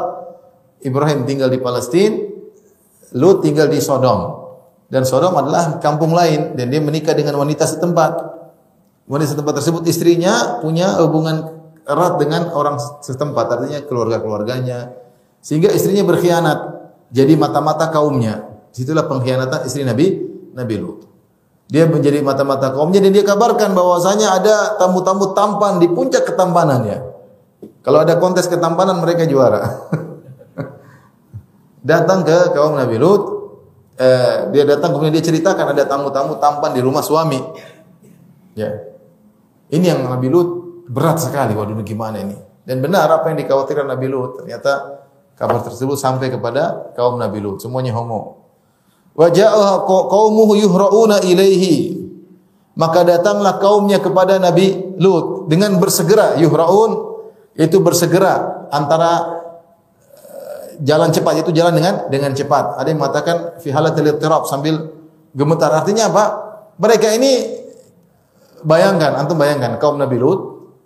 Ibrahim 0.80 1.28
tinggal 1.28 1.52
di 1.52 1.60
Palestina, 1.60 2.16
Lut 3.20 3.44
tinggal 3.44 3.68
di 3.68 3.82
Sodom. 3.82 4.48
Dan 4.88 5.04
Sodom 5.04 5.34
adalah 5.36 5.82
kampung 5.82 6.14
lain 6.14 6.54
dan 6.54 6.70
dia 6.70 6.82
menikah 6.82 7.18
dengan 7.18 7.42
wanita 7.42 7.66
setempat. 7.66 8.12
Wanita 9.10 9.34
setempat 9.34 9.54
tersebut 9.60 9.84
istrinya 9.90 10.62
punya 10.62 11.02
hubungan 11.02 11.58
erat 11.90 12.22
dengan 12.22 12.54
orang 12.54 12.78
setempat, 13.02 13.46
artinya 13.50 13.82
keluarga-keluarganya. 13.90 14.94
Sehingga 15.42 15.74
istrinya 15.74 16.06
berkhianat, 16.06 16.60
jadi 17.10 17.34
mata-mata 17.34 17.90
kaumnya. 17.90 18.46
Situlah 18.70 19.10
pengkhianatan 19.10 19.66
istri 19.66 19.82
Nabi 19.82 20.22
Nabi 20.54 20.76
Lut. 20.78 21.09
Dia 21.70 21.86
menjadi 21.86 22.26
mata-mata 22.26 22.74
kaumnya 22.74 22.98
dan 22.98 23.14
dia 23.14 23.22
kabarkan 23.22 23.78
bahwasanya 23.78 24.42
ada 24.42 24.74
tamu-tamu 24.82 25.38
tampan 25.38 25.78
di 25.78 25.86
puncak 25.86 26.26
ketampanannya. 26.26 26.98
Kalau 27.86 28.02
ada 28.02 28.18
kontes 28.18 28.50
ketampanan 28.50 28.98
mereka 28.98 29.30
juara. 29.30 29.86
datang 31.90 32.26
ke 32.26 32.58
kaum 32.58 32.74
Nabi 32.74 32.98
Lut, 32.98 33.22
eh, 34.02 34.50
dia 34.50 34.64
datang 34.66 34.98
kemudian 34.98 35.14
dia 35.14 35.26
ceritakan 35.26 35.78
ada 35.78 35.86
tamu-tamu 35.86 36.42
tampan 36.42 36.74
di 36.74 36.82
rumah 36.82 37.06
suami. 37.06 37.38
Ya. 38.58 38.90
Ini 39.70 39.94
yang 39.94 40.10
Nabi 40.10 40.28
Lut 40.28 40.50
berat 40.90 41.22
sekali. 41.22 41.54
Waduh 41.54 41.86
gimana 41.86 42.18
ini? 42.18 42.36
Dan 42.66 42.82
benar 42.82 43.10
apa 43.14 43.30
yang 43.30 43.38
dikhawatirkan 43.46 43.86
Nabi 43.86 44.08
Lut. 44.10 44.42
Ternyata 44.42 45.06
kabar 45.38 45.62
tersebut 45.62 45.96
sampai 46.02 46.34
kepada 46.34 46.94
kaum 46.98 47.22
Nabi 47.22 47.40
Lut. 47.46 47.62
Semuanya 47.62 47.94
homo. 47.94 48.39
Wa 49.20 49.28
ja'a 49.28 49.84
qaumuhu 49.84 50.56
yuhra'una 50.56 51.20
ilaihi. 51.28 52.00
Maka 52.80 53.04
datanglah 53.04 53.60
kaumnya 53.60 54.00
kepada 54.00 54.40
Nabi 54.40 54.96
Lut 54.96 55.52
dengan 55.52 55.76
bersegera 55.76 56.40
yuhra'un 56.40 57.12
itu 57.60 57.84
bersegera 57.84 58.64
antara 58.72 59.12
eh, 60.16 60.80
jalan 60.80 61.12
cepat 61.12 61.44
itu 61.44 61.52
jalan 61.52 61.76
dengan 61.76 62.08
dengan 62.08 62.32
cepat. 62.32 62.80
Ada 62.80 62.88
yang 62.88 63.04
mengatakan 63.04 63.60
fi 63.60 63.76
halatil 63.76 64.08
sambil 64.48 64.96
gemetar. 65.36 65.76
Artinya 65.76 66.08
apa? 66.08 66.24
Mereka 66.80 67.20
ini 67.20 67.32
bayangkan, 68.64 69.20
antum 69.20 69.36
bayangkan 69.36 69.76
kaum 69.76 70.00
Nabi 70.00 70.16
Lut 70.16 70.40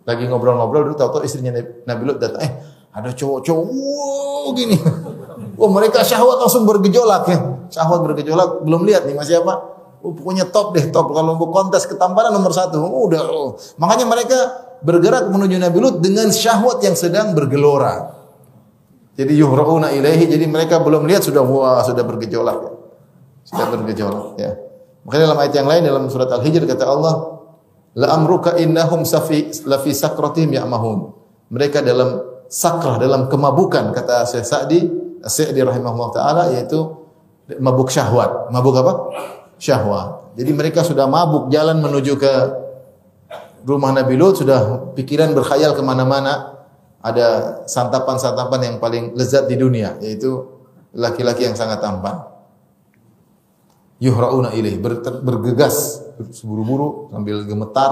lagi 0.10 0.26
ngobrol-ngobrol 0.26 0.90
dulu 0.90 0.96
tahu-tahu 0.98 1.22
istrinya 1.22 1.54
Nabi 1.86 2.04
Lut 2.10 2.18
datang, 2.18 2.42
eh 2.42 2.52
ada 2.90 3.14
cowok-cowok 3.14 4.50
gini. 4.58 4.78
Wah 5.54 5.70
mereka 5.70 6.02
syahwat 6.02 6.42
langsung 6.42 6.66
bergejolak 6.66 7.24
ya. 7.30 7.40
Syahwat 7.70 8.02
bergejolak 8.10 8.66
belum 8.66 8.90
lihat 8.90 9.06
nih 9.06 9.14
masih 9.14 9.46
apa? 9.46 9.74
Oh, 10.04 10.12
pokoknya 10.12 10.52
top 10.52 10.76
deh 10.76 10.92
top 10.92 11.16
kalau 11.16 11.40
mau 11.40 11.48
kontes 11.48 11.88
ketampanan 11.88 12.36
nomor 12.36 12.52
satu. 12.52 12.82
Oh, 12.82 13.08
udah. 13.08 13.22
Oh. 13.24 13.56
Makanya 13.80 14.06
mereka 14.10 14.40
bergerak 14.84 15.32
menuju 15.32 15.56
Nabi 15.62 15.78
Lut 15.80 16.04
dengan 16.04 16.28
syahwat 16.28 16.84
yang 16.84 16.98
sedang 16.98 17.32
bergelora. 17.32 18.12
Jadi 19.14 19.38
yuhrauna 19.38 19.94
ilaihi 19.94 20.26
jadi 20.26 20.44
mereka 20.50 20.82
belum 20.82 21.06
lihat 21.06 21.22
sudah 21.22 21.46
wah 21.46 21.86
sudah 21.86 22.02
bergejolak 22.02 22.58
ya. 22.66 22.72
Sudah 23.46 23.66
bergejolak 23.70 24.28
ya. 24.42 24.52
Makanya 25.06 25.24
dalam 25.30 25.40
ayat 25.40 25.54
yang 25.54 25.68
lain 25.70 25.82
dalam 25.86 26.04
surat 26.10 26.32
Al-Hijr 26.34 26.64
kata 26.66 26.84
Allah, 26.88 27.14
la 27.94 28.08
amruka 28.16 28.58
innahum 28.58 29.06
safi 29.06 29.54
lafi 29.70 29.94
sakratihim 29.94 30.58
ya'mahun. 30.58 31.14
Mereka 31.54 31.86
dalam 31.86 32.24
sakrah 32.50 32.98
dalam 32.98 33.30
kemabukan 33.30 33.94
kata 33.94 34.26
Syekh 34.26 34.48
Sa'di 34.48 34.82
Sa'di 35.24 35.60
rahimahullah 35.64 36.10
taala 36.12 36.44
yaitu 36.52 36.80
mabuk 37.64 37.88
syahwat. 37.88 38.52
Mabuk 38.52 38.76
apa? 38.76 38.94
Syahwat. 39.56 40.36
Jadi 40.36 40.52
mereka 40.52 40.84
sudah 40.84 41.08
mabuk 41.08 41.48
jalan 41.48 41.80
menuju 41.80 42.20
ke 42.20 42.34
rumah 43.64 43.96
Nabi 43.96 44.20
Lut 44.20 44.44
sudah 44.44 44.92
pikiran 44.92 45.32
berkhayal 45.32 45.72
ke 45.76 45.82
mana-mana. 45.84 46.52
Ada 47.04 47.60
santapan-santapan 47.68 48.60
yang 48.64 48.76
paling 48.80 49.12
lezat 49.16 49.52
di 49.52 49.60
dunia 49.60 50.00
yaitu 50.00 50.40
laki-laki 50.96 51.44
yang 51.44 51.56
sangat 51.56 51.84
tampan. 51.84 52.32
Yuhra'una 54.00 54.56
ilaih 54.56 54.80
bergegas 55.24 56.04
buru-buru 56.44 57.08
sambil 57.12 57.44
gemetar 57.48 57.92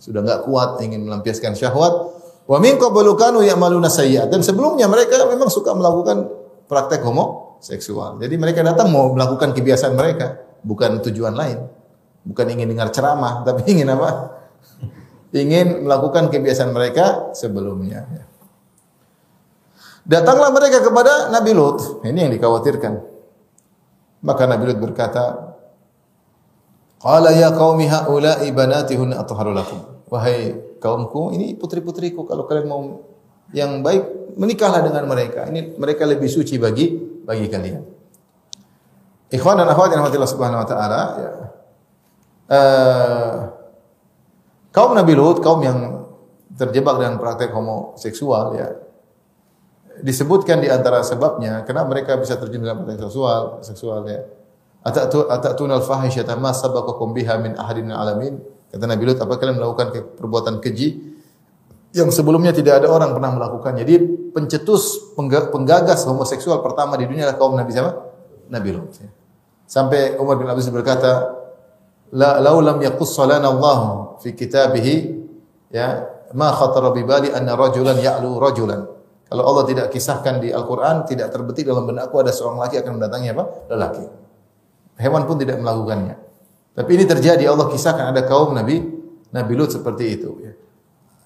sudah 0.00 0.24
enggak 0.24 0.44
kuat 0.48 0.80
ingin 0.84 1.04
melampiaskan 1.04 1.52
syahwat. 1.56 1.92
Wa 2.44 2.58
min 2.58 2.76
qablu 2.76 3.16
kanu 3.16 3.40
ya'maluna 3.40 3.88
sayyi'at 3.88 4.28
dan 4.28 4.44
sebelumnya 4.44 4.90
mereka 4.90 5.20
memang 5.28 5.48
suka 5.48 5.72
melakukan 5.72 6.41
praktek 6.72 7.04
homoseksual. 7.04 8.16
Jadi 8.16 8.40
mereka 8.40 8.64
datang 8.64 8.88
mau 8.88 9.12
melakukan 9.12 9.52
kebiasaan 9.52 9.92
mereka, 9.92 10.40
bukan 10.64 11.04
tujuan 11.04 11.36
lain. 11.36 11.68
Bukan 12.24 12.48
ingin 12.48 12.72
dengar 12.72 12.88
ceramah, 12.88 13.40
tapi 13.46 13.68
ingin 13.68 13.92
apa? 13.92 14.40
ingin 15.32 15.88
melakukan 15.88 16.28
kebiasaan 16.28 16.76
mereka 16.76 17.32
sebelumnya. 17.32 18.04
Datanglah 20.04 20.52
mereka 20.52 20.84
kepada 20.84 21.32
Nabi 21.32 21.56
Lut. 21.56 22.04
Ini 22.04 22.28
yang 22.28 22.32
dikhawatirkan. 22.36 23.00
Maka 24.28 24.44
Nabi 24.44 24.64
Lut 24.68 24.78
berkata, 24.84 25.56
Qala 27.00 27.34
ya 27.34 27.50
qaumi 27.50 27.88
haula'i 27.90 28.52
banati 28.54 28.94
hunna 28.94 29.24
atharu 29.24 29.56
lakum. 29.56 30.04
Wahai 30.12 30.54
kaumku, 30.78 31.32
ini 31.34 31.56
putri-putriku 31.56 32.28
kalau 32.28 32.44
kalian 32.44 32.68
mau 32.68 32.82
yang 33.52 33.84
baik 33.84 34.34
menikahlah 34.36 34.80
dengan 34.80 35.04
mereka. 35.08 35.48
Ini 35.48 35.76
mereka 35.76 36.08
lebih 36.08 36.28
suci 36.28 36.56
bagi 36.56 36.92
bagi 37.22 37.46
kalian. 37.48 37.82
Ikhwan 39.32 39.56
dan 39.60 39.68
akhwat 39.72 39.96
yang 39.96 40.04
Allah 40.04 40.28
Subhanahu 40.28 40.60
wa 40.60 40.68
taala 40.68 41.00
ya. 41.16 41.32
Uh, 42.52 43.32
kaum 44.76 44.92
Nabi 44.92 45.16
Lut, 45.16 45.40
kaum 45.40 45.64
yang 45.64 46.04
terjebak 46.52 47.00
dengan 47.00 47.16
praktek 47.16 47.48
homoseksual 47.52 48.60
ya. 48.60 48.68
Disebutkan 50.04 50.60
di 50.60 50.68
antara 50.68 51.00
sebabnya 51.04 51.64
kenapa 51.64 51.92
mereka 51.92 52.12
bisa 52.20 52.36
terjun 52.36 52.64
dalam 52.64 52.84
praktek 52.84 53.08
seksual, 53.08 53.64
seksual 53.64 54.04
ya. 54.04 54.20
Atatu 54.82 55.30
atatunal 55.30 55.80
fahisyata 55.80 56.34
ma 56.36 56.50
sabaqakum 56.52 57.14
biha 57.14 57.38
min 57.40 57.56
ahadin 57.56 57.88
alamin. 57.88 58.36
Kata 58.68 58.84
Nabi 58.88 59.04
Lut, 59.04 59.20
apa 59.20 59.36
kalian 59.36 59.60
melakukan 59.60 60.16
perbuatan 60.16 60.60
keji 60.60 61.11
yang 61.92 62.08
sebelumnya 62.08 62.56
tidak 62.56 62.82
ada 62.82 62.88
orang 62.88 63.12
pernah 63.12 63.30
melakukannya. 63.36 63.84
Jadi 63.84 63.96
pencetus 64.32 65.12
penggagas 65.16 66.08
homoseksual 66.08 66.64
pertama 66.64 66.96
di 66.96 67.04
dunia 67.04 67.28
adalah 67.28 67.38
kaum 67.38 67.52
Nabi 67.52 67.70
siapa? 67.72 67.92
Nabi 68.48 68.68
Lut. 68.72 68.96
Sampai 69.68 70.16
Umar 70.16 70.40
bin 70.40 70.48
Abdul 70.48 70.72
berkata, 70.72 71.32
"La 72.16 72.40
lau 72.40 72.60
lam 72.64 72.80
lana 72.80 73.48
Allah 73.48 73.80
fi 74.20 74.32
kitabih 74.32 74.86
ya 75.72 76.04
ma 76.32 76.52
khatara 76.52 76.92
bi 76.92 77.04
bali 77.04 77.28
anna 77.32 77.56
rajulan 77.56 77.96
ya'lu 77.96 78.40
rajulan." 78.40 78.88
Kalau 79.32 79.48
Allah 79.48 79.64
tidak 79.64 79.86
kisahkan 79.88 80.44
di 80.44 80.52
Al-Qur'an, 80.52 81.08
tidak 81.08 81.32
terbetik 81.32 81.64
dalam 81.64 81.88
benakku 81.88 82.20
ada 82.20 82.28
seorang 82.28 82.68
laki 82.68 82.84
akan 82.84 83.00
mendatangi 83.00 83.32
apa? 83.32 83.44
Lelaki. 83.72 84.04
Hewan 85.00 85.24
pun 85.24 85.40
tidak 85.40 85.56
melakukannya. 85.56 86.20
Tapi 86.76 86.90
ini 87.00 87.04
terjadi 87.08 87.48
Allah 87.48 87.68
kisahkan 87.72 88.12
ada 88.12 88.28
kaum 88.28 88.52
Nabi 88.52 88.80
Nabi 89.32 89.52
Lut 89.56 89.72
seperti 89.72 90.20
itu 90.20 90.30
ya. 90.44 90.52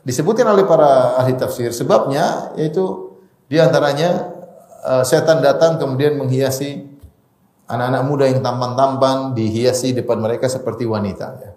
Disebutkan 0.07 0.47
oleh 0.47 0.63
para 0.63 1.19
ahli 1.19 1.35
tafsir. 1.35 1.75
Sebabnya 1.75 2.55
yaitu 2.55 3.11
di 3.51 3.59
antaranya 3.59 4.31
uh, 4.87 5.03
setan 5.03 5.43
datang 5.43 5.83
kemudian 5.83 6.15
menghiasi 6.15 6.87
anak-anak 7.67 8.03
muda 8.07 8.25
yang 8.31 8.39
tampan-tampan 8.39 9.35
dihiasi 9.35 9.99
depan 9.99 10.23
mereka 10.23 10.47
seperti 10.47 10.87
wanita 10.87 11.27
ya. 11.43 11.51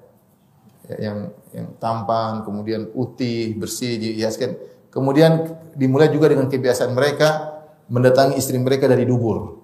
ya 0.90 0.96
yang 0.98 1.18
yang 1.54 1.68
tampan 1.78 2.42
kemudian 2.42 2.90
putih 2.90 3.54
bersih 3.54 4.02
dihiaskan. 4.02 4.58
Kemudian 4.90 5.46
dimulai 5.78 6.10
juga 6.10 6.34
dengan 6.34 6.50
kebiasaan 6.50 6.98
mereka 6.98 7.62
mendatangi 7.94 8.34
istri 8.42 8.58
mereka 8.58 8.90
dari 8.90 9.06
dubur. 9.06 9.62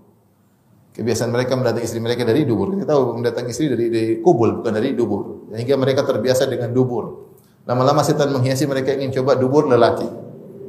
Kebiasaan 0.93 1.33
mereka 1.33 1.57
mendatangi 1.57 1.89
istri 1.89 1.97
mereka 1.97 2.21
dari 2.21 2.45
dubur. 2.45 2.77
Kita 2.77 2.85
tahu 2.93 3.17
mendatangi 3.17 3.49
istri 3.49 3.65
dari, 3.65 3.89
dari 3.89 4.21
kubul 4.21 4.61
bukan 4.61 4.77
dari 4.77 4.93
dubur. 4.93 5.49
Sehingga 5.49 5.73
mereka 5.73 6.05
terbiasa 6.05 6.45
dengan 6.45 6.69
dubur 6.69 7.24
Lama-lama 7.65 8.05
setan 8.05 8.29
menghiasi 8.29 8.69
mereka 8.69 8.93
ingin 8.93 9.09
coba 9.21 9.33
dubur 9.33 9.65
lelaki. 9.65 10.05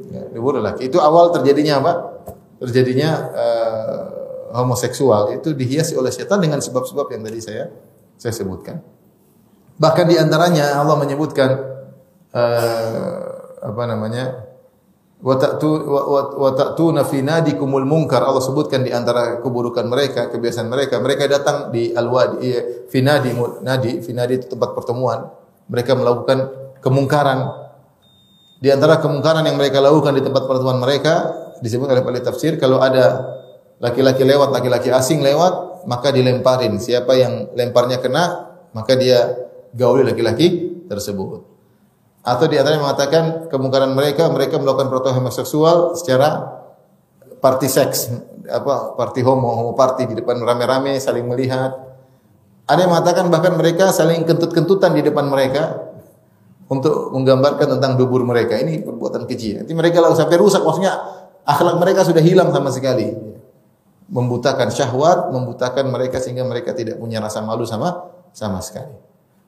ya, 0.09 0.23
dubur 0.33 0.57
laki. 0.57 0.89
Itu 0.89 0.97
awal 0.97 1.29
terjadinya 1.29 1.77
apa? 1.77 1.93
Terjadinya 2.57 3.09
uh, 3.37 4.01
homoseksual 4.57 5.37
itu 5.37 5.53
dihiasi 5.53 5.93
oleh 5.93 6.09
setan 6.09 6.41
dengan 6.41 6.57
sebab-sebab 6.57 7.13
yang 7.13 7.21
tadi 7.21 7.37
saya 7.37 7.69
saya 8.17 8.33
sebutkan. 8.33 8.81
Bahkan 9.77 10.05
di 10.09 10.17
antaranya 10.17 10.81
Allah 10.81 10.97
menyebutkan 10.97 11.49
uh, 12.33 13.13
apa 13.61 13.83
namanya? 13.85 14.47
wa 15.17 15.33
ta'tuna 16.53 17.01
fi 17.01 17.25
nadikumul 17.25 17.89
munkar 17.89 18.21
Allah 18.21 18.37
sebutkan 18.37 18.85
di 18.85 18.93
antara 18.93 19.41
keburukan 19.41 19.89
mereka 19.89 20.29
kebiasaan 20.29 20.69
mereka 20.69 21.01
mereka 21.01 21.25
datang 21.25 21.73
di 21.73 21.89
alwadi 21.89 22.37
iya, 22.45 22.61
fi 22.85 23.01
nadi 23.01 23.33
nadi 23.65 24.33
itu 24.37 24.45
tempat 24.45 24.77
pertemuan 24.77 25.25
mereka 25.65 25.97
melakukan 25.97 26.66
kemungkaran. 26.87 27.67
Di 28.57 28.71
antara 28.71 29.03
kemungkaran 29.03 29.43
yang 29.43 29.59
mereka 29.59 29.83
lakukan 29.83 30.15
di 30.15 30.23
tempat 30.23 30.47
pertemuan 30.47 30.79
mereka 30.79 31.35
disebut 31.59 31.91
oleh 31.91 32.01
ahli 32.01 32.23
tafsir 32.23 32.55
kalau 32.55 32.79
ada 32.79 33.37
laki-laki 33.77 34.25
lewat 34.25 34.49
laki-laki 34.49 34.89
asing 34.89 35.21
lewat 35.21 35.83
maka 35.85 36.09
dilemparin. 36.15 36.79
Siapa 36.79 37.13
yang 37.19 37.53
lemparnya 37.53 37.99
kena 38.01 38.55
maka 38.71 38.95
dia 38.95 39.35
gauli 39.75 40.07
laki-laki 40.07 40.79
tersebut. 40.87 41.43
Atau 42.25 42.49
di 42.49 42.59
antaranya 42.59 42.83
mengatakan 42.83 43.47
kemungkaran 43.47 43.93
mereka 43.93 44.27
mereka 44.27 44.59
melakukan 44.59 44.89
proto 44.89 45.09
homoseksual 45.13 45.95
secara 45.95 46.59
party 47.39 47.67
seks 47.69 48.11
apa 48.47 48.97
party 48.99 49.21
homo 49.23 49.53
homo 49.53 49.71
party 49.75 50.11
di 50.11 50.15
depan 50.19 50.39
rame-rame 50.41 50.97
saling 50.99 51.23
melihat. 51.23 51.71
Ada 52.67 52.83
yang 52.83 52.91
mengatakan 52.91 53.31
bahkan 53.31 53.55
mereka 53.55 53.95
saling 53.95 54.27
kentut-kentutan 54.27 54.91
di 54.91 55.07
depan 55.07 55.31
mereka 55.31 55.86
untuk 56.67 57.15
menggambarkan 57.15 57.79
tentang 57.79 57.95
dubur 57.95 58.23
mereka. 58.27 58.59
Ini 58.59 58.83
perbuatan 58.83 59.23
keji 59.27 59.63
nanti 59.63 59.71
mereka 59.71 60.03
lalu 60.03 60.15
sampai 60.15 60.37
rusak 60.39 60.61
maksudnya 60.63 60.95
akhlak 61.47 61.79
mereka 61.79 62.03
sudah 62.03 62.23
hilang 62.23 62.51
sama 62.51 62.69
sekali. 62.71 63.11
Membutakan 64.07 64.71
syahwat 64.71 65.31
membutakan 65.35 65.91
mereka 65.91 66.23
sehingga 66.23 66.47
mereka 66.47 66.71
tidak 66.71 66.95
punya 66.99 67.19
rasa 67.19 67.43
malu 67.43 67.67
sama 67.67 68.07
sama 68.31 68.63
sekali. 68.63 68.95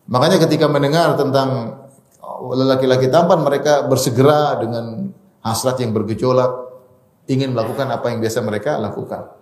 Makanya 0.10 0.42
ketika 0.42 0.68
mendengar 0.68 1.16
tentang 1.16 1.80
lelaki-laki 2.50 3.08
tampan 3.12 3.40
mereka 3.44 3.88
bersegera 3.88 4.60
dengan 4.60 5.12
hasrat 5.44 5.80
yang 5.80 5.96
bergejolak 5.96 6.52
ingin 7.30 7.54
melakukan 7.54 7.88
apa 7.94 8.10
yang 8.10 8.20
biasa 8.20 8.42
mereka 8.42 8.82
lakukan. 8.82 9.38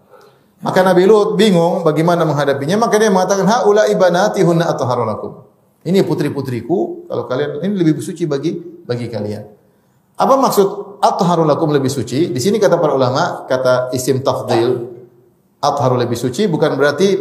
Maka 0.57 0.81
Nabi 0.81 1.05
Lut 1.05 1.37
bingung 1.37 1.85
bagaimana 1.85 2.25
menghadapinya, 2.25 2.81
maka 2.81 2.97
dia 2.97 3.13
mengatakan 3.13 3.45
haula 3.45 3.85
ibanati 3.87 4.41
hunna 4.41 4.65
atahharulakum. 4.67 5.46
Ini 5.87 6.03
putri-putriku, 6.03 7.07
kalau 7.07 7.23
kalian 7.31 7.63
ini 7.63 7.79
lebih 7.79 8.03
suci 8.03 8.27
bagi 8.27 8.59
bagi 8.59 9.07
kalian. 9.07 9.43
Apa 10.19 10.35
maksud 10.35 10.99
atharulakum 10.99 11.71
lebih 11.71 11.87
suci? 11.87 12.27
Di 12.27 12.41
sini 12.43 12.59
kata 12.59 12.75
para 12.75 12.91
ulama, 12.91 13.47
kata 13.47 13.95
isim 13.95 14.19
tafdil, 14.19 14.97
atharu 15.63 15.95
lebih 15.95 16.19
suci 16.19 16.45
bukan 16.51 16.75
berarti 16.75 17.15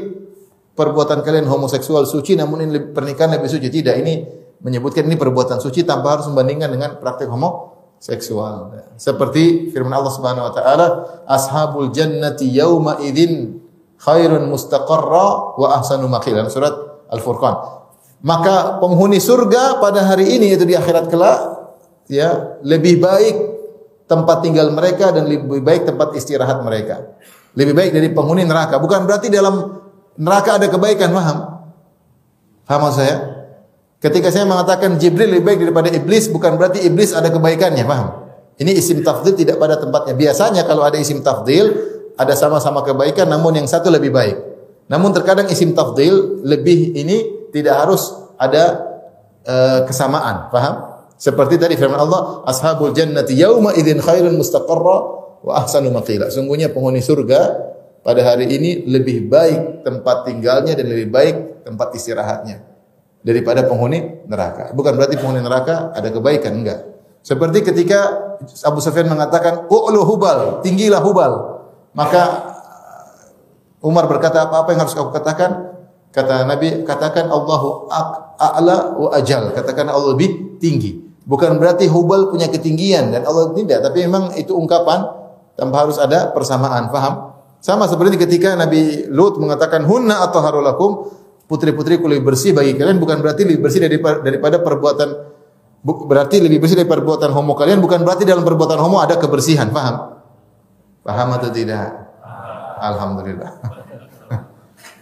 perbuatan 0.77 1.23
kalian 1.23 1.47
homoseksual 1.49 2.05
suci 2.05 2.35
namun 2.35 2.67
ini 2.67 2.91
pernikahan 2.91 3.39
lebih 3.39 3.47
suci. 3.47 3.71
Tidak, 3.71 3.95
ini 4.03 4.15
menyebutkan 4.61 5.07
ini 5.07 5.15
perbuatan 5.15 5.63
suci 5.63 5.87
tanpa 5.87 6.19
harus 6.19 6.27
membandingkan 6.27 6.69
dengan 6.73 6.91
praktik 6.99 7.31
homoseksual. 7.31 8.75
Seperti 8.99 9.71
firman 9.71 9.95
Allah 9.95 10.13
Subhanahu 10.13 10.49
wa 10.49 10.53
taala, 10.53 10.87
ashabul 11.29 11.95
jannati 11.95 12.51
yauma 12.51 12.99
idzin 12.99 13.63
khairun 14.01 14.51
mustaqarra 14.51 15.55
wa 15.55 15.67
ahsanu 15.79 16.11
maqilan 16.11 16.51
surat 16.51 16.75
Al-Furqan. 17.13 17.86
Maka 18.27 18.83
penghuni 18.83 19.23
surga 19.23 19.79
pada 19.79 20.03
hari 20.03 20.35
ini 20.35 20.51
yaitu 20.51 20.67
di 20.67 20.75
akhirat 20.75 21.07
kelak 21.07 21.39
ya 22.11 22.59
lebih 22.67 22.99
baik 22.99 23.35
tempat 24.11 24.43
tinggal 24.43 24.75
mereka 24.75 25.15
dan 25.15 25.31
lebih 25.31 25.63
baik 25.63 25.87
tempat 25.87 26.11
istirahat 26.19 26.59
mereka. 26.67 27.15
Lebih 27.55 27.75
baik 27.75 27.91
dari 27.95 28.09
penghuni 28.11 28.43
neraka. 28.43 28.83
Bukan 28.83 29.07
berarti 29.07 29.31
dalam 29.31 29.79
neraka 30.19 30.59
ada 30.59 30.67
kebaikan, 30.67 31.15
paham? 31.15 31.39
Paham 32.67 32.83
saya? 32.91 33.17
Ketika 34.03 34.35
saya 34.35 34.43
mengatakan 34.43 34.99
Jibril 34.99 35.39
lebih 35.39 35.45
baik 35.47 35.59
daripada 35.71 35.89
iblis, 35.95 36.27
bukan 36.27 36.59
berarti 36.59 36.83
iblis 36.83 37.15
ada 37.15 37.31
kebaikannya, 37.31 37.87
paham? 37.87 38.27
Ini 38.59 38.75
isim 38.75 39.07
tafdil 39.07 39.39
tidak 39.39 39.57
pada 39.63 39.79
tempatnya. 39.79 40.19
Biasanya 40.19 40.67
kalau 40.67 40.83
ada 40.83 40.99
isim 40.99 41.23
tafdil, 41.23 41.73
ada 42.19 42.35
sama-sama 42.35 42.83
kebaikan, 42.83 43.31
namun 43.31 43.55
yang 43.55 43.69
satu 43.71 43.87
lebih 43.87 44.11
baik. 44.11 44.37
Namun 44.91 45.15
terkadang 45.15 45.47
isim 45.47 45.79
tafdil 45.79 46.43
lebih 46.43 46.95
ini 46.99 47.36
tidak 47.57 47.75
harus 47.81 48.13
ada 48.37 48.65
uh, 49.49 49.81
kesamaan, 49.89 50.53
paham? 50.53 50.75
Seperti 51.17 51.57
tadi 51.57 51.81
firman 51.81 51.97
Allah, 51.97 52.45
ashabul 52.45 52.93
jannati 52.93 53.33
yauma 53.41 53.73
idzin 53.73 54.05
khairun 54.05 54.37
mustaqarra 54.37 54.97
wa 55.41 55.53
ahsanu 55.57 55.89
maqila. 55.89 56.29
Sungguhnya 56.29 56.69
penghuni 56.69 57.01
surga 57.01 57.73
pada 58.05 58.21
hari 58.21 58.53
ini 58.53 58.85
lebih 58.85 59.33
baik 59.33 59.81
tempat 59.81 60.29
tinggalnya 60.29 60.77
dan 60.77 60.87
lebih 60.93 61.09
baik 61.09 61.65
tempat 61.65 61.97
istirahatnya 61.97 62.61
daripada 63.25 63.65
penghuni 63.65 64.29
neraka. 64.29 64.77
Bukan 64.77 64.93
berarti 64.93 65.17
penghuni 65.17 65.41
neraka 65.41 65.97
ada 65.97 66.13
kebaikan, 66.13 66.53
enggak. 66.61 66.81
Seperti 67.25 67.65
ketika 67.67 68.23
Abu 68.63 68.79
Sufyan 68.85 69.11
mengatakan, 69.11 69.67
"U'lu 69.67 70.05
hubal, 70.05 70.61
tinggilah 70.63 71.03
hubal." 71.03 71.65
Maka 71.97 72.23
Umar 73.83 74.07
berkata, 74.07 74.47
"Apa-apa 74.47 74.77
yang 74.77 74.85
harus 74.85 74.95
kau 74.95 75.11
katakan?" 75.11 75.76
Kata 76.17 76.49
Nabi, 76.49 76.81
"Katakan 76.89 77.29
Allahu 77.29 77.93
a'la 78.41 78.97
wa 78.97 79.13
ajal." 79.13 79.53
Katakan 79.53 79.93
Allah 79.93 80.17
lebih 80.17 80.57
tinggi. 80.57 80.97
Bukan 81.29 81.61
berarti 81.61 81.85
hubal 81.93 82.33
punya 82.33 82.49
ketinggian 82.49 83.13
dan 83.13 83.29
Allah 83.29 83.53
tidak, 83.53 83.85
tapi 83.85 84.09
memang 84.09 84.33
itu 84.41 84.57
ungkapan 84.57 85.05
tanpa 85.59 85.85
harus 85.85 86.01
ada 86.01 86.33
persamaan, 86.33 86.89
paham? 86.89 87.37
Sama 87.61 87.85
seperti 87.91 88.17
ketika 88.17 88.55
Nabi 88.55 89.11
Lut 89.11 89.37
mengatakan 89.43 89.83
hunna 89.85 90.23
atau 90.23 90.39
harulakum 90.41 90.91
putri-putriku 91.51 92.07
lebih 92.07 92.33
bersih 92.33 92.55
bagi 92.55 92.79
kalian 92.79 92.97
bukan 93.03 93.19
berarti 93.21 93.43
lebih 93.43 93.67
bersih 93.67 93.83
daripada, 93.83 94.23
daripada 94.23 94.57
perbuatan 94.63 95.09
berarti 95.85 96.43
lebih 96.43 96.63
bersih 96.63 96.79
dari 96.79 96.91
perbuatan 96.91 97.31
homo 97.31 97.55
kalian 97.55 97.79
bukan 97.79 98.03
berarti 98.07 98.23
dalam 98.23 98.47
perbuatan 98.47 98.79
homo 98.79 99.03
ada 99.03 99.19
kebersihan, 99.19 99.69
paham? 99.75 100.17
Paham 101.03 101.29
atau 101.39 101.51
tidak? 101.51 101.91
Alhamdulillah. 102.79 103.86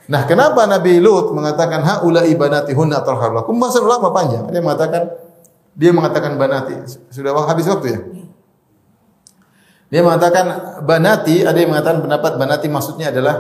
Nah, 0.05 0.29
kenapa 0.29 0.69
Nabi 0.69 1.01
Lut 1.01 1.33
mengatakan 1.33 1.81
haula 1.81 2.29
ibanati 2.29 2.77
hunna 2.77 3.01
tarharlakum? 3.01 3.57
Bahasa 3.57 3.81
ulama 3.81 4.13
panjang. 4.13 4.45
Dia 4.53 4.61
mengatakan 4.61 5.03
dia 5.75 5.91
mengatakan 5.91 6.37
banati. 6.37 6.77
Sudah 7.09 7.35
habis 7.49 7.67
waktu 7.67 7.87
ya? 7.89 8.01
Dia 9.89 10.01
mengatakan 10.03 10.45
banati, 10.83 11.47
ada 11.47 11.55
yang 11.55 11.71
mengatakan 11.71 12.03
pendapat 12.03 12.33
banati 12.35 12.67
maksudnya 12.67 13.15
adalah 13.15 13.37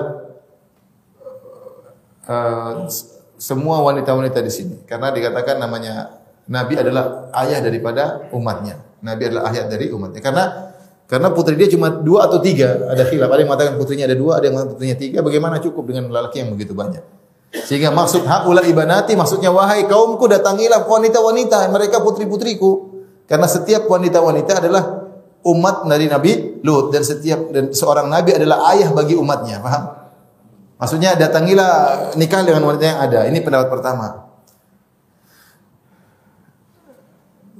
uh, 2.30 2.86
semua 3.34 3.82
wanita-wanita 3.82 4.38
di 4.38 4.52
sini 4.52 4.76
karena 4.86 5.10
dikatakan 5.10 5.58
namanya 5.58 6.22
Nabi 6.46 6.78
adalah 6.78 7.32
ayah 7.44 7.60
daripada 7.64 8.28
umatnya. 8.30 8.80
Nabi 9.04 9.22
adalah 9.28 9.52
ayah 9.52 9.64
dari 9.68 9.88
umatnya. 9.92 10.20
Karena 10.20 10.44
karena 11.04 11.28
putri 11.36 11.54
dia 11.60 11.68
cuma 11.68 11.92
dua 11.92 12.24
atau 12.26 12.40
tiga. 12.40 12.88
Ada 12.88 13.04
khilaf. 13.04 13.28
Ada 13.28 13.40
yang 13.44 13.48
mengatakan 13.52 13.74
putrinya 13.76 14.04
ada 14.08 14.16
dua, 14.16 14.40
ada 14.40 14.44
yang 14.48 14.54
mengatakan 14.56 14.74
putrinya 14.80 14.96
tiga. 14.96 15.18
Bagaimana 15.20 15.60
cukup 15.60 15.84
dengan 15.92 16.08
lelaki 16.08 16.40
yang 16.40 16.50
begitu 16.56 16.72
banyak? 16.72 17.04
Sehingga 17.54 17.94
maksud 17.94 18.26
haula 18.26 18.66
ibanati 18.66 19.14
maksudnya 19.14 19.52
wahai 19.54 19.86
kaumku 19.86 20.26
datangilah 20.26 20.88
wanita-wanita 20.88 21.70
mereka 21.70 22.00
putri-putriku. 22.00 23.04
Karena 23.28 23.46
setiap 23.46 23.86
wanita-wanita 23.86 24.64
adalah 24.64 24.84
umat 25.44 25.84
dari 25.86 26.08
Nabi 26.08 26.60
Lut 26.64 26.90
dan 26.90 27.04
setiap 27.04 27.52
dan 27.52 27.76
seorang 27.76 28.08
nabi 28.08 28.32
adalah 28.32 28.72
ayah 28.72 28.88
bagi 28.90 29.12
umatnya. 29.12 29.60
Paham? 29.60 29.84
Maksudnya 30.80 31.16
datangilah 31.20 31.72
nikah 32.16 32.42
dengan 32.42 32.64
wanita 32.64 32.84
yang 32.84 33.00
ada. 33.00 33.20
Ini 33.28 33.38
pendapat 33.44 33.68
pertama. 33.68 34.24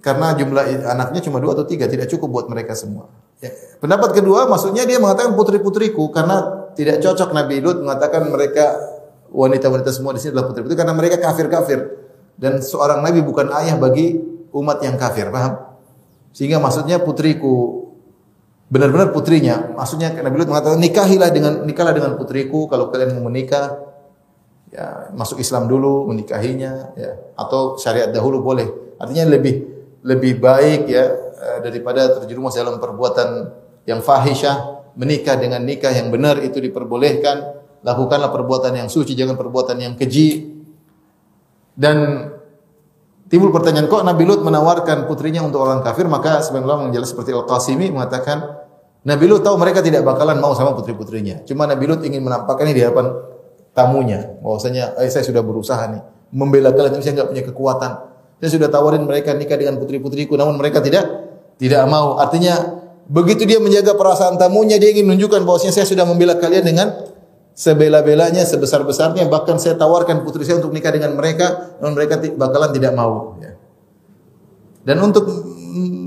Karena 0.05 0.37
jumlah 0.37 0.65
anaknya 0.85 1.21
cuma 1.25 1.41
dua 1.41 1.57
atau 1.57 1.65
tiga, 1.65 1.89
tidak 1.89 2.13
cukup 2.13 2.29
buat 2.29 2.47
mereka 2.53 2.77
semua. 2.77 3.09
Ya. 3.45 3.53
Pendapat 3.77 4.17
kedua, 4.17 4.49
maksudnya 4.49 4.89
dia 4.89 4.97
mengatakan 4.97 5.37
putri-putriku 5.37 6.09
karena 6.09 6.65
tidak 6.73 7.05
cocok 7.05 7.37
Nabi 7.37 7.61
Lut 7.61 7.85
mengatakan 7.85 8.25
mereka 8.33 8.73
wanita-wanita 9.29 9.93
semua 9.93 10.17
di 10.17 10.25
sini 10.25 10.33
adalah 10.33 10.49
putri-putri 10.49 10.81
karena 10.81 10.97
mereka 10.97 11.21
kafir-kafir 11.21 12.05
dan 12.41 12.65
seorang 12.65 13.05
nabi 13.05 13.21
bukan 13.21 13.53
ayah 13.53 13.77
bagi 13.77 14.17
umat 14.55 14.81
yang 14.81 14.97
kafir, 14.97 15.29
paham? 15.29 15.77
Sehingga 16.33 16.57
maksudnya 16.57 16.99
putriku 17.05 17.85
benar-benar 18.73 19.13
putrinya. 19.13 19.77
Maksudnya 19.77 20.11
Nabi 20.19 20.41
Lut 20.41 20.51
mengatakan 20.51 20.81
nikahilah 20.81 21.31
dengan 21.31 21.63
nikahlah 21.63 21.95
dengan 21.95 22.17
putriku 22.19 22.67
kalau 22.67 22.89
kalian 22.91 23.21
mau 23.21 23.31
menikah. 23.31 23.93
Ya, 24.75 25.07
masuk 25.15 25.39
Islam 25.39 25.71
dulu 25.71 26.11
menikahinya 26.11 26.91
ya 26.99 27.15
atau 27.39 27.79
syariat 27.79 28.11
dahulu 28.11 28.43
boleh. 28.43 28.67
Artinya 28.99 29.31
lebih 29.31 29.63
lebih 30.03 30.43
baik 30.43 30.91
ya 30.91 31.24
daripada 31.63 32.21
terjerumus 32.21 32.57
dalam 32.57 32.81
perbuatan 32.81 33.51
yang 33.85 34.01
fahisyah, 34.01 34.91
menikah 34.97 35.37
dengan 35.37 35.61
nikah 35.65 35.93
yang 35.93 36.09
benar 36.09 36.41
itu 36.41 36.61
diperbolehkan. 36.61 37.63
Lakukanlah 37.85 38.33
perbuatan 38.33 38.81
yang 38.81 38.89
suci, 38.89 39.13
jangan 39.13 39.37
perbuatan 39.37 39.77
yang 39.77 39.93
keji. 39.93 40.57
Dan 41.77 42.31
Timbul 43.25 43.51
pertanyaan 43.51 43.89
kok 43.89 44.05
Nabi 44.05 44.29
Lut 44.29 44.45
menawarkan 44.45 45.09
putrinya 45.09 45.41
untuk 45.41 45.65
orang 45.65 45.81
kafir 45.81 46.05
maka 46.05 46.45
ulama 46.55 46.87
menjelaskan 46.87 47.19
seperti 47.19 47.33
Al-Qasimi 47.33 47.89
mengatakan 47.89 48.63
Nabi 49.03 49.25
Lut 49.27 49.41
tahu 49.41 49.57
mereka 49.57 49.81
tidak 49.81 50.05
bakalan 50.05 50.39
mau 50.39 50.53
sama 50.53 50.77
putri-putrinya. 50.77 51.43
Cuma 51.49 51.65
Nabi 51.65 51.89
Lut 51.89 52.07
ingin 52.07 52.21
menampakkan 52.21 52.69
di 52.69 52.79
hadapan 52.79 53.11
tamunya 53.73 54.39
bahwasanya 54.45 55.01
eh, 55.03 55.09
saya 55.09 55.27
sudah 55.27 55.41
berusaha 55.41 55.83
nih 55.89 56.03
membela 56.37 56.71
kalian 56.71 56.95
tapi 56.95 57.03
saya 57.03 57.15
enggak 57.19 57.29
punya 57.35 57.45
kekuatan. 57.49 57.93
Saya 58.39 58.51
sudah 58.61 58.69
tawarin 58.69 59.03
mereka 59.09 59.33
nikah 59.33 59.57
dengan 59.57 59.81
putri-putriku 59.81 60.37
namun 60.37 60.55
mereka 60.55 60.79
tidak 60.79 61.09
tidak 61.59 61.85
mau. 61.87 62.19
Artinya 62.19 62.83
begitu 63.07 63.45
dia 63.45 63.61
menjaga 63.61 63.95
perasaan 63.95 64.41
tamunya 64.41 64.81
dia 64.81 64.91
ingin 64.91 65.09
menunjukkan 65.09 65.45
bahwasanya 65.45 65.75
saya 65.77 65.87
sudah 65.87 66.05
membela 66.09 66.37
kalian 66.37 66.65
dengan 66.65 66.89
sebela-belanya, 67.55 68.43
sebesar-besarnya, 68.43 69.31
bahkan 69.31 69.57
saya 69.63 69.79
tawarkan 69.79 70.27
putri 70.27 70.43
saya 70.43 70.59
untuk 70.59 70.75
nikah 70.75 70.91
dengan 70.91 71.15
mereka, 71.15 71.79
namun 71.79 71.95
mereka 71.95 72.19
bakalan 72.35 72.71
tidak 72.75 72.93
mau. 72.99 73.39
Ya. 73.39 73.55
Dan 74.85 75.01
untuk 75.01 75.25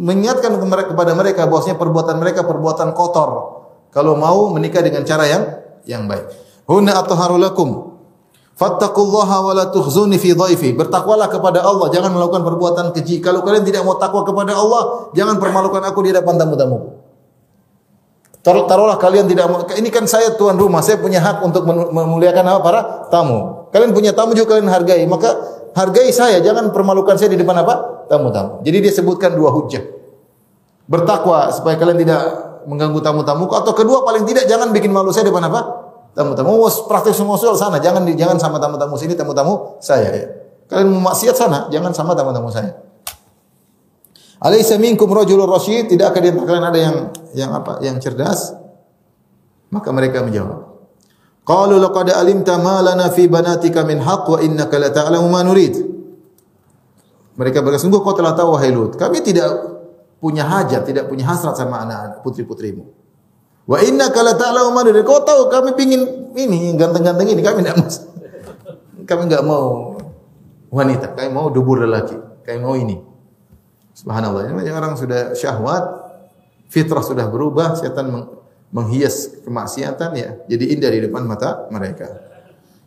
mengingatkan 0.04 0.54
kepada 0.62 1.12
mereka 1.18 1.50
bahwasanya 1.50 1.80
perbuatan 1.80 2.16
mereka 2.22 2.46
perbuatan 2.46 2.94
kotor. 2.94 3.58
Kalau 3.90 4.14
mau 4.14 4.52
menikah 4.54 4.86
dengan 4.86 5.02
cara 5.08 5.26
yang 5.26 5.44
yang 5.88 6.04
baik. 6.06 6.30
Hunna 6.70 7.00
atharu 7.00 7.40
lakum. 7.42 7.97
Fattaqullaha 8.58 9.38
wa 9.46 9.54
la 9.54 9.66
tukhzuni 9.70 10.18
fi 10.18 10.34
dhaifi. 10.34 10.74
Bertakwalah 10.74 11.30
kepada 11.30 11.62
Allah, 11.62 11.94
jangan 11.94 12.10
melakukan 12.10 12.42
perbuatan 12.42 12.90
keji. 12.90 13.22
Kalau 13.22 13.46
kalian 13.46 13.62
tidak 13.62 13.86
mau 13.86 14.02
takwa 14.02 14.26
kepada 14.26 14.58
Allah, 14.58 15.14
jangan 15.14 15.38
permalukan 15.38 15.78
aku 15.86 16.02
di 16.02 16.10
hadapan 16.10 16.42
tamu-tamuku. 16.42 16.98
Taruh 18.42 18.64
taruhlah 18.64 18.98
kalian 18.98 19.28
tidak 19.28 19.70
ini 19.76 19.92
kan 19.92 20.08
saya 20.08 20.34
tuan 20.40 20.56
rumah, 20.56 20.80
saya 20.80 20.98
punya 20.98 21.20
hak 21.20 21.44
untuk 21.44 21.68
memuliakan 21.68 22.48
apa 22.48 22.60
para 22.64 22.80
tamu. 23.14 23.70
Kalian 23.76 23.92
punya 23.92 24.16
tamu 24.16 24.34
juga 24.34 24.56
kalian 24.56 24.72
hargai, 24.72 25.04
maka 25.06 25.36
hargai 25.76 26.10
saya, 26.16 26.40
jangan 26.40 26.72
permalukan 26.74 27.14
saya 27.20 27.30
di 27.30 27.38
depan 27.38 27.62
apa? 27.62 28.08
tamu-tamu. 28.08 28.64
Jadi 28.64 28.78
dia 28.88 28.94
sebutkan 28.96 29.36
dua 29.36 29.52
hujah. 29.52 29.84
Bertakwa 30.88 31.52
supaya 31.52 31.76
kalian 31.76 32.00
tidak 32.00 32.22
mengganggu 32.66 33.04
tamu-tamu 33.04 33.52
atau 33.52 33.76
kedua 33.76 34.08
paling 34.08 34.24
tidak 34.24 34.48
jangan 34.48 34.72
bikin 34.72 34.96
malu 34.96 35.12
saya 35.12 35.28
di 35.28 35.32
depan 35.36 35.52
apa? 35.52 35.87
Tamu-tamu. 36.18 36.66
Praktek 36.90 37.14
semua 37.14 37.38
soal 37.38 37.54
sana, 37.54 37.78
jangan 37.78 38.02
jangan 38.18 38.42
sama 38.42 38.58
tamu-tamu 38.58 38.98
sini, 38.98 39.14
tamu-tamu 39.14 39.78
saya 39.78 40.10
ya. 40.10 40.26
Kalian 40.68 40.98
mau 40.98 41.14
maksiat 41.14 41.36
sana, 41.38 41.70
jangan 41.70 41.94
sama 41.94 42.18
tamu-tamu 42.18 42.50
saya. 42.50 42.74
Alaysa 44.42 44.82
minkum 44.82 45.10
rajulun 45.14 45.46
rasyid? 45.46 45.90
Tidakkah 45.94 46.22
di 46.22 46.30
kalian 46.34 46.66
ada 46.66 46.80
yang 46.82 46.96
yang 47.38 47.52
apa? 47.54 47.82
Yang 47.86 48.10
cerdas? 48.10 48.54
Maka 49.70 49.90
mereka 49.94 50.26
menjawab. 50.26 50.66
Qalu 51.48 51.80
laqad 51.80 52.12
alimta 52.12 52.60
ma 52.60 52.84
lana 52.84 53.08
fi 53.08 53.26
banatika 53.32 53.88
min 53.88 54.04
haqq 54.04 54.26
wa 54.28 54.40
innaka 54.44 54.76
la 54.78 54.90
ta'lamu 54.92 55.32
ma 55.32 55.42
nurid. 55.48 55.80
Mereka 57.38 57.62
berkata, 57.62 57.86
sungguh 57.86 58.02
kau 58.02 58.18
telah 58.18 58.34
tahu 58.34 58.58
wahai 58.58 58.74
Lut, 58.74 58.98
kami 58.98 59.22
tidak 59.22 59.46
punya 60.18 60.42
hajat, 60.42 60.90
tidak 60.90 61.06
punya 61.06 61.30
hasrat 61.30 61.54
sama 61.54 61.86
anak-anak 61.86 62.26
putri-putrimu. 62.26 62.97
Wa 63.68 63.84
innaka 63.84 64.24
la 64.24 64.34
ta'lamu 64.40 64.72
ma 64.72 64.82
nurid. 64.88 65.04
Kau 65.04 65.22
tahu 65.28 65.52
kami 65.52 65.76
pingin 65.76 66.32
ini 66.40 66.72
ganteng-ganteng 66.80 67.28
ini, 67.28 67.44
kami 67.44 67.62
tidak 67.62 67.78
mau. 67.84 67.90
Kami 69.08 69.22
enggak 69.28 69.44
mau 69.44 69.96
wanita, 70.72 71.16
kami 71.16 71.30
mau 71.32 71.48
dubur 71.52 71.84
lelaki, 71.84 72.16
kami 72.48 72.60
mau 72.60 72.76
ini. 72.80 73.00
Subhanallah. 73.92 74.52
Ini 74.52 74.72
orang 74.72 74.96
sudah 74.96 75.36
syahwat, 75.36 75.84
fitrah 76.72 77.04
sudah 77.04 77.28
berubah, 77.28 77.76
setan 77.76 78.08
menghias 78.72 79.44
kemaksiatan 79.48 80.12
ya. 80.16 80.30
Jadi 80.48 80.76
indah 80.76 80.92
di 80.92 81.00
depan 81.08 81.24
mata 81.24 81.68
mereka. 81.72 82.28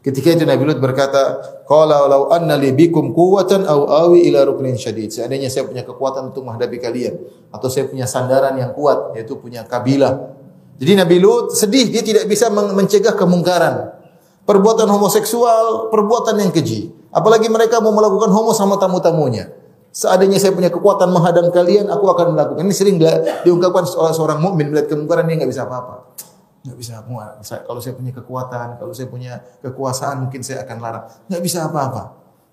Ketika 0.01 0.33
itu 0.33 0.49
Nabi 0.49 0.65
Lut 0.65 0.81
berkata, 0.81 1.45
"Qala 1.69 2.09
law 2.09 2.33
anna 2.33 2.57
li 2.57 2.73
bikum 2.73 3.13
quwwatan 3.13 3.69
aw 3.69 4.09
awi 4.09 4.33
ila 4.33 4.49
ruknin 4.49 4.81
syadid." 4.81 5.13
Seandainya 5.13 5.53
saya 5.53 5.69
punya 5.69 5.85
kekuatan 5.85 6.33
untuk 6.33 6.49
menghadapi 6.49 6.81
kalian 6.81 7.21
atau 7.53 7.69
saya 7.69 7.85
punya 7.85 8.09
sandaran 8.09 8.57
yang 8.57 8.73
kuat 8.73 9.13
yaitu 9.13 9.37
punya 9.37 9.61
kabilah. 9.69 10.40
Jadi 10.81 10.97
Nabi 10.97 11.21
Lut 11.21 11.53
sedih 11.53 11.93
dia 11.93 12.01
tidak 12.01 12.25
bisa 12.25 12.49
mencegah 12.49 13.13
kemungkaran. 13.13 14.01
Perbuatan 14.49 14.89
homoseksual, 14.89 15.93
perbuatan 15.93 16.41
yang 16.41 16.49
keji. 16.51 16.89
Apalagi 17.13 17.53
mereka 17.53 17.85
mau 17.85 17.93
melakukan 17.93 18.33
homo 18.33 18.57
sama 18.57 18.81
tamu-tamunya. 18.81 19.53
Seandainya 19.93 20.41
saya 20.41 20.57
punya 20.57 20.73
kekuatan 20.73 21.13
menghadang 21.13 21.53
kalian, 21.53 21.93
aku 21.93 22.09
akan 22.09 22.33
melakukan. 22.33 22.65
Ini 22.65 22.75
sering 22.75 22.97
diungkapkan 23.45 23.85
oleh 23.93 24.15
seorang 24.17 24.41
mukmin 24.41 24.73
melihat 24.73 24.89
kemungkaran 24.89 25.29
dia 25.29 25.45
nggak 25.45 25.51
bisa 25.53 25.69
apa-apa. 25.69 26.17
Nggak 26.65 26.79
bisa 26.81 26.93
apa 27.05 27.41
Kalau 27.45 27.81
saya 27.85 27.95
punya 27.99 28.13
kekuatan, 28.17 28.67
kalau 28.81 28.93
saya 28.97 29.09
punya 29.13 29.33
kekuasaan, 29.61 30.17
mungkin 30.27 30.41
saya 30.41 30.65
akan 30.65 30.77
larang. 30.81 31.05
Nggak 31.29 31.43
bisa 31.45 31.59
apa-apa. 31.69 32.03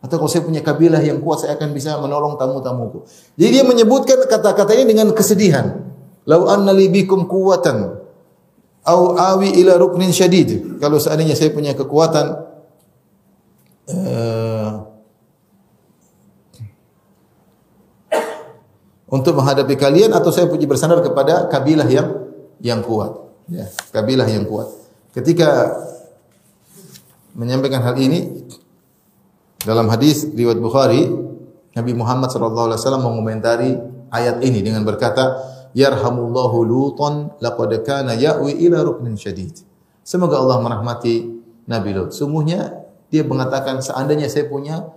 Atau 0.04 0.20
kalau 0.20 0.30
saya 0.30 0.44
punya 0.44 0.62
kabilah 0.62 1.00
yang 1.00 1.24
kuat, 1.24 1.48
saya 1.48 1.56
akan 1.56 1.72
bisa 1.72 1.96
menolong 1.98 2.36
tamu-tamuku. 2.36 3.08
Jadi 3.40 3.50
dia 3.50 3.64
menyebutkan 3.64 4.20
kata-kata 4.28 4.76
ini 4.76 4.92
dengan 4.94 5.16
kesedihan. 5.16 5.88
Lau 6.28 6.52
anna 6.52 6.76
li 6.76 6.92
bikum 6.92 7.24
kuwatan 7.30 8.07
au 8.88 9.20
awi 9.20 9.52
ila 9.60 9.76
ruknin 9.76 10.16
syadid. 10.16 10.80
Kalau 10.80 10.98
seandainya 10.98 11.36
saya 11.36 11.52
punya 11.52 11.76
kekuatan 11.76 12.26
uh, 13.92 14.72
untuk 19.12 19.36
menghadapi 19.36 19.76
kalian 19.76 20.16
atau 20.16 20.32
saya 20.32 20.48
puji 20.48 20.64
bersandar 20.64 21.04
kepada 21.04 21.52
kabilah 21.52 21.88
yang 21.88 22.08
yang 22.64 22.80
kuat. 22.80 23.12
Ya, 23.52 23.68
kabilah 23.92 24.28
yang 24.28 24.48
kuat. 24.48 24.72
Ketika 25.12 25.76
menyampaikan 27.36 27.84
hal 27.84 27.96
ini 28.00 28.48
dalam 29.64 29.88
hadis 29.92 30.28
riwayat 30.32 30.60
Bukhari, 30.60 31.08
Nabi 31.76 31.92
Muhammad 31.94 32.32
wasallam 32.34 33.04
mengomentari 33.04 33.78
ayat 34.12 34.44
ini 34.44 34.64
dengan 34.64 34.84
berkata, 34.84 35.57
"Yarhamullahu 35.76 36.58
laqad 37.42 37.72
kana 37.84 38.14
syadid." 39.18 39.64
Semoga 40.06 40.40
Allah 40.40 40.64
merahmati 40.64 41.28
Nabi 41.68 41.92
Lut. 41.92 42.16
Sungguhnya 42.16 42.88
dia 43.12 43.24
mengatakan 43.28 43.84
seandainya 43.84 44.32
saya 44.32 44.48
punya 44.48 44.88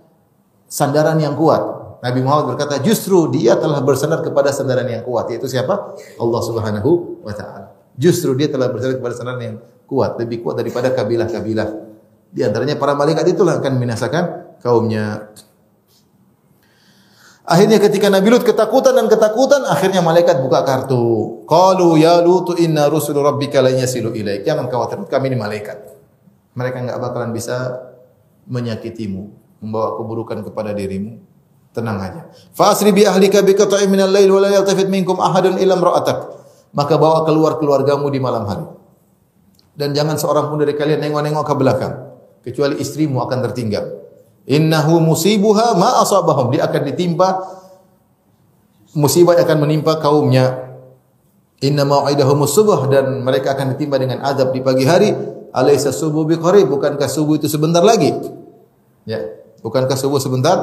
sandaran 0.71 1.19
yang 1.19 1.35
kuat, 1.35 1.81
Nabi 2.01 2.25
Muhammad 2.25 2.57
berkata, 2.57 2.81
justru 2.81 3.29
dia 3.29 3.61
telah 3.61 3.85
bersandar 3.85 4.25
kepada 4.25 4.49
sandaran 4.49 4.89
yang 4.89 5.05
kuat. 5.05 5.29
Yaitu 5.29 5.53
siapa? 5.53 5.99
Allah 6.17 6.41
subhanahu 6.41 7.21
wa 7.21 7.35
ta'ala. 7.35 7.77
Justru 8.01 8.33
dia 8.33 8.49
telah 8.49 8.73
bersandar 8.73 8.97
kepada 8.97 9.15
sandaran 9.15 9.43
yang 9.45 9.57
kuat. 9.85 10.17
Lebih 10.17 10.41
kuat 10.41 10.57
daripada 10.57 10.89
kabilah-kabilah. 10.97 11.69
Di 12.33 12.41
antaranya 12.41 12.81
para 12.81 12.97
malaikat 12.97 13.29
itulah 13.29 13.61
akan 13.61 13.77
membinasakan 13.77 14.57
kaumnya. 14.65 15.29
Akhirnya 17.51 17.83
ketika 17.83 18.07
Nabi 18.07 18.31
Lut 18.31 18.47
ketakutan 18.47 18.95
dan 18.95 19.11
ketakutan, 19.11 19.67
akhirnya 19.67 19.99
malaikat 19.99 20.39
buka 20.39 20.63
kartu. 20.63 21.43
Qalu 21.51 21.99
ya 21.99 22.23
Lutu 22.23 22.55
inna 22.55 22.87
rusul 22.87 23.19
rabbika 23.19 23.59
la 23.59 23.75
yasilu 23.75 24.15
ilaik. 24.15 24.47
Jangan 24.47 24.71
khawatir, 24.71 25.03
kami 25.11 25.35
ini 25.35 25.39
malaikat. 25.43 25.83
Mereka 26.55 26.87
enggak 26.87 27.03
bakalan 27.03 27.35
bisa 27.35 27.75
menyakitimu, 28.47 29.23
membawa 29.67 29.99
keburukan 29.99 30.47
kepada 30.47 30.71
dirimu. 30.71 31.19
Tenang 31.75 31.99
aja. 31.99 32.23
Fasri 32.55 32.95
bi 32.95 33.03
ahlika 33.03 33.43
bi 33.43 33.59
qata'in 33.59 33.91
min 33.91 33.99
al-lail 33.99 34.31
wa 34.31 34.47
la 34.47 34.51
yaltafit 34.55 34.87
minkum 34.87 35.19
ahadun 35.19 35.59
illa 35.59 35.75
imra'atak. 35.75 36.19
Maka 36.71 37.03
bawa 37.03 37.27
keluar 37.27 37.59
keluargamu 37.59 38.07
di 38.15 38.23
malam 38.23 38.47
hari. 38.47 38.67
Dan 39.75 39.91
jangan 39.91 40.15
seorang 40.15 40.47
pun 40.55 40.63
dari 40.63 40.79
kalian 40.79 41.03
nengok-nengok 41.03 41.47
ke 41.47 41.55
belakang 41.59 41.95
kecuali 42.47 42.79
istrimu 42.79 43.19
akan 43.27 43.39
tertinggal. 43.51 44.10
Innahu 44.49 45.03
musibuha 45.03 45.77
ma 45.77 46.01
asabahum. 46.01 46.53
Dia 46.55 46.69
akan 46.69 46.83
ditimpa 46.89 47.29
musibah 48.97 49.37
yang 49.37 49.47
akan 49.47 49.59
menimpa 49.65 49.99
kaumnya. 50.01 50.71
Inna 51.61 51.85
mau'idahum 51.85 52.49
subuh 52.49 52.89
dan 52.89 53.21
mereka 53.21 53.53
akan 53.53 53.77
ditimpa 53.77 54.01
dengan 54.01 54.25
azab 54.25 54.57
di 54.57 54.65
pagi 54.65 54.89
hari. 54.89 55.13
Alaysa 55.51 55.91
subuh 55.91 56.25
biqarib? 56.25 56.71
Bukankah 56.71 57.11
subuh 57.11 57.37
itu 57.37 57.51
sebentar 57.51 57.83
lagi? 57.83 58.15
Ya, 59.05 59.19
bukankah 59.61 59.99
subuh 59.99 60.23
sebentar 60.23 60.57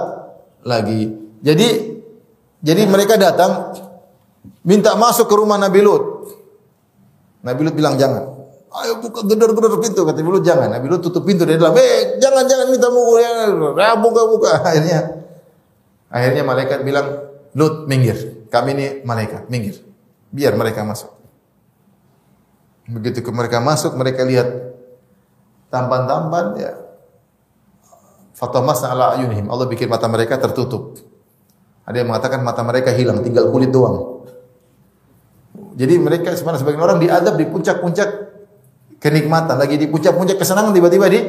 lagi. 0.63 1.11
Jadi 1.43 1.99
jadi 2.63 2.89
mereka 2.89 3.19
datang 3.19 3.77
minta 4.65 4.97
masuk 4.97 5.29
ke 5.29 5.35
rumah 5.37 5.59
Nabi 5.61 5.79
Lut. 5.85 6.03
Nabi 7.45 7.61
Lut 7.67 7.75
bilang 7.77 7.99
jangan. 7.99 8.36
Ayo 8.67 8.99
buka 8.99 9.23
gedor-gedor 9.23 9.79
pintu 9.79 10.03
kata 10.03 10.19
Nabi 10.19 10.31
Lut 10.37 10.43
jangan. 10.43 10.67
Nabi 10.67 10.87
Lut 10.91 11.01
tutup 11.01 11.23
pintu 11.23 11.47
dia 11.47 11.55
bilang, 11.55 11.73
"Eh, 11.79 12.19
jangan 12.19 12.43
jangan 12.43 12.67
minta 12.67 12.91
mau 12.91 13.15
ya, 13.15 13.47
ya 13.51 13.95
buka 13.95 14.21
buka." 14.27 14.51
Akhirnya 14.67 14.99
akhirnya 16.11 16.43
malaikat 16.43 16.83
bilang, 16.83 17.07
"Lut, 17.55 17.87
minggir. 17.87 18.47
Kami 18.51 18.69
ini 18.75 18.85
malaikat, 19.07 19.47
minggir. 19.47 19.79
Biar 20.31 20.55
mereka 20.59 20.83
masuk." 20.83 21.15
Begitu 22.87 23.23
ke 23.23 23.31
mereka 23.31 23.59
masuk, 23.63 23.95
mereka 23.95 24.23
lihat 24.23 24.47
tampan-tampan 25.67 26.45
ya 26.55 26.71
Fatamasna 28.37 28.93
ala 28.93 29.17
ayunihim. 29.17 29.49
Allah 29.49 29.65
bikin 29.65 29.89
mata 29.89 30.05
mereka 30.05 30.37
tertutup. 30.37 30.93
Ada 31.89 32.05
yang 32.05 32.13
mengatakan 32.13 32.45
mata 32.45 32.61
mereka 32.61 32.93
hilang, 32.93 33.25
tinggal 33.25 33.49
kulit 33.49 33.73
doang. 33.73 34.21
Jadi 35.73 35.97
mereka 35.97 36.37
sebenarnya 36.37 36.61
sebagian 36.61 36.83
orang 36.85 36.99
diadab 37.01 37.33
di 37.33 37.49
puncak-puncak 37.49 38.26
kenikmatan, 38.97 39.57
lagi 39.57 39.77
di 39.77 39.85
puncak-puncak 39.89 40.37
kesenangan 40.41 40.73
tiba-tiba 40.73 41.05
di 41.09 41.19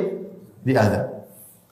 diadab. 0.64 1.18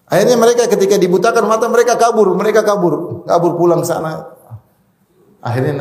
Akhirnya 0.07 0.39
mereka 0.39 0.71
ketika 0.71 0.97
dibutakan 1.03 1.51
mata 1.51 1.67
mereka 1.67 1.99
kabur, 1.99 2.31
mereka 2.39 2.63
kabur, 2.63 3.27
kabur 3.27 3.59
pulang 3.59 3.83
sana. 3.83 4.23
Akhirnya 5.43 5.75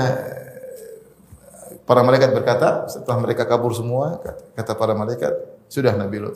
para 1.86 2.02
malaikat 2.02 2.34
berkata, 2.34 2.90
setelah 2.90 3.22
mereka 3.22 3.46
kabur 3.46 3.70
semua, 3.78 4.18
kata 4.58 4.74
para 4.74 4.98
malaikat, 4.98 5.30
sudah 5.70 5.94
Nabi 5.94 6.26
Lut, 6.26 6.34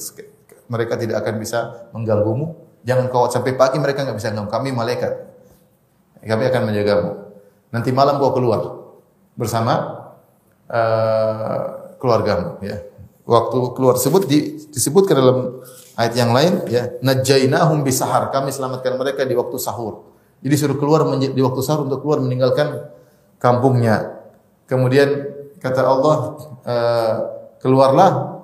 mereka 0.70 1.02
tidak 1.02 1.26
akan 1.26 1.42
bisa 1.42 1.90
mengganggumu. 1.90 2.54
Jangan 2.86 3.10
kau 3.10 3.26
sampai 3.28 3.58
pagi 3.58 3.82
mereka 3.82 4.06
nggak 4.06 4.18
bisa 4.22 4.32
ganggu. 4.32 4.54
Kami 4.54 4.70
malaikat, 4.70 5.14
kami 6.22 6.44
akan 6.46 6.62
menjagamu. 6.70 7.12
Nanti 7.74 7.90
malam 7.90 8.22
kau 8.22 8.32
keluar 8.38 8.62
bersama 9.34 9.74
uh, 10.70 11.96
keluargamu. 11.98 12.62
Ya. 12.62 12.86
Waktu 13.30 13.78
keluar 13.78 13.94
tersebut 13.94 14.26
disebutkan 14.74 15.14
dalam 15.14 15.62
Ayat 16.00 16.16
yang 16.16 16.32
lain 16.32 16.64
ya, 16.72 16.96
najainahum 17.04 17.84
bisahar. 17.84 18.32
Kami 18.32 18.56
selamatkan 18.56 18.96
mereka 18.96 19.28
di 19.28 19.36
waktu 19.36 19.60
sahur. 19.60 20.16
Jadi 20.40 20.56
suruh 20.56 20.80
keluar 20.80 21.04
di 21.20 21.42
waktu 21.44 21.60
sahur 21.60 21.92
untuk 21.92 22.08
keluar 22.08 22.24
meninggalkan 22.24 22.88
kampungnya. 23.36 24.24
Kemudian 24.64 25.28
kata 25.60 25.84
Allah, 25.84 26.18
e, 26.64 26.76
keluarlah 27.60 28.40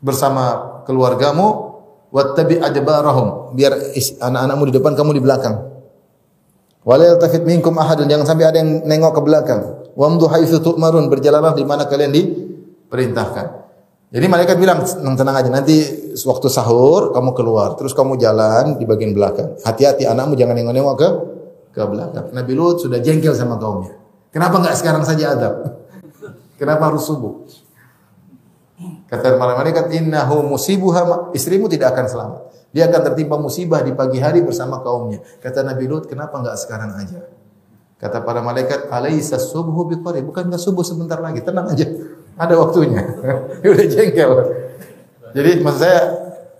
bersama 0.00 0.80
keluargamu 0.88 1.76
wattabi 2.08 2.56
adbarahum. 2.64 3.52
Biar 3.52 3.76
anak-anakmu 4.24 4.64
di 4.72 4.74
depan, 4.80 4.96
kamu 4.96 5.20
di 5.20 5.22
belakang. 5.24 5.68
Wala 6.80 7.12
yaltafit 7.12 7.44
minkum 7.44 7.76
ahadun. 7.76 8.08
Jangan 8.08 8.24
sampai 8.24 8.48
ada 8.48 8.56
yang 8.64 8.88
nengok 8.88 9.12
ke 9.12 9.20
belakang. 9.20 9.60
Wamdu 10.00 10.32
haitsu 10.32 10.64
tu'marun. 10.64 11.12
Berjalanlah 11.12 11.52
di 11.52 11.64
mana 11.68 11.84
kalian 11.84 12.08
diperintahkan. 12.08 13.63
Jadi 14.14 14.30
malaikat 14.30 14.62
bilang, 14.62 14.78
tenang, 15.18 15.34
aja, 15.34 15.50
nanti 15.50 15.74
waktu 16.22 16.46
sahur 16.46 17.10
kamu 17.10 17.34
keluar, 17.34 17.74
terus 17.74 17.90
kamu 17.98 18.14
jalan 18.14 18.78
di 18.78 18.86
bagian 18.86 19.10
belakang. 19.10 19.58
Hati-hati 19.66 20.06
anakmu 20.06 20.38
jangan 20.38 20.54
nengok-nengok 20.54 20.94
ke 20.94 21.08
ke 21.74 21.82
belakang. 21.82 22.30
Nabi 22.30 22.54
Lut 22.54 22.78
sudah 22.78 23.02
jengkel 23.02 23.34
sama 23.34 23.58
kaumnya. 23.58 23.98
Kenapa 24.30 24.62
enggak 24.62 24.78
sekarang 24.78 25.02
saja 25.02 25.34
adab? 25.34 25.54
Kenapa 26.62 26.94
harus 26.94 27.02
subuh? 27.02 27.42
Kata 29.10 29.34
malaikat, 29.34 29.90
innahu 29.90 30.46
musibuha, 30.46 31.34
istrimu 31.34 31.66
tidak 31.66 31.98
akan 31.98 32.06
selamat. 32.06 32.40
Dia 32.70 32.86
akan 32.86 33.00
tertimpa 33.10 33.34
musibah 33.34 33.82
di 33.82 33.98
pagi 33.98 34.22
hari 34.22 34.46
bersama 34.46 34.78
kaumnya. 34.78 35.26
Kata 35.42 35.66
Nabi 35.66 35.90
Lut, 35.90 36.06
kenapa 36.06 36.38
enggak 36.38 36.54
sekarang 36.62 36.94
aja? 37.02 37.18
Kata 37.98 38.22
para 38.22 38.46
malaikat, 38.46 38.94
alaisa 38.94 39.42
subuhu 39.42 39.90
biqarib. 39.90 40.22
Bukankah 40.30 40.58
subuh 40.58 40.86
sebentar 40.86 41.18
lagi? 41.18 41.42
Tenang 41.42 41.66
aja. 41.74 41.86
Ada 42.34 42.54
waktunya. 42.58 43.02
Udah 43.62 43.86
jengkel. 43.86 44.30
Jadi 45.34 45.50
maksud 45.62 45.80
saya 45.82 46.00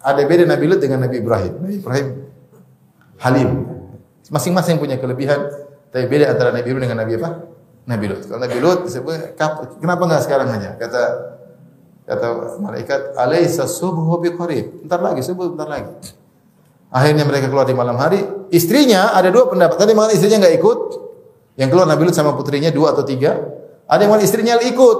ada 0.04 0.22
beda 0.26 0.44
Nabi 0.46 0.64
Lut 0.66 0.80
dengan 0.82 1.06
Nabi 1.06 1.16
Ibrahim. 1.22 1.52
Nabi 1.62 1.74
Ibrahim 1.78 2.08
halim. 3.22 3.50
Masing-masing 4.28 4.76
punya 4.82 4.98
kelebihan. 4.98 5.40
Tapi 5.94 6.10
beda 6.10 6.34
antara 6.34 6.50
Nabi 6.50 6.66
Ibrahim 6.74 6.90
dengan 6.90 6.98
Nabi 7.06 7.12
apa? 7.18 7.30
Nabi 7.84 8.04
Lut. 8.10 8.22
Kalau 8.26 8.40
Nabi 8.40 8.58
Lut 8.58 8.80
disebut 8.88 9.38
kenapa 9.78 10.02
enggak 10.08 10.22
sekarang 10.24 10.48
aja? 10.50 10.74
Kata 10.80 11.02
kata 12.04 12.26
malaikat, 12.60 13.16
"Alaisa 13.16 13.68
subhu 13.68 14.20
biqarib." 14.20 14.84
Bentar 14.84 15.00
lagi, 15.00 15.20
subuh 15.20 15.52
bentar 15.52 15.68
lagi. 15.68 15.92
Akhirnya 16.94 17.26
mereka 17.26 17.50
keluar 17.50 17.66
di 17.66 17.74
malam 17.74 17.98
hari. 17.98 18.22
Istrinya 18.54 19.12
ada 19.12 19.28
dua 19.28 19.50
pendapat. 19.50 19.76
Tadi 19.76 19.92
malam 19.92 20.14
istrinya 20.14 20.46
enggak 20.46 20.56
ikut. 20.62 20.78
Yang 21.54 21.68
keluar 21.70 21.86
Nabi 21.86 22.02
Lut 22.10 22.16
sama 22.16 22.34
putrinya 22.34 22.70
dua 22.70 22.94
atau 22.96 23.06
tiga. 23.06 23.38
Ada 23.86 24.08
yang 24.08 24.16
istrinya 24.22 24.54
ikut. 24.58 24.98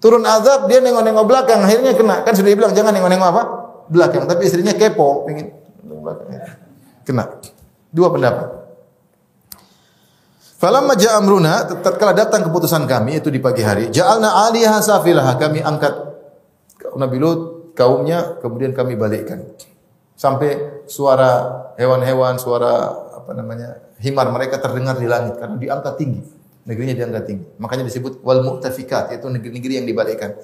Turun 0.00 0.24
azab, 0.24 0.64
dia 0.66 0.80
nengok-nengok 0.80 1.26
belakang, 1.28 1.60
akhirnya 1.60 1.92
kena. 1.92 2.24
Kan 2.24 2.32
sudah 2.32 2.50
dibilang 2.50 2.72
jangan 2.72 2.96
nengok-nengok 2.96 3.28
apa? 3.36 3.42
Belakang. 3.92 4.24
Tapi 4.24 4.42
istrinya 4.48 4.72
kepo, 4.72 5.28
pengen 5.28 5.60
Kena. 7.04 7.28
Dua 7.92 8.08
pendapat. 8.08 8.48
Falamma 10.60 10.92
ja'a 10.92 11.20
amruna, 11.20 11.64
tatkala 11.80 12.12
datang 12.12 12.44
keputusan 12.44 12.84
kami 12.84 13.20
itu 13.20 13.32
di 13.32 13.40
pagi 13.40 13.64
hari, 13.64 13.88
ja'alna 13.88 14.28
'aliyaha 14.28 14.84
safilaha, 14.84 15.40
kami 15.40 15.64
angkat 15.64 15.92
Nabi 17.00 17.16
Lut 17.16 17.72
kaumnya, 17.72 18.36
kemudian 18.44 18.76
kami 18.76 18.92
balikkan. 18.92 19.40
Sampai 20.20 20.84
suara 20.84 21.64
hewan-hewan, 21.80 22.36
suara 22.36 22.92
apa 23.16 23.32
namanya? 23.32 23.90
himar 24.00 24.32
mereka 24.32 24.56
terdengar 24.56 24.96
di 24.96 25.04
langit 25.04 25.36
karena 25.36 25.60
diangkat 25.60 25.94
tinggi 26.00 26.39
negerinya 26.70 26.94
diangkat 26.94 27.22
tinggi. 27.26 27.44
Makanya 27.58 27.90
disebut 27.90 28.22
wal 28.22 28.46
mu'tafikat, 28.46 29.10
yaitu 29.10 29.26
negeri-negeri 29.26 29.82
yang 29.82 29.86
dibalikkan. 29.90 30.38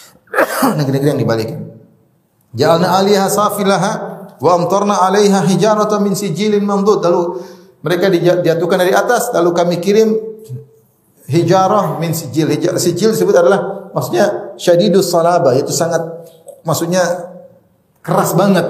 negeri-negeri 0.80 1.08
yang 1.12 1.20
dibalikkan. 1.20 1.60
Ja'alna 2.56 2.96
'aliha 2.96 3.28
safilaha 3.28 3.92
wa 4.40 4.50
amtarna 4.56 5.04
'alaiha 5.04 5.44
hijaratan 5.44 6.00
min 6.00 6.16
sijilin 6.16 6.64
mamdud. 6.64 7.04
Lalu 7.04 7.22
mereka 7.84 8.08
dijatuhkan 8.08 8.80
dari 8.80 8.96
atas, 8.96 9.28
lalu 9.36 9.52
kami 9.52 9.76
kirim 9.84 10.16
hijarah 11.28 12.00
min 12.00 12.16
sijil. 12.16 12.48
Hijarah 12.48 12.80
sijil 12.80 13.12
disebut 13.12 13.36
adalah 13.36 13.92
maksudnya 13.92 14.56
syadidus 14.56 15.12
salaba, 15.12 15.52
yaitu 15.52 15.76
sangat 15.76 16.00
maksudnya 16.64 17.04
keras 18.00 18.32
banget. 18.32 18.64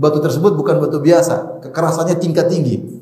Batu 0.00 0.20
tersebut 0.20 0.56
bukan 0.56 0.80
batu 0.80 0.96
biasa, 1.00 1.60
kekerasannya 1.64 2.16
tingkat 2.20 2.48
tinggi. 2.48 3.00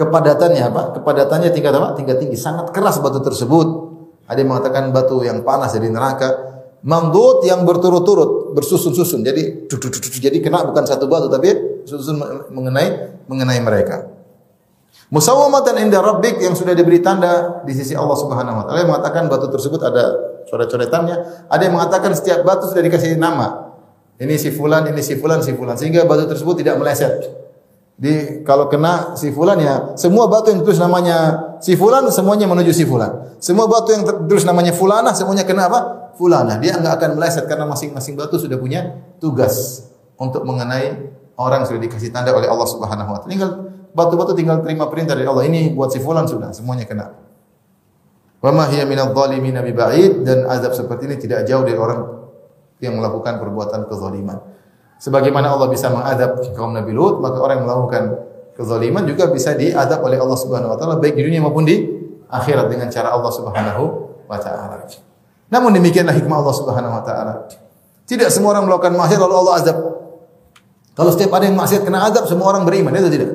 Kepadatannya 0.00 0.62
apa? 0.64 0.96
Kepadatannya 0.96 1.52
tingkat 1.52 1.76
apa? 1.76 1.92
Tingkat 1.92 2.16
tinggi. 2.24 2.40
Sangat 2.40 2.72
keras 2.72 2.96
batu 3.04 3.20
tersebut. 3.20 3.92
Ada 4.24 4.40
yang 4.40 4.56
mengatakan 4.56 4.88
batu 4.96 5.20
yang 5.20 5.44
panas 5.44 5.76
dari 5.76 5.92
neraka. 5.92 6.48
Mamdud 6.80 7.44
yang 7.44 7.68
berturut-turut, 7.68 8.56
bersusun-susun. 8.56 9.20
Jadi 9.20 9.68
jadi 10.16 10.40
kena 10.40 10.64
bukan 10.64 10.88
satu 10.88 11.04
batu 11.04 11.28
tapi 11.28 11.52
susun 11.84 12.16
mengenai 12.48 13.20
mengenai 13.28 13.60
mereka. 13.60 14.08
Musawwamatan 15.12 15.76
inda 15.84 16.00
rabbik 16.00 16.40
yang 16.40 16.56
sudah 16.56 16.72
diberi 16.72 17.04
tanda 17.04 17.60
di 17.68 17.76
sisi 17.76 17.92
Allah 17.92 18.16
Subhanahu 18.16 18.56
wa 18.56 18.64
taala. 18.64 18.88
Mengatakan 18.88 19.28
batu 19.28 19.52
tersebut 19.52 19.84
ada 19.84 20.16
coret-coretannya, 20.48 21.16
ada 21.52 21.60
yang 21.60 21.76
mengatakan 21.76 22.16
setiap 22.16 22.40
batu 22.40 22.72
sudah 22.72 22.80
dikasih 22.80 23.20
nama. 23.20 23.76
Ini 24.16 24.40
si 24.40 24.48
fulan, 24.48 24.88
ini 24.88 25.04
si 25.04 25.20
fulan, 25.20 25.44
si 25.44 25.52
fulan 25.52 25.76
sehingga 25.76 26.08
batu 26.08 26.24
tersebut 26.24 26.64
tidak 26.64 26.80
meleset. 26.80 27.28
Di 28.00 28.40
kalau 28.48 28.72
kena 28.72 29.12
si 29.12 29.28
fulan 29.28 29.60
ya 29.60 29.92
semua 29.92 30.24
batu 30.24 30.48
yang 30.48 30.64
tertulis 30.64 30.80
namanya 30.80 31.16
si 31.60 31.76
fulan 31.76 32.08
semuanya 32.08 32.48
menuju 32.48 32.72
si 32.72 32.88
fulan. 32.88 33.36
Semua 33.36 33.68
batu 33.68 33.92
yang 33.92 34.08
tertulis 34.08 34.48
namanya 34.48 34.72
fulana 34.72 35.12
semuanya 35.12 35.44
kena 35.44 35.68
apa? 35.68 35.80
Fulana. 36.16 36.56
Dia 36.56 36.80
enggak 36.80 36.96
akan 36.96 37.20
meleset 37.20 37.44
karena 37.44 37.68
masing-masing 37.68 38.16
batu 38.16 38.40
sudah 38.40 38.56
punya 38.56 39.04
tugas 39.20 39.84
untuk 40.16 40.48
mengenai 40.48 41.12
orang 41.36 41.68
sudah 41.68 41.76
dikasih 41.76 42.08
tanda 42.08 42.32
oleh 42.32 42.48
Allah 42.48 42.64
Subhanahu 42.64 43.12
wa 43.12 43.20
taala. 43.20 43.32
Tinggal 43.36 43.50
batu-batu 43.92 44.32
tinggal 44.32 44.64
terima 44.64 44.88
perintah 44.88 45.12
dari 45.12 45.28
Allah. 45.28 45.44
Ini 45.44 45.76
buat 45.76 45.92
si 45.92 46.00
fulan 46.00 46.24
sudah 46.24 46.56
semuanya 46.56 46.88
kena. 46.88 47.12
Wa 48.40 48.48
ma 48.48 48.64
hiya 48.72 48.88
minadh 48.88 49.12
dhalimin 49.12 49.60
ba'id 49.76 50.24
dan 50.24 50.48
azab 50.48 50.72
seperti 50.72 51.04
ini 51.04 51.20
tidak 51.20 51.44
jauh 51.44 51.60
dari 51.60 51.76
orang 51.76 52.00
yang 52.80 52.96
melakukan 52.96 53.36
perbuatan 53.36 53.84
kezaliman. 53.92 54.40
Sebagaimana 55.00 55.56
Allah 55.56 55.72
bisa 55.72 55.88
mengadab 55.88 56.44
kaum 56.52 56.76
Nabi 56.76 56.92
Lut, 56.92 57.24
maka 57.24 57.40
orang 57.40 57.64
yang 57.64 57.66
melakukan 57.72 58.02
kezaliman 58.52 59.08
juga 59.08 59.32
bisa 59.32 59.56
diadab 59.56 60.04
oleh 60.04 60.20
Allah 60.20 60.36
Subhanahu 60.36 60.76
wa 60.76 60.76
taala 60.76 61.00
baik 61.00 61.16
di 61.16 61.24
dunia 61.24 61.40
maupun 61.40 61.64
di 61.64 61.88
akhirat 62.28 62.68
dengan 62.68 62.92
cara 62.92 63.08
Allah 63.08 63.32
Subhanahu 63.32 63.82
wa 64.28 64.36
taala. 64.36 64.84
Namun 65.48 65.72
demikianlah 65.72 66.12
hikmah 66.12 66.44
Allah 66.44 66.54
Subhanahu 66.54 66.92
wa 66.92 67.00
taala. 67.00 67.48
Tidak 68.04 68.28
semua 68.28 68.52
orang 68.52 68.68
melakukan 68.68 68.92
maksiat 68.92 69.20
lalu 69.24 69.34
Allah 69.40 69.54
azab. 69.56 69.78
Kalau 70.92 71.10
setiap 71.16 71.32
ada 71.32 71.48
yang 71.48 71.56
maksiat 71.56 71.80
kena 71.80 72.04
azab, 72.04 72.28
semua 72.28 72.52
orang 72.52 72.68
beriman, 72.68 72.92
itu 72.92 73.08
tidak. 73.08 73.32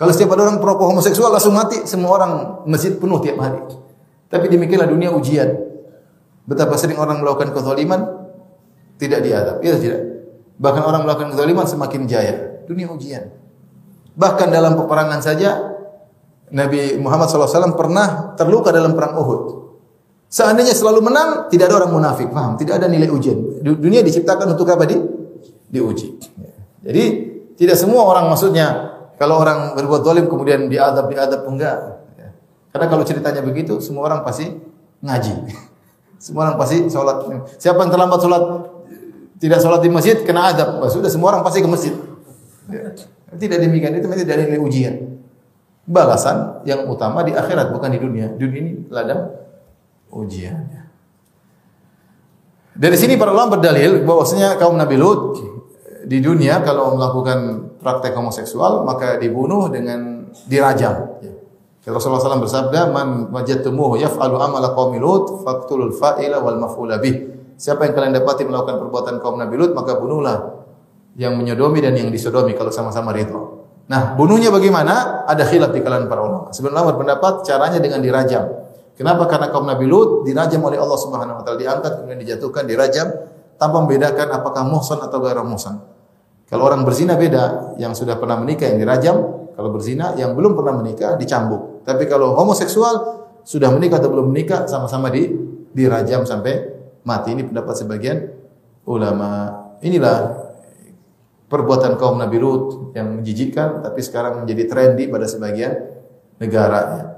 Kalau 0.00 0.08
setiap 0.08 0.32
ada 0.32 0.48
orang 0.48 0.56
perokok 0.56 0.88
homoseksual 0.88 1.28
langsung 1.28 1.52
mati, 1.52 1.84
semua 1.84 2.16
orang 2.16 2.64
masjid 2.64 2.96
penuh 2.96 3.20
tiap 3.20 3.36
hari. 3.44 3.60
Tapi 4.32 4.48
demikianlah 4.48 4.88
dunia 4.88 5.12
ujian. 5.12 5.52
Betapa 6.48 6.80
sering 6.80 6.96
orang 6.96 7.20
melakukan 7.20 7.52
kezaliman 7.52 8.00
tidak 8.96 9.20
diadab. 9.20 9.60
Iya 9.60 9.76
tidak? 9.76 10.11
Bahkan 10.62 10.82
orang 10.86 11.02
melakukan 11.02 11.34
kezaliman 11.34 11.66
semakin 11.66 12.06
jaya. 12.06 12.62
Dunia 12.70 12.86
ujian. 12.86 13.34
Bahkan 14.14 14.48
dalam 14.54 14.78
peperangan 14.78 15.18
saja 15.18 15.58
Nabi 16.54 17.00
Muhammad 17.02 17.26
SAW 17.26 17.74
pernah 17.74 18.38
terluka 18.38 18.70
dalam 18.70 18.94
perang 18.94 19.18
Uhud. 19.18 19.42
Seandainya 20.32 20.72
selalu 20.72 21.04
menang, 21.04 21.50
tidak 21.52 21.68
ada 21.68 21.82
orang 21.82 21.92
munafik. 21.92 22.30
Paham? 22.30 22.56
Tidak 22.56 22.78
ada 22.78 22.86
nilai 22.86 23.10
ujian. 23.10 23.60
Dunia 23.60 24.00
diciptakan 24.00 24.54
untuk 24.54 24.70
apa? 24.70 24.86
Di, 24.86 24.96
diuji. 25.68 26.08
Jadi 26.86 27.04
tidak 27.58 27.76
semua 27.76 28.06
orang 28.06 28.30
maksudnya 28.30 28.94
kalau 29.20 29.42
orang 29.42 29.76
berbuat 29.76 30.06
zalim 30.06 30.30
kemudian 30.30 30.70
diadab 30.70 31.10
diadab 31.10 31.42
enggak. 31.44 31.76
Karena 32.72 32.86
kalau 32.88 33.04
ceritanya 33.04 33.44
begitu, 33.44 33.76
semua 33.84 34.08
orang 34.08 34.24
pasti 34.24 34.48
ngaji. 35.04 35.34
Semua 36.22 36.46
orang 36.46 36.54
pasti 36.54 36.86
sholat. 36.86 37.26
Siapa 37.58 37.82
yang 37.82 37.90
terlambat 37.90 38.22
sholat 38.22 38.42
tidak 39.42 39.58
sholat 39.58 39.82
di 39.82 39.90
masjid 39.90 40.22
kena 40.22 40.54
adab. 40.54 40.78
Bah, 40.78 40.86
sudah 40.86 41.10
semua 41.10 41.34
orang 41.34 41.42
pasti 41.42 41.58
ke 41.58 41.66
masjid. 41.66 41.90
Ya. 42.70 42.94
Tidak 43.34 43.58
demikian 43.58 43.98
itu 43.98 44.06
ada 44.06 44.38
nilai 44.38 44.62
ujian. 44.62 45.18
Balasan 45.82 46.62
yang 46.62 46.86
utama 46.86 47.26
di 47.26 47.34
akhirat 47.34 47.74
bukan 47.74 47.90
di 47.90 47.98
dunia. 47.98 48.30
Dunia 48.38 48.58
ini 48.62 48.72
ladang 48.86 49.34
ujian. 50.14 50.62
Dari 52.72 52.94
sini 52.94 53.18
para 53.18 53.34
ulama 53.34 53.58
berdalil 53.58 54.06
bahwasanya 54.06 54.62
kaum 54.62 54.78
Nabi 54.78 54.94
Lut 54.94 55.42
di 56.06 56.22
dunia 56.22 56.62
kalau 56.62 56.94
melakukan 56.94 57.66
praktek 57.82 58.14
homoseksual 58.14 58.86
maka 58.86 59.18
dibunuh 59.18 59.66
dengan 59.74 60.30
dirajam. 60.46 61.18
Ya. 61.18 61.34
Rasulullah 61.90 62.22
SAW 62.22 62.46
bersabda, 62.46 62.94
"Man 62.94 63.34
wajadtumuhu 63.34 63.98
yaf'alu 63.98 64.38
amala 64.38 64.70
qaumi 64.70 65.02
Lut 65.02 65.42
faqtulul 65.42 65.90
fa'ila 65.98 66.38
wal 66.38 66.62
maf'ula 66.62 67.02
bih." 67.02 67.41
Siapa 67.62 67.86
yang 67.86 67.94
kalian 67.94 68.10
dapati 68.18 68.42
melakukan 68.42 68.82
perbuatan 68.82 69.22
kaum 69.22 69.38
Nabi 69.38 69.54
Lut, 69.54 69.70
maka 69.70 69.94
bunuhlah 69.94 70.66
yang 71.14 71.38
menyodomi 71.38 71.78
dan 71.78 71.94
yang 71.94 72.10
disodomi 72.10 72.58
kalau 72.58 72.74
sama-sama 72.74 73.14
ridho. 73.14 73.62
Nah, 73.86 74.18
bunuhnya 74.18 74.50
bagaimana? 74.50 75.22
Ada 75.30 75.46
khilaf 75.46 75.70
di 75.70 75.78
kalangan 75.78 76.10
para 76.10 76.26
ulama. 76.26 76.50
Sebenarnya 76.50 76.90
berpendapat 76.90 77.46
caranya 77.46 77.78
dengan 77.78 78.02
dirajam. 78.02 78.50
Kenapa? 78.98 79.30
Karena 79.30 79.54
kaum 79.54 79.62
Nabi 79.62 79.86
Lut 79.86 80.26
dirajam 80.26 80.58
oleh 80.58 80.74
Allah 80.74 80.98
Subhanahu 80.98 81.38
wa 81.38 81.42
taala, 81.46 81.54
diangkat 81.62 82.02
kemudian 82.02 82.18
dijatuhkan, 82.26 82.66
dirajam 82.66 83.06
tanpa 83.54 83.78
membedakan 83.78 84.26
apakah 84.42 84.66
muhsan 84.66 84.98
atau 84.98 85.22
gairah 85.22 85.46
muhsan. 85.46 85.78
Kalau 86.50 86.66
orang 86.66 86.82
berzina 86.82 87.14
beda, 87.14 87.78
yang 87.78 87.94
sudah 87.94 88.18
pernah 88.18 88.42
menikah 88.42 88.66
yang 88.66 88.82
dirajam, 88.82 89.16
kalau 89.54 89.70
berzina 89.70 90.18
yang 90.18 90.34
belum 90.34 90.58
pernah 90.58 90.82
menikah 90.82 91.14
dicambuk. 91.14 91.86
Tapi 91.86 92.10
kalau 92.10 92.34
homoseksual 92.34 93.22
sudah 93.46 93.70
menikah 93.70 94.02
atau 94.02 94.10
belum 94.10 94.34
menikah 94.34 94.66
sama-sama 94.66 95.14
di 95.14 95.30
dirajam 95.70 96.26
sampai 96.26 96.81
mati. 97.02 97.34
Ini 97.34 97.42
pendapat 97.46 97.74
sebagian 97.78 98.18
ulama. 98.88 99.62
Inilah 99.82 100.38
perbuatan 101.50 101.98
kaum 102.00 102.16
Nabi 102.16 102.38
Lut 102.38 102.94
yang 102.96 103.20
menjijikkan 103.20 103.82
tapi 103.84 104.00
sekarang 104.00 104.46
menjadi 104.46 104.70
trendy 104.70 105.10
pada 105.10 105.26
sebagian 105.28 105.74
negara 106.40 107.12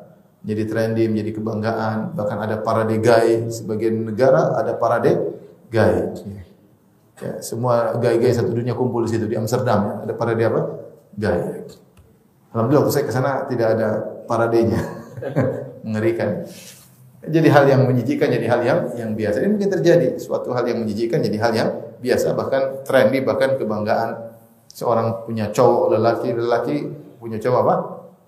jadi 0.45 0.63
trendy, 0.69 1.09
menjadi 1.09 1.41
kebanggaan. 1.41 2.13
Bahkan 2.13 2.39
ada 2.39 2.57
parade 2.61 3.01
gay 3.01 3.49
sebagian 3.49 4.13
negara 4.13 4.53
ada 4.61 4.77
parade 4.77 5.41
gay. 5.73 6.13
Ya, 7.15 7.41
semua 7.41 7.97
gay-gay 7.97 8.35
satu 8.37 8.53
dunia 8.53 8.77
kumpul 8.77 9.09
di 9.09 9.17
situ 9.17 9.25
di 9.25 9.41
Amsterdam 9.41 9.81
ya. 9.89 9.95
Ada 10.05 10.13
parade 10.13 10.43
apa? 10.45 10.61
Gay. 11.17 11.41
Alhamdulillah 12.53 12.93
saya 12.93 13.09
ke 13.09 13.13
sana 13.17 13.49
tidak 13.49 13.69
ada 13.75 13.89
paradenya. 14.29 14.85
Mengerikan. 15.85 16.45
Jadi 17.25 17.49
hal 17.49 17.65
yang 17.65 17.89
menjijikan 17.89 18.29
jadi 18.29 18.47
hal 18.53 18.61
yang 18.61 18.79
yang 19.01 19.11
biasa. 19.17 19.41
Ini 19.41 19.51
mungkin 19.57 19.71
terjadi 19.73 20.21
suatu 20.21 20.53
hal 20.53 20.65
yang 20.69 20.85
menjijikan 20.85 21.25
jadi 21.25 21.39
hal 21.41 21.53
yang 21.57 21.69
biasa 22.05 22.37
bahkan 22.37 22.85
trendy 22.85 23.25
bahkan 23.25 23.57
kebanggaan 23.57 24.37
seorang 24.69 25.25
punya 25.25 25.49
cowok 25.49 25.97
lelaki 25.97 26.29
lelaki 26.37 26.77
punya 27.17 27.41
cowok 27.41 27.61
apa? 27.65 27.77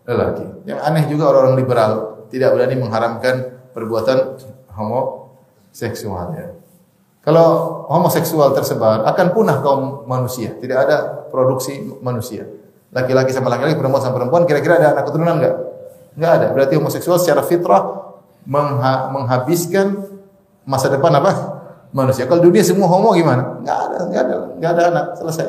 lelaki. 0.07 0.47
Yang 0.71 0.81
aneh 0.87 1.05
juga 1.11 1.35
orang-orang 1.35 1.57
liberal 1.59 1.93
tidak 2.31 2.55
berani 2.55 2.79
mengharamkan 2.79 3.35
perbuatan 3.75 4.39
homoseksual 4.71 6.27
ya. 6.39 6.47
Kalau 7.27 7.47
homoseksual 7.91 8.55
tersebar 8.55 9.03
akan 9.03 9.27
punah 9.35 9.59
kaum 9.59 10.07
manusia, 10.07 10.55
tidak 10.63 10.87
ada 10.87 11.27
produksi 11.27 11.83
manusia. 11.99 12.47
Laki-laki 12.95 13.35
sama 13.35 13.51
laki-laki, 13.51 13.75
perempuan 13.75 13.99
sama 13.99 14.15
perempuan, 14.15 14.47
kira-kira 14.47 14.79
ada 14.79 14.95
anak 14.95 15.11
keturunan 15.11 15.43
enggak? 15.43 15.55
Enggak 16.15 16.33
ada. 16.39 16.47
Berarti 16.55 16.75
homoseksual 16.79 17.19
secara 17.19 17.43
fitrah 17.43 18.06
mengha 18.47 19.11
menghabiskan 19.11 20.07
masa 20.63 20.89
depan 20.89 21.11
apa? 21.19 21.33
Manusia. 21.91 22.25
Kalau 22.31 22.43
dunia 22.43 22.63
semua 22.63 22.87
homo 22.87 23.13
gimana? 23.13 23.63
Enggak 23.63 23.79
ada, 23.91 23.99
enggak 24.07 24.23
ada, 24.23 24.37
enggak 24.57 24.71
ada 24.73 24.83
anak, 24.91 25.07
selesai. 25.19 25.47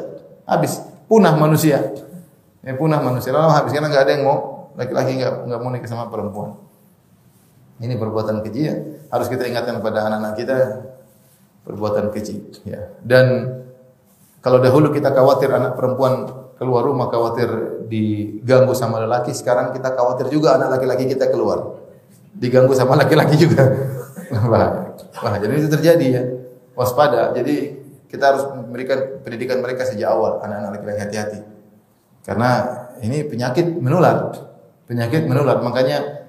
Habis, 0.50 0.82
punah 1.06 1.34
manusia. 1.38 1.80
Ya, 2.66 2.74
punah 2.76 3.00
manusia. 3.00 3.32
Lalu 3.32 3.54
habis 3.54 3.72
karena 3.72 3.88
enggak 3.88 4.04
ada 4.10 4.12
yang 4.18 4.24
mau 4.26 4.38
laki-laki 4.78 5.18
enggak 5.18 5.34
enggak 5.48 5.60
mau 5.62 5.70
nikah 5.72 5.89
sama 5.89 6.06
perempuan. 6.10 6.58
Ini 7.78 7.93
perbuatan 7.93 8.41
keji 8.41 8.62
ya. 8.62 8.76
Harus 9.14 9.30
kita 9.30 9.45
ingatkan 9.45 9.78
kepada 9.82 10.10
anak-anak 10.10 10.34
kita 10.34 10.58
perbuatan 11.62 12.10
keji 12.10 12.36
ya. 12.66 12.95
Dan 13.04 13.58
kalau 14.41 14.58
dahulu 14.64 14.89
kita 14.89 15.14
khawatir 15.14 15.52
anak 15.52 15.78
perempuan 15.78 16.26
keluar 16.58 16.82
rumah 16.82 17.12
khawatir 17.12 17.86
diganggu 17.86 18.74
sama 18.74 19.04
lelaki, 19.04 19.36
sekarang 19.36 19.76
kita 19.76 19.93
khawatir 19.93 20.32
juga 20.34 20.58
anak 20.58 20.80
laki-laki 20.80 21.06
kita 21.06 21.30
keluar 21.30 21.86
diganggu 22.38 22.73
sama 22.77 22.95
laki-laki 22.95 23.35
juga. 23.38 23.65
Wah, 24.29 25.35
jadi 25.41 25.53
itu 25.57 25.69
terjadi 25.69 26.05
ya. 26.07 26.23
Waspada. 26.77 27.33
Jadi 27.33 27.73
kita 28.07 28.23
harus 28.33 28.43
memberikan 28.53 29.19
pendidikan 29.25 29.59
mereka 29.59 29.83
sejak 29.83 30.07
awal 30.13 30.39
anak-anak 30.45 30.79
laki-laki 30.79 31.01
hati-hati. 31.09 31.39
Karena 32.23 32.49
ini 33.01 33.25
penyakit 33.25 33.65
menular 33.81 34.47
penyakit 34.88 35.27
menular. 35.27 35.59
Makanya 35.61 36.25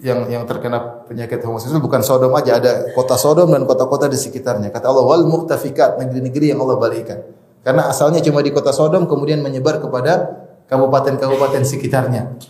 yang 0.00 0.32
yang 0.32 0.48
terkena 0.48 1.04
penyakit 1.04 1.44
homoseksual 1.44 1.82
bukan 1.82 2.00
Sodom 2.00 2.32
aja, 2.32 2.56
ada 2.56 2.88
kota 2.96 3.20
Sodom 3.20 3.52
dan 3.52 3.68
kota-kota 3.68 4.08
di 4.08 4.16
sekitarnya. 4.16 4.72
Kata 4.72 4.88
Allah 4.88 5.04
wal 5.04 5.26
muhtafikat, 5.28 6.00
negeri-negeri 6.00 6.56
yang 6.56 6.62
Allah 6.64 6.80
balikan. 6.80 7.20
Karena 7.60 7.92
asalnya 7.92 8.24
cuma 8.24 8.40
di 8.40 8.54
kota 8.54 8.72
Sodom 8.72 9.04
kemudian 9.04 9.44
menyebar 9.44 9.82
kepada 9.82 10.46
kabupaten-kabupaten 10.72 11.62
sekitarnya. 11.66 12.40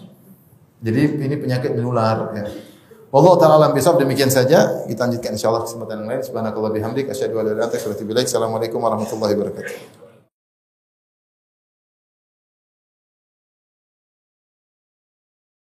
Jadi 0.80 1.00
ini 1.20 1.36
penyakit 1.36 1.76
menular 1.76 2.32
ya. 2.32 2.48
Wallahu 3.10 3.36
taala 3.36 3.58
alam 3.58 3.72
bisawab 3.76 4.00
demikian 4.00 4.30
saja. 4.32 4.86
Kita 4.86 5.10
lanjutkan 5.10 5.34
insyaallah 5.34 5.66
kesempatan 5.66 6.06
yang 6.06 6.08
lain. 6.08 6.22
Subhanakallah 6.24 6.72
bihamdik 6.72 7.10
asyhadu 7.10 7.42
an 7.42 7.52
la 7.52 7.52
ilaha 7.52 7.54
illa 7.58 7.64
anta 7.66 7.76
astaghfiruka 7.76 7.90
wa 7.90 7.98
atubu 7.98 8.10
ilaik. 8.14 8.26
Assalamualaikum 8.30 8.78
warahmatullahi 8.80 9.34
wabarakatuh. 9.34 10.09